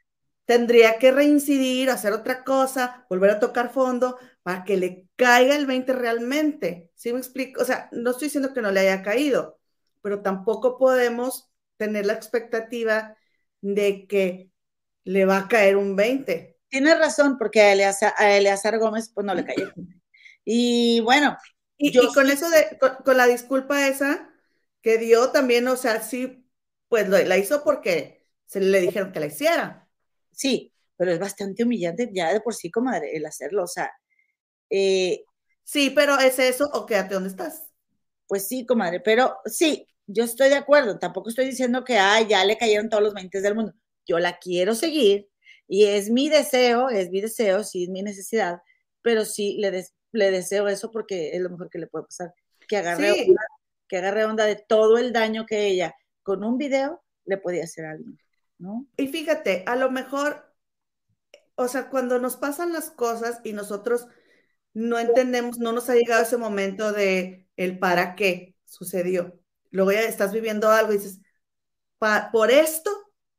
tendría 0.49 0.99
que 0.99 1.13
reincidir, 1.13 1.91
hacer 1.91 2.15
otra 2.15 2.43
cosa, 2.43 3.07
volver 3.11 3.29
a 3.29 3.39
tocar 3.39 3.71
fondo 3.71 4.19
para 4.43 4.65
que 4.65 4.79
le 4.79 5.07
caiga 5.15 5.55
el 5.55 5.67
20 5.67 5.93
realmente. 5.93 6.91
¿Sí 6.95 7.13
me 7.13 7.19
explico? 7.19 7.61
O 7.61 7.67
sea, 7.67 7.89
no 7.93 8.13
estoy 8.13 8.29
diciendo 8.29 8.55
que 8.55 8.63
no 8.63 8.73
le 8.73 8.81
haya 8.81 9.03
caído, 9.03 9.61
pero 10.01 10.23
tampoco 10.23 10.79
podemos 10.79 11.51
tener 11.77 12.07
la 12.07 12.15
expectativa 12.15 13.17
de 13.61 14.07
que 14.07 14.51
le 15.05 15.27
va 15.27 15.39
a 15.39 15.49
caer 15.49 15.77
un 15.77 15.97
20 15.97 16.59
tiene 16.69 16.95
razón, 16.95 17.39
porque 17.39 17.61
a 17.63 17.73
Eleazar, 17.73 18.79
Gómez 18.79 19.11
pues 19.15 19.25
no 19.25 19.35
le 19.35 19.45
cayó. 19.45 19.73
Y 20.45 21.01
bueno. 21.01 21.37
Y, 21.77 21.93
yo 21.93 22.13
con 22.13 22.29
eso 22.29 22.49
de, 22.51 22.79
con, 22.79 23.17
la 23.17 23.27
disculpa 23.27 23.87
esa 23.87 24.31
que 24.83 24.99
dio 24.99 25.31
también, 25.31 25.67
o 25.69 25.77
sea, 25.77 26.03
sí, 26.03 26.45
pues 26.89 27.09
la 27.09 27.37
hizo 27.37 27.63
porque 27.63 28.27
se 28.47 28.61
le 28.61 28.81
dijeron 28.81 29.13
que 29.13 29.21
la 29.21 29.27
hiciera. 29.27 29.88
Sí, 30.39 30.73
pero 30.97 31.11
es 31.13 31.19
bastante 31.19 31.65
humillante 31.65 32.09
ya 32.13 32.33
de 32.33 32.41
por 32.41 32.55
sí, 32.55 32.71
como 32.71 32.93
el 32.93 33.27
hacerlo, 33.27 33.65
o 33.65 33.67
sea. 33.67 33.91
Eh, 34.71 35.25
sí, 35.65 35.91
pero 35.91 36.19
es 36.21 36.39
eso 36.39 36.71
o 36.73 36.87
quédate 36.87 37.15
donde 37.15 37.31
estás. 37.31 37.69
Pues 38.29 38.47
sí, 38.47 38.65
comadre, 38.65 39.01
pero 39.01 39.39
sí, 39.47 39.87
yo 40.07 40.23
estoy 40.23 40.49
de 40.51 40.55
acuerdo. 40.55 40.99
Tampoco 40.99 41.29
estoy 41.31 41.47
diciendo 41.47 41.83
que, 41.83 41.99
ay, 41.99 42.29
ya 42.29 42.45
le 42.45 42.57
cayeron 42.57 42.89
todos 42.89 43.03
los 43.03 43.15
20 43.15 43.41
del 43.41 43.57
mundo. 43.57 43.73
Yo 44.07 44.21
la 44.21 44.39
quiero 44.39 44.75
seguir, 44.77 45.29
y 45.67 45.87
es 45.87 46.09
mi 46.09 46.29
deseo, 46.29 46.89
es 46.89 47.11
mi 47.11 47.21
deseo, 47.21 47.65
sí 47.65 47.85
es 47.85 47.91
mi 47.91 48.03
necesidad, 48.03 48.61
pero 49.03 49.25
sí 49.25 49.57
le, 49.59 49.85
le 50.13 50.31
deseo 50.31 50.69
eso 50.69 50.91
porque 50.91 51.31
es 51.37 51.41
lo 51.43 51.51
mejor 51.51 51.69
que 51.69 51.79
le 51.79 51.89
puede 51.89 52.05
pasar, 52.05 52.33
que 52.69 52.77
agarre, 52.77 53.11
onda, 53.11 53.43
que 53.89 53.97
agarre 53.99 54.25
onda 54.25 54.45
de 54.47 54.57
todo 54.57 54.99
el 54.99 55.13
daño 55.13 55.47
que 55.47 55.67
ella 55.67 55.95
con 56.23 56.45
un 56.45 56.59
video 56.59 57.03
le 57.25 57.39
podía 57.39 57.65
hacer 57.65 57.87
a 57.87 57.91
alguien, 57.93 58.19
Y 58.97 59.09
fíjate, 59.09 59.65
a 59.67 59.77
lo 59.77 59.91
mejor, 59.91 60.53
o 61.55 61.69
sea, 61.69 61.91
cuando 61.91 62.19
nos 62.19 62.37
pasan 62.37 62.73
las 62.73 62.91
cosas 62.91 63.41
y 63.45 63.53
nosotros 63.53 64.07
no 64.75 64.99
entendemos, 64.99 65.59
no 65.59 65.73
nos 65.73 65.89
ha 65.89 65.95
llegado 65.95 66.23
ese 66.23 66.37
momento 66.37 66.93
de 66.93 67.49
el 67.57 67.79
para 67.79 68.15
qué 68.15 68.57
sucedió. 68.65 69.41
Luego 69.71 69.93
ya 69.93 70.03
estás 70.03 70.33
viviendo 70.33 70.71
algo 70.71 70.93
y 70.93 70.99
dices, 70.99 71.21
por 72.33 72.51
esto 72.51 72.91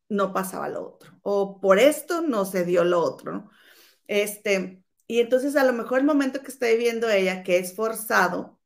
no 0.09 0.33
pasaba 0.33 0.69
lo 0.69 0.85
otro, 0.85 1.19
o 1.21 1.59
por 1.61 1.79
esto 1.79 2.21
no 2.21 2.45
se 2.45 2.65
dio 2.65 2.83
lo 2.83 3.01
otro. 3.01 3.49
Este, 4.07 4.83
y 5.07 5.19
entonces 5.19 5.55
a 5.55 5.63
lo 5.63 5.73
mejor 5.73 5.99
el 5.99 6.05
momento 6.05 6.41
que 6.41 6.47
está 6.51 6.67
viviendo 6.67 7.09
ella, 7.09 7.43
que 7.43 7.57
es 7.57 7.75
forzado, 7.75 8.59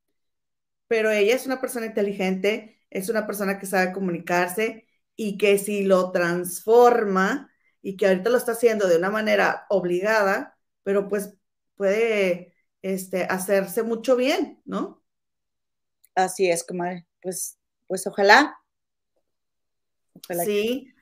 pero 0.87 1.11
ella 1.11 1.35
es 1.35 1.45
una 1.45 1.61
persona 1.61 1.85
inteligente, 1.87 2.79
es 2.89 3.09
una 3.09 3.25
persona 3.25 3.59
que 3.59 3.65
sabe 3.65 3.93
comunicarse 3.93 4.87
y 5.15 5.37
que 5.37 5.57
si 5.57 5.83
lo 5.83 6.11
transforma 6.11 7.51
y 7.81 7.97
que 7.97 8.07
ahorita 8.07 8.29
lo 8.29 8.37
está 8.37 8.53
haciendo 8.53 8.87
de 8.87 8.97
una 8.97 9.09
manera 9.09 9.65
obligada, 9.69 10.57
pero 10.83 11.07
pues 11.07 11.35
puede 11.75 12.55
este, 12.81 13.23
hacerse 13.25 13.83
mucho 13.83 14.15
bien, 14.15 14.61
¿no? 14.65 15.03
Así 16.15 16.49
es, 16.49 16.63
comadre. 16.63 17.07
Pues, 17.21 17.57
pues 17.87 18.05
ojalá. 18.07 18.57
ojalá 20.13 20.43
sí, 20.43 20.93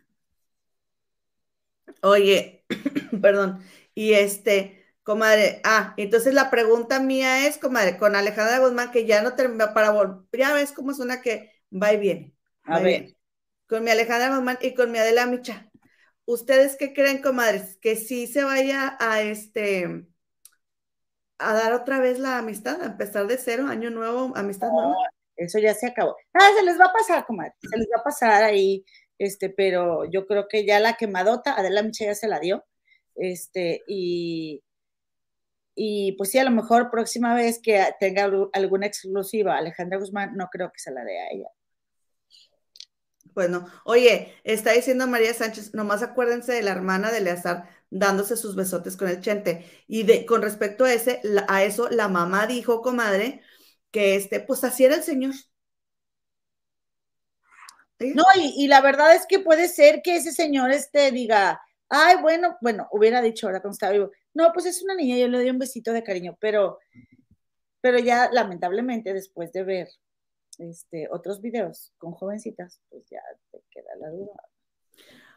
Oye, 2.02 2.66
perdón, 3.22 3.64
y 3.94 4.14
este, 4.14 4.86
comadre, 5.04 5.62
ah, 5.64 5.94
entonces 5.98 6.34
la 6.34 6.50
pregunta 6.50 7.00
mía 7.00 7.48
es, 7.48 7.58
comadre, 7.58 7.98
con 7.98 8.16
Alejandra 8.16 8.60
Guzmán, 8.60 8.92
que 8.92 9.06
ya 9.06 9.22
no 9.22 9.36
termina 9.36 9.74
para 9.74 9.92
volver, 9.92 10.26
ya 10.32 10.54
ves 10.54 10.72
cómo 10.72 10.92
es 10.92 11.00
una 11.00 11.22
que 11.22 11.52
va 11.72 11.94
y 11.94 11.98
viene. 11.98 12.36
a 12.64 12.80
ver. 12.80 13.16
Con 13.72 13.86
mi 13.86 13.90
Alejandra 13.90 14.36
Guzmán 14.36 14.58
y 14.60 14.74
con 14.74 14.92
mi 14.92 14.98
Adela 14.98 15.26
Micha. 15.28 15.72
¿Ustedes 16.26 16.76
qué 16.76 16.92
creen, 16.92 17.22
comadres? 17.22 17.78
Que 17.78 17.96
sí 17.96 18.28
se 18.28 18.44
vaya 18.44 18.98
a 19.00 19.22
este 19.22 20.06
a 21.40 21.54
dar 21.54 21.72
otra 21.72 22.02
vez 22.02 22.20
la 22.20 22.38
amistad, 22.38 22.82
a 22.82 22.88
empezar 22.88 23.28
de 23.28 23.38
cero, 23.38 23.68
año 23.70 23.90
nuevo, 23.90 24.34
amistad 24.36 24.68
nueva. 24.72 24.94
Eso 25.38 25.58
ya 25.58 25.74
se 25.74 25.88
acabó. 25.88 26.18
Ah, 26.34 26.50
se 26.54 26.66
les 26.66 26.78
va 26.78 26.88
a 26.88 26.92
pasar, 26.92 27.26
comadre, 27.26 27.54
se 27.62 27.78
les 27.78 27.88
va 27.88 28.02
a 28.02 28.04
pasar 28.04 28.44
ahí 28.44 28.84
este, 29.18 29.50
pero 29.50 30.04
yo 30.04 30.28
creo 30.28 30.50
que 30.50 30.66
ya 30.66 30.82
la 30.82 30.98
quemadota, 30.98 31.54
Adela 31.54 31.82
Micha 31.82 32.04
ya 32.04 32.16
se 32.16 32.28
la 32.28 32.42
dio, 32.42 32.66
este, 33.16 33.84
y, 33.88 34.62
y 35.76 36.12
pues 36.18 36.32
sí, 36.32 36.40
a 36.40 36.44
lo 36.44 36.52
mejor 36.52 36.92
próxima 36.92 37.34
vez 37.36 37.62
que 37.64 37.82
tenga 38.02 38.30
alguna 38.52 38.86
exclusiva 38.86 39.56
Alejandra 39.56 39.98
Guzmán, 39.98 40.36
no 40.36 40.50
creo 40.52 40.74
que 40.74 40.80
se 40.80 40.92
la 40.92 41.06
dé 41.06 41.22
a 41.22 41.32
ella. 41.32 41.48
Bueno, 43.34 43.68
oye, 43.86 44.34
está 44.44 44.72
diciendo 44.74 45.08
María 45.08 45.34
Sánchez, 45.34 45.74
nomás 45.74 46.04
acuérdense 46.04 46.52
de 46.54 46.62
la 46.64 46.72
hermana 46.72 47.12
de 47.12 47.20
Eleazar 47.20 47.70
dándose 47.90 48.38
sus 48.38 48.56
besotes 48.56 48.98
con 48.98 49.08
el 49.10 49.22
chente. 49.22 49.66
Y 49.88 50.04
de, 50.04 50.26
con 50.26 50.42
respecto 50.42 50.86
a 50.86 50.94
ese, 50.94 51.22
a 51.48 51.64
eso, 51.64 51.90
la 51.90 52.08
mamá 52.08 52.48
dijo, 52.48 52.82
comadre, 52.82 53.42
que 53.92 54.16
este, 54.16 54.40
pues 54.40 54.64
así 54.64 54.86
era 54.86 54.96
el 54.96 55.04
señor. 55.04 55.34
No, 58.00 58.24
y, 58.36 58.68
la 58.68 58.82
verdad 58.82 59.14
es 59.16 59.28
que 59.28 59.40
puede 59.40 59.68
ser 59.68 60.02
que 60.02 60.16
ese 60.16 60.32
señor 60.32 60.72
este 60.72 61.12
diga, 61.12 61.62
ay, 61.88 62.16
bueno, 62.20 62.58
bueno, 62.60 62.88
hubiera 62.92 63.22
dicho 63.22 63.46
ahora 63.46 63.62
cuando 63.62 63.74
estaba 63.74 63.92
vivo, 63.92 64.12
no, 64.34 64.52
pues 64.54 64.66
es 64.66 64.82
una 64.82 64.96
niña, 64.96 65.18
yo 65.18 65.28
le 65.28 65.38
doy 65.38 65.50
un 65.52 65.60
besito 65.60 65.94
de 65.94 66.04
cariño, 66.04 66.36
pero, 66.40 66.80
pero 67.80 68.00
ya 68.00 68.30
lamentablemente 68.32 69.14
después 69.14 69.52
de 69.52 69.64
ver 69.64 69.90
este, 70.62 71.08
otros 71.12 71.42
videos 71.42 71.94
con 71.98 72.12
jovencitas, 72.14 72.82
pues 72.90 73.04
ya 73.10 73.22
te 73.52 73.62
queda 73.72 73.96
la 74.00 74.10
duda. 74.10 74.34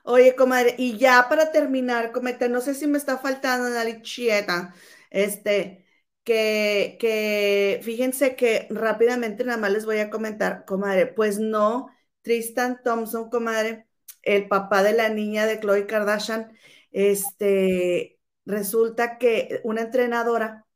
Oye, 0.05 0.35
comadre, 0.37 0.75
y 0.79 0.99
ya 0.99 1.27
para 1.29 1.51
terminar, 1.51 2.13
comete, 2.13 2.49
no 2.49 2.61
sé 2.61 2.75
si 2.75 2.87
me 2.87 2.99
está 2.99 3.19
faltando 3.19 3.69
la 3.71 4.03
chieta, 4.03 4.75
este, 5.11 5.87
que, 6.25 6.97
que 7.01 7.81
fíjense 7.83 8.37
que 8.37 8.67
rápidamente 8.71 9.45
nada 9.45 9.59
más 9.59 9.73
les 9.73 9.87
voy 9.87 9.99
a 9.99 10.11
comentar, 10.11 10.65
comadre, 10.67 11.07
pues 11.07 11.39
no, 11.39 11.89
Tristan 12.23 12.83
Thompson, 12.83 13.31
comadre, 13.31 13.87
el 14.23 14.49
papá 14.49 14.83
de 14.83 14.93
la 14.93 15.09
niña 15.09 15.47
de 15.47 15.59
Chloe 15.61 15.87
Kardashian, 15.87 16.53
este, 16.93 18.19
resulta 18.45 19.19
que 19.19 19.61
una 19.65 19.83
entrenadora 19.83 20.67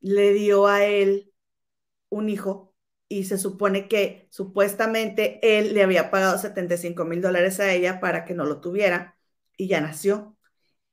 le 0.00 0.32
dio 0.32 0.66
a 0.66 0.84
él 0.84 1.32
un 2.10 2.28
hijo 2.28 2.65
y 3.08 3.24
se 3.24 3.38
supone 3.38 3.88
que 3.88 4.28
supuestamente 4.30 5.38
él 5.42 5.74
le 5.74 5.82
había 5.82 6.10
pagado 6.10 6.38
75 6.38 7.04
mil 7.04 7.20
dólares 7.20 7.60
a 7.60 7.72
ella 7.72 8.00
para 8.00 8.24
que 8.24 8.34
no 8.34 8.44
lo 8.44 8.60
tuviera 8.60 9.16
y 9.56 9.68
ya 9.68 9.80
nació. 9.80 10.36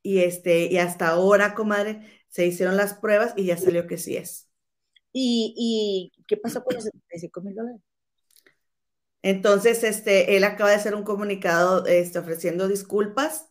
Y, 0.01 0.20
este, 0.20 0.66
y 0.66 0.78
hasta 0.78 1.09
ahora, 1.09 1.55
comadre, 1.55 2.01
se 2.28 2.45
hicieron 2.45 2.78
las 2.78 2.95
pruebas 2.95 3.34
y 3.38 3.45
ya 3.45 3.57
salió 3.57 3.88
que 3.88 3.97
sí 3.97 4.18
es. 4.18 4.49
¿Y, 5.14 6.11
qué 6.28 6.38
pasó 6.38 6.64
con 6.64 6.76
los 6.76 6.84
75 6.86 7.41
mil 7.41 7.55
dólares? 7.55 7.82
Entonces, 9.22 9.84
este, 9.84 10.36
él 10.36 10.43
acaba 10.43 10.72
de 10.72 10.76
hacer 10.76 10.95
un 10.95 11.03
comunicado 11.03 11.86
este, 11.86 12.20
ofreciendo 12.20 12.68
disculpas 12.68 13.49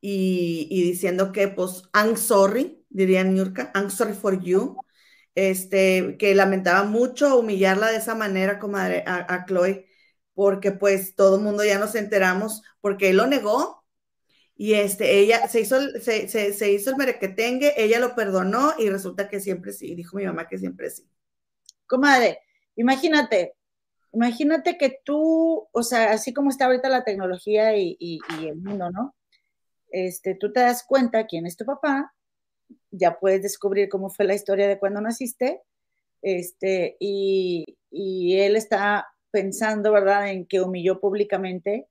y, 0.00 0.68
y, 0.70 0.82
diciendo 0.82 1.32
que, 1.32 1.48
pues, 1.48 1.84
I'm 1.94 2.16
sorry, 2.16 2.84
diría 2.90 3.24
Nurka, 3.24 3.72
I'm 3.74 3.90
sorry 3.90 4.12
for 4.14 4.42
you, 4.42 4.76
este, 5.36 6.16
que 6.18 6.34
lamentaba 6.34 6.82
mucho 6.84 7.38
humillarla 7.38 7.90
de 7.92 7.98
esa 7.98 8.16
manera, 8.16 8.58
comadre, 8.58 9.04
a, 9.06 9.32
a 9.32 9.46
Chloe, 9.46 9.86
porque 10.34 10.72
pues 10.72 11.14
todo 11.14 11.36
el 11.36 11.42
mundo 11.42 11.64
ya 11.64 11.78
nos 11.78 11.94
enteramos, 11.94 12.62
porque 12.80 13.10
él 13.10 13.18
lo 13.18 13.28
negó, 13.28 13.84
y 14.56 14.74
este, 14.74 15.18
ella 15.18 15.46
se 15.48 15.60
hizo, 15.60 15.78
se, 16.00 16.28
se, 16.28 16.54
se 16.54 16.72
hizo 16.72 16.90
el 16.90 16.96
merequetengue, 16.96 17.74
ella 17.76 18.00
lo 18.00 18.14
perdonó 18.14 18.72
y 18.78 18.88
resulta 18.88 19.28
que 19.28 19.38
siempre 19.38 19.72
sí, 19.72 19.94
dijo 19.94 20.16
mi 20.16 20.24
mamá 20.24 20.48
que 20.48 20.58
siempre 20.58 20.90
sí. 20.90 21.06
Comadre, 21.86 22.40
imagínate, 22.74 23.54
imagínate 24.12 24.78
que 24.78 24.98
tú, 25.04 25.68
o 25.70 25.82
sea, 25.82 26.12
así 26.12 26.32
como 26.32 26.48
está 26.48 26.64
ahorita 26.66 26.88
la 26.88 27.04
tecnología 27.04 27.76
y, 27.76 27.96
y, 28.00 28.20
y 28.40 28.48
el 28.48 28.56
mundo, 28.56 28.90
¿no? 28.90 29.14
Este, 29.90 30.34
tú 30.34 30.52
te 30.52 30.60
das 30.60 30.84
cuenta 30.84 31.26
quién 31.26 31.46
es 31.46 31.56
tu 31.56 31.66
papá, 31.66 32.14
ya 32.90 33.18
puedes 33.18 33.42
descubrir 33.42 33.88
cómo 33.88 34.10
fue 34.10 34.26
la 34.26 34.34
historia 34.34 34.68
de 34.68 34.78
cuando 34.78 35.00
naciste, 35.00 35.62
este, 36.22 36.96
y, 36.98 37.76
y 37.90 38.38
él 38.40 38.56
está 38.56 39.08
pensando, 39.30 39.92
¿verdad?, 39.92 40.30
en 40.30 40.46
que 40.46 40.60
humilló 40.60 41.00
públicamente 41.00 41.86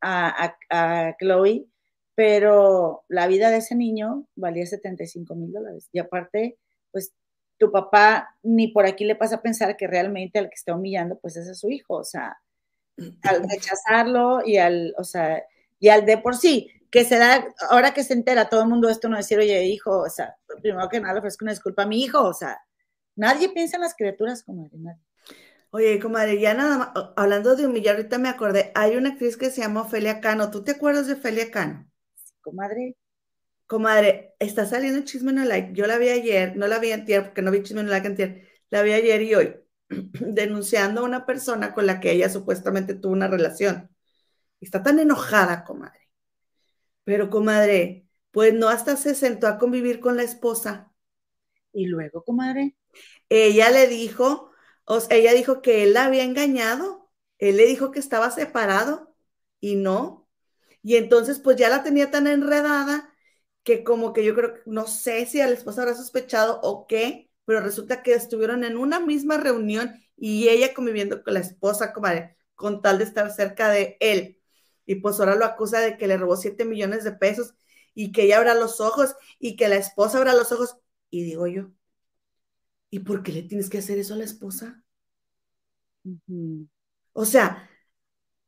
a, 0.00 0.56
a, 0.70 1.08
a, 1.08 1.16
Chloe, 1.18 1.66
pero 2.14 3.04
la 3.08 3.26
vida 3.26 3.50
de 3.50 3.58
ese 3.58 3.74
niño 3.74 4.26
valía 4.34 4.66
75 4.66 5.34
mil 5.34 5.52
dólares. 5.52 5.88
Y 5.92 5.98
aparte, 5.98 6.56
pues 6.90 7.12
tu 7.58 7.70
papá 7.70 8.36
ni 8.42 8.68
por 8.68 8.86
aquí 8.86 9.04
le 9.04 9.16
pasa 9.16 9.36
a 9.36 9.42
pensar 9.42 9.76
que 9.76 9.86
realmente 9.86 10.38
al 10.38 10.48
que 10.48 10.54
está 10.54 10.74
humillando, 10.74 11.18
pues 11.18 11.36
es 11.36 11.58
su 11.58 11.70
hijo, 11.70 11.94
o 11.94 12.04
sea, 12.04 12.38
al 13.22 13.48
rechazarlo 13.48 14.40
y 14.44 14.56
al, 14.56 14.94
o 14.98 15.04
sea, 15.04 15.44
y 15.78 15.88
al 15.88 16.06
de 16.06 16.18
por 16.18 16.36
sí, 16.36 16.70
que 16.90 17.04
se 17.04 17.18
da, 17.18 17.46
ahora 17.70 17.94
que 17.94 18.04
se 18.04 18.14
entera 18.14 18.48
todo 18.48 18.62
el 18.62 18.68
mundo 18.68 18.88
esto, 18.88 19.08
no 19.08 19.16
decir, 19.16 19.38
oye, 19.38 19.64
hijo, 19.66 20.02
o 20.02 20.10
sea, 20.10 20.36
primero 20.62 20.88
que 20.88 21.00
nada 21.00 21.14
le 21.14 21.18
ofrezco 21.20 21.44
una 21.44 21.52
disculpa 21.52 21.82
a 21.82 21.86
mi 21.86 22.02
hijo, 22.02 22.22
o 22.22 22.34
sea, 22.34 22.60
nadie 23.16 23.48
piensa 23.50 23.76
en 23.76 23.82
las 23.82 23.94
criaturas 23.94 24.42
como 24.42 24.68
nadie. 24.72 25.00
Oye, 25.70 25.98
comadre, 26.00 26.40
ya 26.40 26.54
nada 26.54 26.78
más, 26.78 26.90
hablando 27.16 27.56
de 27.56 27.66
humillar, 27.66 27.96
ahorita 27.96 28.18
me 28.18 28.28
acordé, 28.28 28.72
hay 28.74 28.96
una 28.96 29.10
actriz 29.10 29.36
que 29.36 29.50
se 29.50 29.60
llama 29.62 29.82
Ofelia 29.82 30.20
Cano, 30.20 30.50
¿tú 30.50 30.64
te 30.64 30.72
acuerdas 30.72 31.06
de 31.06 31.14
Ofelia 31.14 31.50
Cano? 31.50 31.90
Sí, 32.14 32.32
comadre. 32.40 32.96
Comadre, 33.66 34.34
está 34.38 34.64
saliendo 34.64 35.04
chisme 35.04 35.32
en 35.32 35.38
el 35.38 35.48
like, 35.48 35.72
yo 35.72 35.86
la 35.86 35.98
vi 35.98 36.08
ayer, 36.10 36.56
no 36.56 36.68
la 36.68 36.78
vi 36.78 36.92
antier, 36.92 37.24
porque 37.24 37.42
no 37.42 37.50
vi 37.50 37.62
chisme 37.62 37.80
en 37.80 37.86
el 37.86 37.92
like 37.92 38.06
antier, 38.06 38.48
la 38.70 38.82
vi 38.82 38.92
ayer 38.92 39.22
y 39.22 39.34
hoy, 39.34 39.56
denunciando 39.88 41.00
a 41.00 41.04
una 41.04 41.26
persona 41.26 41.74
con 41.74 41.86
la 41.86 42.00
que 42.00 42.12
ella 42.12 42.28
supuestamente 42.30 42.94
tuvo 42.94 43.12
una 43.12 43.28
relación. 43.28 43.90
Está 44.60 44.82
tan 44.82 44.98
enojada, 45.00 45.64
comadre 45.64 46.05
pero, 47.06 47.30
comadre, 47.30 48.08
pues 48.32 48.52
no 48.52 48.68
hasta 48.68 48.96
se 48.96 49.14
sentó 49.14 49.46
a 49.46 49.58
convivir 49.58 50.00
con 50.00 50.16
la 50.16 50.24
esposa. 50.24 50.92
Y 51.72 51.86
luego, 51.86 52.24
comadre. 52.24 52.76
Ella 53.28 53.70
le 53.70 53.88
dijo, 53.88 54.50
o 54.86 55.00
sea, 55.00 55.16
ella 55.16 55.32
dijo 55.34 55.62
que 55.62 55.84
él 55.84 55.94
la 55.94 56.06
había 56.06 56.24
engañado. 56.24 57.10
Él 57.38 57.58
le 57.58 57.66
dijo 57.66 57.92
que 57.92 58.00
estaba 58.00 58.30
separado 58.32 59.14
y 59.60 59.76
no. 59.76 60.28
Y 60.82 60.96
entonces, 60.96 61.38
pues 61.40 61.56
ya 61.56 61.68
la 61.68 61.84
tenía 61.84 62.10
tan 62.10 62.26
enredada 62.26 63.14
que 63.62 63.84
como 63.84 64.12
que 64.12 64.24
yo 64.24 64.34
creo, 64.34 64.54
no 64.66 64.86
sé 64.88 65.26
si 65.26 65.40
a 65.40 65.46
la 65.46 65.54
esposa 65.54 65.82
habrá 65.82 65.94
sospechado 65.94 66.60
o 66.62 66.86
qué, 66.88 67.30
pero 67.44 67.60
resulta 67.60 68.02
que 68.02 68.14
estuvieron 68.14 68.64
en 68.64 68.76
una 68.76 69.00
misma 69.00 69.38
reunión 69.38 69.94
y 70.16 70.48
ella 70.48 70.74
conviviendo 70.74 71.22
con 71.22 71.34
la 71.34 71.40
esposa, 71.40 71.92
comadre, 71.92 72.36
con 72.56 72.82
tal 72.82 72.98
de 72.98 73.04
estar 73.04 73.30
cerca 73.32 73.68
de 73.70 73.96
él 74.00 74.40
y 74.86 74.96
pues 74.96 75.18
ahora 75.20 75.34
lo 75.36 75.44
acusa 75.44 75.80
de 75.80 75.96
que 75.98 76.06
le 76.08 76.16
robó 76.18 76.36
7 76.36 76.64
millones 76.64 77.04
de 77.04 77.12
pesos 77.12 77.54
y 77.94 78.12
que 78.12 78.24
ella 78.24 78.38
abra 78.38 78.54
los 78.54 78.80
ojos 78.80 79.16
y 79.38 79.56
que 79.56 79.68
la 79.68 79.76
esposa 79.76 80.18
abra 80.18 80.34
los 80.34 80.52
ojos. 80.52 80.76
Y 81.10 81.24
digo 81.24 81.46
yo, 81.46 81.70
¿y 82.90 82.98
por 83.00 83.22
qué 83.22 83.30
le 83.32 83.42
tienes 83.44 83.70
que 83.70 83.78
hacer 83.78 83.98
eso 83.98 84.14
a 84.14 84.16
la 84.18 84.24
esposa? 84.24 84.82
O 87.12 87.24
sea, 87.24 87.68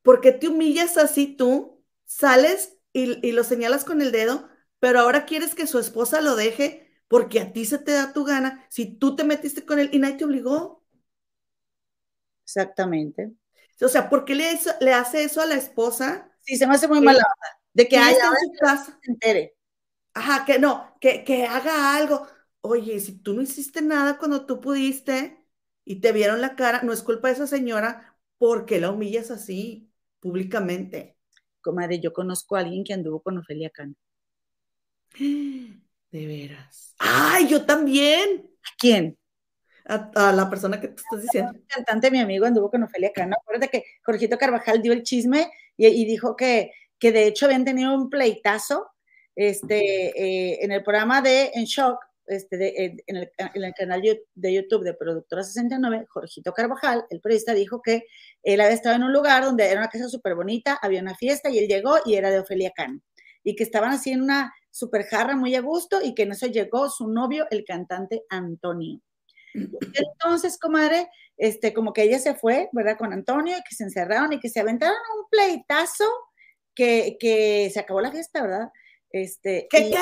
¿por 0.02 0.20
qué 0.20 0.32
te 0.32 0.48
humillas 0.48 0.98
así 0.98 1.36
tú? 1.36 1.84
Sales 2.06 2.78
y, 2.92 3.26
y, 3.26 3.32
lo 3.32 3.44
señalas 3.44 3.84
con 3.84 4.02
el 4.02 4.12
dedo, 4.12 4.48
pero 4.80 5.00
ahora 5.00 5.26
quieres 5.26 5.54
que 5.54 5.66
su 5.66 5.78
esposa 5.78 6.20
lo 6.20 6.36
deje 6.36 6.88
porque 7.08 7.40
a 7.40 7.52
ti 7.52 7.64
se 7.66 7.78
te 7.78 7.92
da 7.92 8.12
tu 8.12 8.24
gana, 8.24 8.66
si 8.70 8.86
tú 8.98 9.16
te 9.16 9.24
metiste 9.24 9.64
con 9.66 9.78
él 9.80 9.90
y 9.92 9.98
nadie 10.00 10.16
te 10.18 10.24
obligó. 10.26 10.84
Exactamente. 12.44 13.32
O 13.80 13.88
sea, 13.88 14.08
¿por 14.10 14.24
qué 14.24 14.34
le, 14.34 14.58
le 14.80 14.92
hace 14.92 15.24
eso 15.24 15.40
a 15.40 15.46
la 15.46 15.54
esposa? 15.54 16.30
Sí, 16.40 16.56
se 16.56 16.66
me 16.66 16.74
hace 16.74 16.88
muy 16.88 17.00
mala 17.00 17.22
De 17.72 17.88
que 17.88 17.96
haya 17.98 18.18
en 18.26 18.52
su 18.52 18.52
casa. 18.58 18.98
Se 19.02 19.10
entere. 19.10 19.54
Ajá, 20.14 20.44
que 20.44 20.58
no, 20.58 20.96
que, 21.00 21.24
que 21.24 21.46
haga 21.46 21.96
algo. 21.96 22.26
Oye, 22.60 22.98
si 23.00 23.18
tú 23.18 23.34
no 23.34 23.42
hiciste 23.42 23.82
nada 23.82 24.18
cuando 24.18 24.46
tú 24.46 24.60
pudiste 24.60 25.44
y 25.84 26.00
te 26.00 26.12
vieron 26.12 26.40
la 26.40 26.56
cara, 26.56 26.82
no 26.82 26.92
es 26.92 27.02
culpa 27.02 27.28
de 27.28 27.34
esa 27.34 27.46
señora 27.46 28.18
porque 28.38 28.80
la 28.80 28.90
humillas 28.90 29.30
así 29.30 29.92
públicamente. 30.20 31.16
Comadre, 31.60 32.00
yo 32.00 32.12
conozco 32.12 32.56
a 32.56 32.60
alguien 32.60 32.84
que 32.84 32.94
anduvo 32.94 33.22
con 33.22 33.38
Ofelia 33.38 33.70
Cano. 33.70 33.94
De 36.12 36.26
veras. 36.26 36.96
¡Ay, 36.98 37.48
yo 37.48 37.64
también! 37.66 38.48
¿A 38.62 38.70
quién? 38.78 39.18
A, 39.88 40.32
la 40.32 40.50
persona 40.50 40.80
que 40.80 40.88
tú 40.88 41.02
estás 41.02 41.22
diciendo. 41.22 41.52
Un 41.54 41.64
cantante, 41.66 42.10
mi 42.10 42.20
amigo, 42.20 42.46
anduvo 42.46 42.70
con 42.70 42.82
Ofelia 42.82 43.12
Cano. 43.12 43.36
Acuérdate 43.40 43.68
que 43.68 43.84
Jorgito 44.04 44.36
Carvajal 44.36 44.82
dio 44.82 44.92
el 44.92 45.02
chisme 45.02 45.50
y, 45.76 46.04
dijo 46.04 46.36
que, 46.36 46.72
que 46.98 47.12
de 47.12 47.26
hecho 47.26 47.46
habían 47.46 47.64
tenido 47.64 47.94
un 47.94 48.10
pleitazo 48.10 48.90
este, 49.34 50.08
eh, 50.08 50.58
en 50.62 50.72
el 50.72 50.82
programa 50.82 51.22
de 51.22 51.52
En 51.54 51.64
Shock, 51.64 51.98
este, 52.26 52.58
de, 52.58 53.02
en, 53.06 53.16
el, 53.16 53.32
en, 53.38 53.64
el, 53.64 53.72
canal 53.72 54.02
de 54.02 54.52
YouTube 54.52 54.84
de 54.84 54.92
Productora 54.92 55.42
69, 55.42 56.06
Jorgito 56.08 56.52
Carvajal, 56.52 57.06
el 57.08 57.20
periodista, 57.20 57.54
dijo 57.54 57.80
que 57.80 58.04
él 58.42 58.60
había 58.60 58.74
estado 58.74 58.96
en 58.96 59.04
un 59.04 59.12
lugar 59.12 59.44
donde 59.44 59.64
era 59.64 59.80
una 59.80 59.88
casa 59.88 60.08
súper 60.08 60.34
bonita, 60.34 60.78
había 60.82 61.00
una 61.00 61.14
fiesta 61.14 61.48
y 61.48 61.58
él 61.58 61.68
llegó 61.68 61.96
y 62.04 62.14
era 62.16 62.30
de 62.30 62.40
Ofelia 62.40 62.72
Cano. 62.74 63.00
Y 63.42 63.56
que 63.56 63.64
estaban 63.64 63.92
así 63.92 64.10
en 64.10 64.20
una 64.20 64.52
super 64.70 65.04
jarra 65.04 65.34
muy 65.36 65.54
a 65.54 65.62
gusto 65.62 66.00
y 66.02 66.14
que 66.14 66.24
en 66.24 66.32
eso 66.32 66.46
llegó 66.46 66.90
su 66.90 67.08
novio, 67.08 67.46
el 67.50 67.64
cantante 67.64 68.24
Antonio. 68.28 69.00
Entonces, 69.54 70.58
comadre, 70.58 71.08
este, 71.36 71.72
como 71.72 71.92
que 71.92 72.02
ella 72.02 72.18
se 72.18 72.34
fue, 72.34 72.68
¿verdad? 72.72 72.96
Con 72.98 73.12
Antonio, 73.12 73.56
que 73.68 73.74
se 73.74 73.84
encerraron 73.84 74.32
y 74.32 74.40
que 74.40 74.48
se 74.48 74.60
aventaron 74.60 74.96
un 75.18 75.28
pleitazo 75.30 76.04
que, 76.74 77.16
que 77.18 77.70
se 77.72 77.80
acabó 77.80 78.00
la 78.00 78.12
fiesta, 78.12 78.42
¿verdad? 78.42 78.70
Este, 79.10 79.66
¿Qué, 79.70 79.90
qué? 79.90 79.98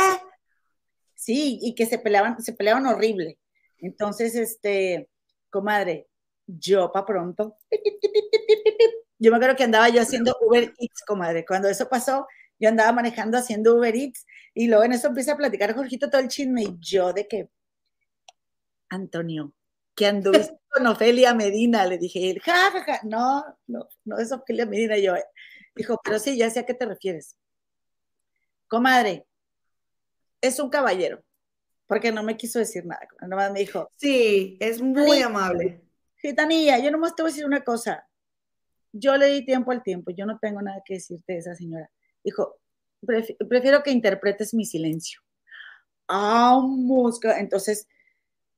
Sí, 1.15 1.59
y 1.63 1.75
que 1.75 1.87
se 1.87 1.99
peleaban, 1.99 2.41
se 2.43 2.53
peleaban 2.53 2.87
horrible. 2.87 3.39
Entonces, 3.79 4.35
este, 4.35 5.09
comadre, 5.51 6.09
yo 6.47 6.93
pa' 6.93 7.07
pronto. 7.07 7.57
Yo 9.19 9.31
me 9.31 9.39
acuerdo 9.39 9.57
que 9.57 9.65
andaba 9.65 9.89
yo 9.89 10.03
haciendo 10.03 10.37
Uber 10.43 10.75
Eats, 10.79 11.03
comadre. 11.07 11.47
Cuando 11.47 11.69
eso 11.69 11.89
pasó, 11.89 12.27
yo 12.59 12.69
andaba 12.69 12.93
manejando 12.93 13.39
haciendo 13.39 13.75
Uber 13.77 13.95
Eats 13.95 14.27
y 14.53 14.69
luego 14.69 14.85
en 14.85 14.93
eso 14.93 15.09
empieza 15.09 15.33
a 15.33 15.37
platicar 15.37 15.75
Jorgito 15.75 16.11
todo 16.11 16.21
el 16.21 16.29
chisme 16.29 16.63
y 16.63 16.77
yo 16.81 17.13
de 17.13 17.27
que 17.27 17.49
Antonio, 18.89 19.53
que 19.95 20.07
anduviste 20.07 20.59
con 20.69 20.87
Ofelia 20.87 21.35
Medina, 21.35 21.87
le 21.87 21.99
dije, 21.99 22.39
ja, 22.41 22.71
ja, 22.71 22.85
ja, 22.85 23.01
no, 23.05 23.45
no, 23.67 23.89
no 24.05 24.19
es 24.19 24.33
Ofelia 24.33 24.67
Medina, 24.67 24.99
yo. 24.99 25.15
Dijo, 25.75 26.01
pero 26.03 26.19
sí, 26.19 26.37
ya 26.37 26.51
sé 26.51 26.61
a 26.61 26.67
qué 26.67 26.75
te 26.75 26.87
refieres. 26.87 27.37
Comadre, 28.69 29.27
es 30.41 30.59
un 30.59 30.71
caballero, 30.71 31.23
porque 31.87 32.13
no 32.13 32.23
me 32.23 32.37
quiso 32.37 32.59
decir 32.59 32.85
nada, 32.85 33.07
nomás 33.27 33.53
me 33.53 33.61
dijo. 33.61 33.91
Sí, 33.97 34.57
es 34.61 34.81
muy 34.81 35.23
amable. 35.23 35.83
Gitanilla, 36.17 36.79
yo 36.79 36.91
nomás 36.91 37.15
te 37.15 37.23
voy 37.23 37.31
a 37.31 37.33
decir 37.33 37.47
una 37.47 37.63
cosa. 37.63 38.09
Yo 38.93 39.17
le 39.17 39.27
di 39.27 39.45
tiempo 39.45 39.71
al 39.71 39.83
tiempo, 39.83 40.11
yo 40.11 40.25
no 40.27 40.39
tengo 40.39 40.63
nada 40.63 40.83
que 40.85 40.95
decirte 40.95 41.35
de 41.35 41.39
esa 41.39 41.55
señora. 41.55 41.91
Dijo, 42.25 42.59
prefiero 43.49 43.83
que 43.83 43.91
interpretes 43.91 44.55
mi 44.55 44.65
silencio. 44.65 45.21
Ah, 46.09 46.59
mosca. 46.63 47.39
Entonces, 47.39 47.87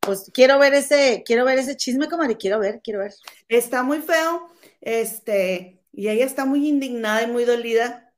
pues 0.08 0.30
quiero 0.32 0.58
ver 0.58 0.72
ese, 0.72 1.22
quiero 1.24 1.44
ver 1.44 1.58
ese 1.58 1.76
chisme, 1.76 2.08
comadre, 2.08 2.38
quiero 2.38 2.58
ver, 2.58 2.80
quiero 2.82 3.00
ver. 3.00 3.12
Está 3.48 3.82
muy 3.82 4.00
feo, 4.00 4.48
este, 4.80 5.84
y 5.92 6.08
ella 6.08 6.24
está 6.24 6.46
muy 6.46 6.66
indignada 6.66 7.22
y 7.22 7.26
muy 7.26 7.44
dolida. 7.44 8.14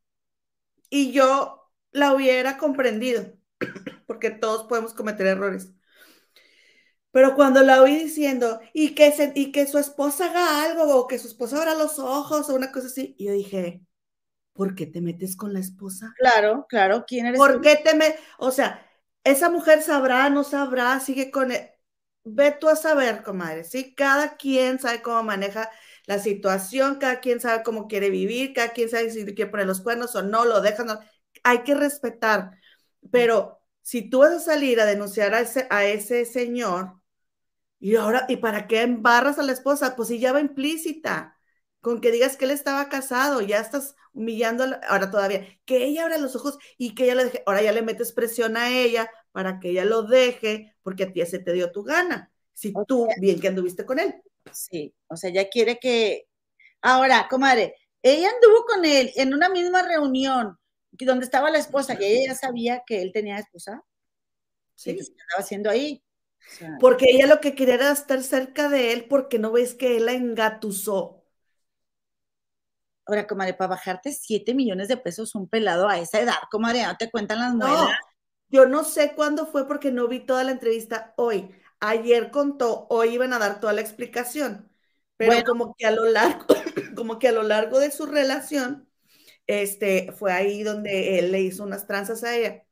Y 0.88 1.10
yo 1.10 1.68
la 1.90 2.14
hubiera 2.14 2.58
comprendido, 2.58 3.32
porque 4.06 4.30
todos 4.30 4.68
podemos 4.68 4.94
cometer 4.94 5.26
errores. 5.26 5.72
Pero 7.10 7.34
cuando 7.34 7.62
la 7.62 7.82
oí 7.82 7.96
diciendo, 7.96 8.60
y 8.72 8.94
que, 8.94 9.10
se, 9.10 9.32
y 9.34 9.50
que 9.50 9.66
su 9.66 9.78
esposa 9.78 10.26
haga 10.26 10.62
algo, 10.62 10.94
o 10.94 11.08
que 11.08 11.18
su 11.18 11.26
esposa 11.26 11.58
abra 11.58 11.74
los 11.74 11.98
ojos, 11.98 12.48
o 12.48 12.54
una 12.54 12.70
cosa 12.70 12.86
así, 12.86 13.16
yo 13.18 13.32
dije, 13.32 13.82
¿por 14.52 14.76
qué 14.76 14.86
te 14.86 15.00
metes 15.00 15.34
con 15.34 15.52
la 15.52 15.58
esposa? 15.58 16.14
Claro, 16.18 16.66
claro, 16.68 17.04
¿quién 17.04 17.26
eres? 17.26 17.38
¿Por 17.38 17.60
qué 17.60 17.74
te 17.76 17.96
metes? 17.96 18.20
O 18.38 18.52
sea, 18.52 18.86
esa 19.24 19.50
mujer 19.50 19.82
sabrá, 19.82 20.30
no 20.30 20.44
sabrá, 20.44 21.00
sigue 21.00 21.32
con... 21.32 21.50
él. 21.50 21.68
Ve 22.24 22.52
tú 22.52 22.68
a 22.68 22.76
saber, 22.76 23.22
comadre, 23.22 23.64
¿sí? 23.64 23.94
Cada 23.94 24.36
quien 24.36 24.78
sabe 24.78 25.00
cómo 25.02 25.22
maneja 25.22 25.70
la 26.06 26.18
situación, 26.18 26.96
cada 26.98 27.20
quien 27.20 27.40
sabe 27.40 27.62
cómo 27.62 27.88
quiere 27.88 28.10
vivir, 28.10 28.52
cada 28.52 28.70
quien 28.72 28.88
sabe 28.90 29.10
si 29.10 29.24
quiere 29.24 29.50
poner 29.50 29.66
los 29.66 29.80
cuernos 29.80 30.14
o 30.16 30.22
no, 30.22 30.44
lo 30.44 30.60
dejan, 30.60 30.88
hay 31.44 31.62
que 31.64 31.74
respetar. 31.74 32.52
Pero 33.10 33.62
si 33.82 34.08
tú 34.10 34.18
vas 34.20 34.32
a 34.32 34.40
salir 34.40 34.80
a 34.80 34.84
denunciar 34.86 35.34
a 35.34 35.40
ese, 35.40 35.66
a 35.70 35.84
ese 35.86 36.24
señor, 36.26 37.00
y 37.78 37.96
ahora, 37.96 38.26
¿y 38.28 38.36
para 38.38 38.66
qué 38.66 38.82
embarras 38.82 39.38
a 39.38 39.42
la 39.42 39.52
esposa? 39.52 39.96
Pues 39.96 40.08
si 40.08 40.18
ya 40.20 40.32
va 40.32 40.40
implícita, 40.40 41.38
con 41.80 42.00
que 42.00 42.10
digas 42.12 42.36
que 42.36 42.44
él 42.44 42.50
estaba 42.50 42.88
casado, 42.88 43.40
ya 43.40 43.60
estás 43.60 43.94
humillando, 44.12 44.64
ahora 44.88 45.10
todavía, 45.10 45.46
que 45.64 45.84
ella 45.84 46.04
abra 46.04 46.18
los 46.18 46.36
ojos 46.36 46.58
y 46.78 46.94
que 46.94 47.04
ella 47.04 47.14
le 47.16 47.24
deje, 47.26 47.42
ahora 47.46 47.62
ya 47.62 47.72
le 47.72 47.82
metes 47.82 48.12
presión 48.12 48.56
a 48.56 48.70
ella 48.70 49.10
para 49.32 49.60
que 49.60 49.70
ella 49.70 49.84
lo 49.86 50.02
deje, 50.02 50.69
porque 50.82 51.04
a 51.04 51.12
ti 51.12 51.24
se 51.26 51.38
te 51.38 51.52
dio 51.52 51.70
tu 51.70 51.82
gana, 51.82 52.32
si 52.52 52.72
tú 52.86 53.08
bien 53.18 53.40
que 53.40 53.48
anduviste 53.48 53.84
con 53.84 53.98
él. 53.98 54.14
Sí, 54.52 54.94
o 55.08 55.16
sea, 55.16 55.30
ya 55.30 55.48
quiere 55.48 55.78
que, 55.78 56.26
ahora, 56.80 57.26
comadre, 57.28 57.74
ella 58.02 58.30
anduvo 58.30 58.64
con 58.66 58.84
él 58.84 59.12
en 59.16 59.34
una 59.34 59.48
misma 59.48 59.82
reunión, 59.82 60.58
donde 60.92 61.24
estaba 61.24 61.50
la 61.50 61.58
esposa, 61.58 61.96
y 62.00 62.04
ella 62.04 62.32
ya 62.32 62.34
sabía 62.34 62.82
que 62.86 63.02
él 63.02 63.12
tenía 63.12 63.38
esposa. 63.38 63.82
Sí. 64.74 64.94
¿Qué 64.94 65.00
estaba 65.00 65.40
haciendo 65.40 65.70
ahí? 65.70 66.02
porque 66.80 67.06
ella 67.10 67.26
lo 67.26 67.40
que 67.40 67.54
quería 67.54 67.74
era 67.74 67.92
estar 67.92 68.22
cerca 68.22 68.68
de 68.68 68.92
él 68.92 69.06
porque 69.08 69.38
no 69.38 69.52
ves 69.52 69.74
que 69.74 69.96
él 69.96 70.06
la 70.06 70.12
engatusó. 70.12 71.24
Ahora, 73.06 73.26
comadre, 73.26 73.54
para 73.54 73.70
bajarte 73.70 74.12
7 74.12 74.54
millones 74.54 74.88
de 74.88 74.96
pesos 74.96 75.34
un 75.34 75.48
pelado 75.48 75.88
a 75.88 75.98
esa 75.98 76.20
edad, 76.20 76.36
comadre, 76.50 76.84
no 76.84 76.96
te 76.96 77.10
cuentan 77.10 77.40
las 77.40 77.54
muelas. 77.54 77.90
Yo 78.50 78.66
no 78.66 78.84
sé 78.84 79.14
cuándo 79.14 79.46
fue 79.46 79.66
porque 79.66 79.92
no 79.92 80.08
vi 80.08 80.20
toda 80.20 80.44
la 80.44 80.52
entrevista 80.52 81.14
hoy. 81.16 81.50
Ayer 81.78 82.30
contó, 82.30 82.86
hoy 82.90 83.10
iban 83.10 83.32
a 83.32 83.38
dar 83.38 83.60
toda 83.60 83.72
la 83.72 83.80
explicación. 83.80 84.70
Pero 85.16 85.44
como 85.44 85.74
que 85.76 85.86
a 85.86 85.90
lo 85.90 86.06
largo, 86.06 86.46
como 86.96 87.18
que 87.18 87.28
a 87.28 87.32
lo 87.32 87.42
largo 87.42 87.78
de 87.78 87.90
su 87.90 88.06
relación, 88.06 88.88
este, 89.46 90.12
fue 90.12 90.32
ahí 90.32 90.62
donde 90.62 91.18
él 91.18 91.32
le 91.32 91.42
hizo 91.42 91.62
unas 91.62 91.86
tranzas 91.86 92.24
a 92.24 92.36
ella. 92.36 92.64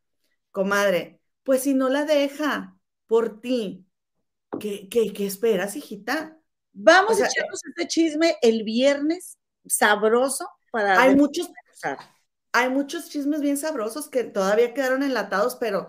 Comadre, 0.51 1.21
pues 1.43 1.63
si 1.63 1.75
no 1.75 1.89
la 1.89 2.05
deja 2.05 2.77
por 3.07 3.41
ti, 3.41 3.87
¿qué, 4.59 4.89
qué, 4.89 5.27
esperas, 5.27 5.77
hijita? 5.77 6.39
Vamos 6.73 7.21
a 7.21 7.27
echarnos 7.27 7.61
este 7.65 7.87
chisme 7.87 8.37
el 8.43 8.65
viernes, 8.65 9.39
sabroso, 9.67 10.49
para... 10.71 11.01
Hay 11.01 11.17
muchos, 11.17 11.51
hay 12.53 12.71
muchos 12.71 13.09
chismes 13.11 13.41
bien 13.41 13.57
sabrosos 13.57 14.09
que 14.09 14.25
todavía 14.25 14.75
quedaron 14.75 15.03
enlatados, 15.03 15.57
pero 15.57 15.89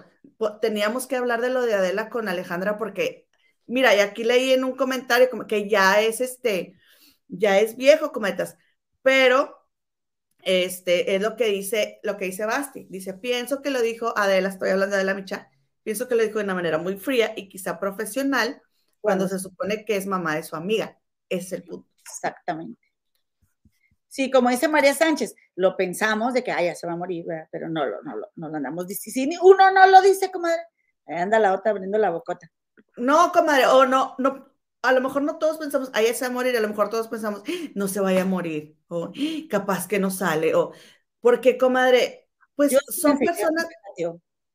teníamos 0.61 1.07
que 1.07 1.15
hablar 1.15 1.41
de 1.41 1.49
lo 1.49 1.61
de 1.63 1.73
Adela 1.75 2.09
con 2.09 2.27
Alejandra 2.29 2.77
porque, 2.77 3.27
mira, 3.67 3.95
y 3.95 3.99
aquí 3.99 4.23
leí 4.23 4.51
en 4.53 4.63
un 4.63 4.75
comentario 4.75 5.29
como 5.29 5.47
que 5.47 5.69
ya 5.69 6.01
es 6.01 6.21
este, 6.21 6.79
ya 7.27 7.59
es 7.59 7.75
viejo, 7.77 8.11
cometas, 8.11 8.57
pero 9.01 9.55
este, 10.43 11.15
es 11.15 11.21
lo 11.21 11.35
que 11.35 11.45
dice, 11.47 11.99
lo 12.03 12.17
que 12.17 12.25
dice 12.25 12.45
Basti. 12.45 12.87
Dice, 12.89 13.13
pienso 13.15 13.61
que 13.61 13.69
lo 13.71 13.81
dijo 13.81 14.17
Adela, 14.17 14.49
estoy 14.49 14.69
hablando 14.69 14.95
de 14.95 15.01
Adela 15.03 15.15
Micha, 15.15 15.49
pienso 15.83 16.07
que 16.07 16.15
lo 16.15 16.23
dijo 16.23 16.39
de 16.39 16.45
una 16.45 16.55
manera 16.55 16.77
muy 16.77 16.97
fría 16.97 17.33
y 17.35 17.49
quizá 17.49 17.79
profesional 17.79 18.61
cuando 19.01 19.27
se 19.27 19.39
supone 19.39 19.85
que 19.85 19.97
es 19.97 20.05
mamá 20.07 20.35
de 20.35 20.43
su 20.43 20.55
amiga. 20.55 20.99
Es 21.29 21.51
el 21.53 21.63
punto. 21.63 21.89
Exactamente. 22.05 22.88
Sí, 24.09 24.31
como 24.31 24.49
dice 24.49 24.67
María 24.67 24.93
Sánchez, 24.93 25.35
lo 25.55 25.77
pensamos 25.77 26.33
de 26.33 26.43
que, 26.43 26.51
ay, 26.51 26.65
ya 26.65 26.75
se 26.75 26.87
va 26.87 26.93
a 26.93 26.97
morir, 26.97 27.25
pero 27.51 27.69
no, 27.69 27.85
no, 27.85 28.01
no, 28.01 28.15
no 28.35 28.49
lo 28.49 28.57
andamos 28.57 28.87
diciendo. 28.87 29.37
Uno 29.43 29.71
no 29.71 29.87
lo 29.87 30.01
dice, 30.01 30.31
comadre. 30.31 30.63
Ahí 31.05 31.17
anda 31.17 31.39
la 31.39 31.53
otra 31.53 31.71
abriendo 31.71 31.97
la 31.99 32.09
bocota. 32.09 32.51
No, 32.97 33.31
comadre, 33.31 33.67
o 33.67 33.85
no, 33.85 34.15
no, 34.17 34.49
a 34.81 34.93
lo 34.93 35.01
mejor 35.01 35.21
no 35.21 35.37
todos 35.37 35.57
pensamos, 35.57 35.89
ahí 35.93 36.13
se 36.13 36.25
va 36.25 36.31
a 36.31 36.33
morir, 36.33 36.57
a 36.57 36.61
lo 36.61 36.69
mejor 36.69 36.89
todos 36.89 37.07
pensamos, 37.07 37.43
no 37.75 37.87
se 37.87 37.99
vaya 37.99 38.23
a 38.23 38.25
morir, 38.25 38.77
o 38.87 39.11
capaz 39.49 39.87
que 39.87 39.99
no 39.99 40.09
sale, 40.09 40.55
o 40.55 40.71
porque, 41.21 41.57
comadre, 41.57 42.29
pues 42.55 42.75
son 42.87 43.17
personas, 43.17 43.67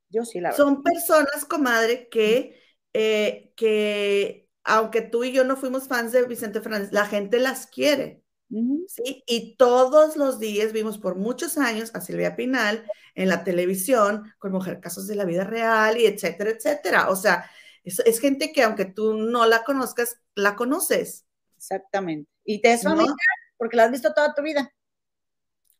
yo 0.08 0.24
sí 0.24 0.40
la 0.40 0.52
son 0.52 0.82
personas, 0.82 1.44
comadre, 1.44 2.08
que, 2.08 2.60
eh, 2.92 3.52
que 3.56 4.48
aunque 4.64 5.02
tú 5.02 5.24
y 5.24 5.32
yo 5.32 5.44
no 5.44 5.56
fuimos 5.56 5.88
fans 5.88 6.12
de 6.12 6.24
Vicente 6.24 6.60
Fernández, 6.60 6.92
la 6.92 7.06
gente 7.06 7.38
las 7.38 7.66
quiere. 7.66 8.23
¿Sí? 8.48 9.24
Y 9.26 9.56
todos 9.56 10.16
los 10.16 10.38
días 10.38 10.72
vimos 10.72 10.98
por 10.98 11.16
muchos 11.16 11.58
años 11.58 11.90
a 11.94 12.00
Silvia 12.00 12.36
Pinal 12.36 12.84
en 13.14 13.28
la 13.28 13.44
televisión 13.44 14.32
con 14.38 14.52
Mujer 14.52 14.80
Casos 14.80 15.06
de 15.06 15.16
la 15.16 15.24
Vida 15.24 15.44
Real 15.44 15.98
y 15.98 16.06
etcétera, 16.06 16.50
etcétera. 16.50 17.08
O 17.10 17.16
sea, 17.16 17.50
es, 17.84 18.20
gente 18.20 18.52
que 18.52 18.62
aunque 18.62 18.86
tú 18.86 19.14
no 19.14 19.46
la 19.46 19.62
conozcas, 19.64 20.18
la 20.34 20.56
conoces. 20.56 21.26
Exactamente. 21.56 22.30
Y 22.44 22.60
te 22.60 22.72
es 22.72 22.82
familiar 22.82 23.14
porque 23.56 23.76
la 23.76 23.84
has 23.84 23.90
visto 23.90 24.12
toda 24.12 24.34
tu 24.34 24.42
vida. 24.42 24.72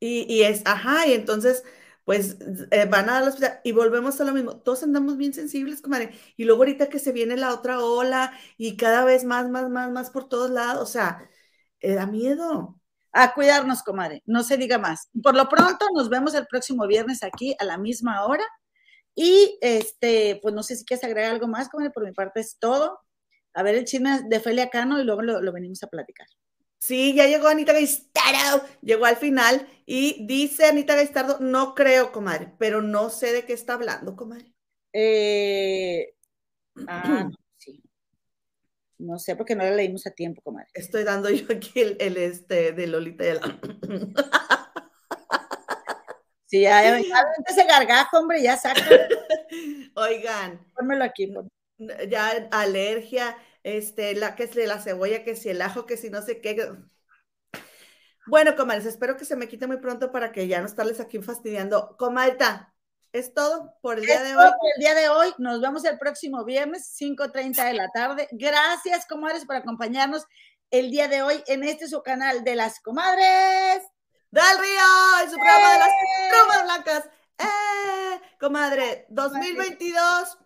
Y, 0.00 0.42
es, 0.42 0.60
ajá, 0.66 1.06
y 1.06 1.14
entonces, 1.14 1.64
pues 2.04 2.36
eh, 2.70 2.84
van 2.84 3.08
a 3.08 3.22
dar 3.22 3.60
y 3.64 3.72
volvemos 3.72 4.20
a 4.20 4.24
lo 4.24 4.32
mismo. 4.32 4.58
Todos 4.58 4.82
andamos 4.82 5.16
bien 5.16 5.32
sensibles, 5.32 5.80
comadre. 5.80 6.12
Y 6.36 6.44
luego 6.44 6.60
ahorita 6.60 6.90
que 6.90 6.98
se 6.98 7.12
viene 7.12 7.38
la 7.38 7.54
otra 7.54 7.80
ola 7.80 8.38
y 8.58 8.76
cada 8.76 9.04
vez 9.04 9.24
más, 9.24 9.48
más, 9.48 9.70
más, 9.70 9.90
más 9.90 10.10
por 10.10 10.28
todos 10.28 10.50
lados, 10.50 10.82
o 10.82 10.92
sea, 10.92 11.26
da 11.92 12.06
miedo. 12.06 12.80
A 13.12 13.32
cuidarnos, 13.34 13.82
comadre, 13.82 14.22
no 14.26 14.42
se 14.42 14.56
diga 14.56 14.78
más. 14.78 15.08
Por 15.22 15.36
lo 15.36 15.48
pronto, 15.48 15.86
nos 15.94 16.08
vemos 16.08 16.34
el 16.34 16.46
próximo 16.46 16.86
viernes 16.86 17.22
aquí 17.22 17.54
a 17.60 17.64
la 17.64 17.78
misma 17.78 18.24
hora. 18.24 18.44
Y 19.14 19.56
este, 19.60 20.40
pues 20.42 20.54
no 20.54 20.62
sé 20.64 20.76
si 20.76 20.84
quieres 20.84 21.04
agregar 21.04 21.32
algo 21.32 21.46
más, 21.46 21.68
como 21.68 21.88
por 21.92 22.04
mi 22.04 22.12
parte 22.12 22.40
es 22.40 22.58
todo. 22.58 22.98
A 23.52 23.62
ver 23.62 23.76
el 23.76 23.84
chisme 23.84 24.22
de 24.28 24.40
Felia 24.40 24.68
Cano 24.68 25.00
y 25.00 25.04
luego 25.04 25.22
lo, 25.22 25.52
venimos 25.52 25.82
a 25.84 25.86
platicar. 25.86 26.26
Sí, 26.78 27.14
ya 27.14 27.26
llegó 27.26 27.46
Anita 27.46 27.72
Gaistardo, 27.72 28.64
llegó 28.82 29.06
al 29.06 29.16
final 29.16 29.66
y 29.86 30.26
dice 30.26 30.66
Anita 30.66 30.96
Gaistardo, 30.96 31.38
no 31.40 31.74
creo, 31.74 32.10
comadre, 32.10 32.52
pero 32.58 32.82
no 32.82 33.10
sé 33.10 33.32
de 33.32 33.44
qué 33.44 33.52
está 33.52 33.74
hablando, 33.74 34.16
comadre. 34.16 34.52
Eh, 34.92 36.14
ah, 36.88 37.30
no, 39.04 39.18
sé 39.18 39.36
porque 39.36 39.54
no 39.54 39.64
la 39.64 39.70
leímos 39.70 40.06
a 40.06 40.10
tiempo, 40.10 40.42
comadre. 40.42 40.68
Estoy 40.74 41.04
dando 41.04 41.30
yo 41.30 41.46
aquí 41.54 41.80
el, 41.80 42.16
este 42.16 42.72
de 42.72 42.86
Lolita 42.86 43.24
de 43.24 43.34
la... 43.34 43.60
Sí, 46.46 46.60
ya, 46.60 46.98
ese 46.98 47.64
gargajo, 47.64 48.18
hombre, 48.18 48.40
ya 48.40 48.56
saca. 48.56 48.80
Oigan. 49.96 50.64
Pónmelo 50.76 51.02
aquí. 51.02 51.32
Ya 52.08 52.48
alergia, 52.52 53.36
este, 53.64 54.14
la 54.14 54.36
que 54.36 54.44
es 54.44 54.54
de 54.54 54.68
la 54.68 54.80
cebolla, 54.80 55.24
que 55.24 55.34
si 55.34 55.48
el 55.48 55.60
ajo, 55.62 55.84
que 55.84 55.96
si 55.96 56.10
no 56.10 56.22
sé 56.22 56.40
qué. 56.40 56.56
Bueno, 58.26 58.56
comadres, 58.56 58.86
espero 58.86 59.16
que 59.16 59.24
se 59.24 59.36
me 59.36 59.48
quite 59.48 59.66
muy 59.66 59.78
pronto 59.78 60.12
para 60.12 60.32
que 60.32 60.46
ya 60.46 60.60
no 60.60 60.66
estarles 60.66 61.00
aquí 61.00 61.20
fastidiando. 61.20 61.96
Comadita, 61.98 62.73
es 63.14 63.32
todo 63.32 63.72
por 63.80 63.98
el 64.00 64.06
día 64.06 64.22
de 64.22 64.36
hoy. 64.36 64.44
Por 64.58 64.70
el 64.74 64.80
día 64.80 64.94
de 64.94 65.08
hoy. 65.08 65.32
Nos 65.38 65.60
vemos 65.60 65.84
el 65.84 65.98
próximo 65.98 66.44
viernes, 66.44 66.96
5.30 67.00 67.64
de 67.64 67.72
la 67.74 67.88
tarde. 67.90 68.28
Gracias, 68.32 69.06
comadres, 69.06 69.46
por 69.46 69.54
acompañarnos 69.54 70.24
el 70.70 70.90
día 70.90 71.06
de 71.06 71.22
hoy 71.22 71.42
en 71.46 71.62
este 71.62 71.86
su 71.86 72.02
canal 72.02 72.42
de 72.42 72.56
las 72.56 72.80
comadres. 72.80 73.84
Del 74.32 74.58
Río, 74.58 75.22
en 75.22 75.30
su 75.30 75.36
programa 75.36 75.72
de 75.72 75.78
las 75.78 75.90
plumas 76.28 76.64
blancas. 76.64 77.10
¡Eh! 77.38 78.20
Comadre, 78.40 79.06
2022, 79.10 80.38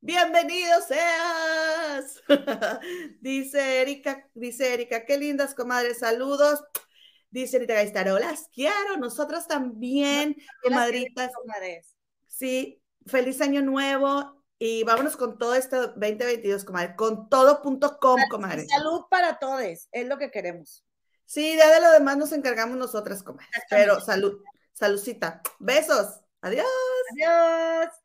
Bienvenido 0.00 0.80
seas. 0.80 2.22
dice 3.20 3.82
Erika, 3.82 4.28
dice 4.34 4.74
Erika, 4.74 5.04
qué 5.04 5.18
lindas 5.18 5.54
comadres, 5.54 6.00
saludos. 6.00 6.62
Dice 7.30 7.56
Erika 7.56 7.74
Gaistaro, 7.74 8.18
las 8.18 8.48
quiero, 8.52 8.96
nosotras 8.96 9.48
también, 9.48 10.36
comadritas. 10.62 11.32
Sí, 12.42 12.82
feliz 13.06 13.40
año 13.40 13.62
nuevo 13.62 14.42
y 14.58 14.82
vámonos 14.82 15.16
con 15.16 15.38
todo 15.38 15.54
este 15.54 15.76
2022, 15.76 16.64
comadre, 16.64 16.96
con 16.96 17.28
todo.com, 17.28 18.20
comadre. 18.28 18.66
Salud 18.66 19.02
para 19.08 19.38
todos, 19.38 19.88
es 19.92 20.08
lo 20.08 20.18
que 20.18 20.32
queremos. 20.32 20.84
Sí, 21.24 21.56
ya 21.56 21.72
de 21.72 21.80
lo 21.80 21.92
demás 21.92 22.16
nos 22.16 22.32
encargamos 22.32 22.76
nosotras, 22.76 23.22
comadre. 23.22 23.46
Pero 23.70 24.00
salud, 24.00 24.42
saludcita. 24.72 25.40
Besos. 25.60 26.18
Adiós. 26.40 26.66
Adiós. 27.12 28.01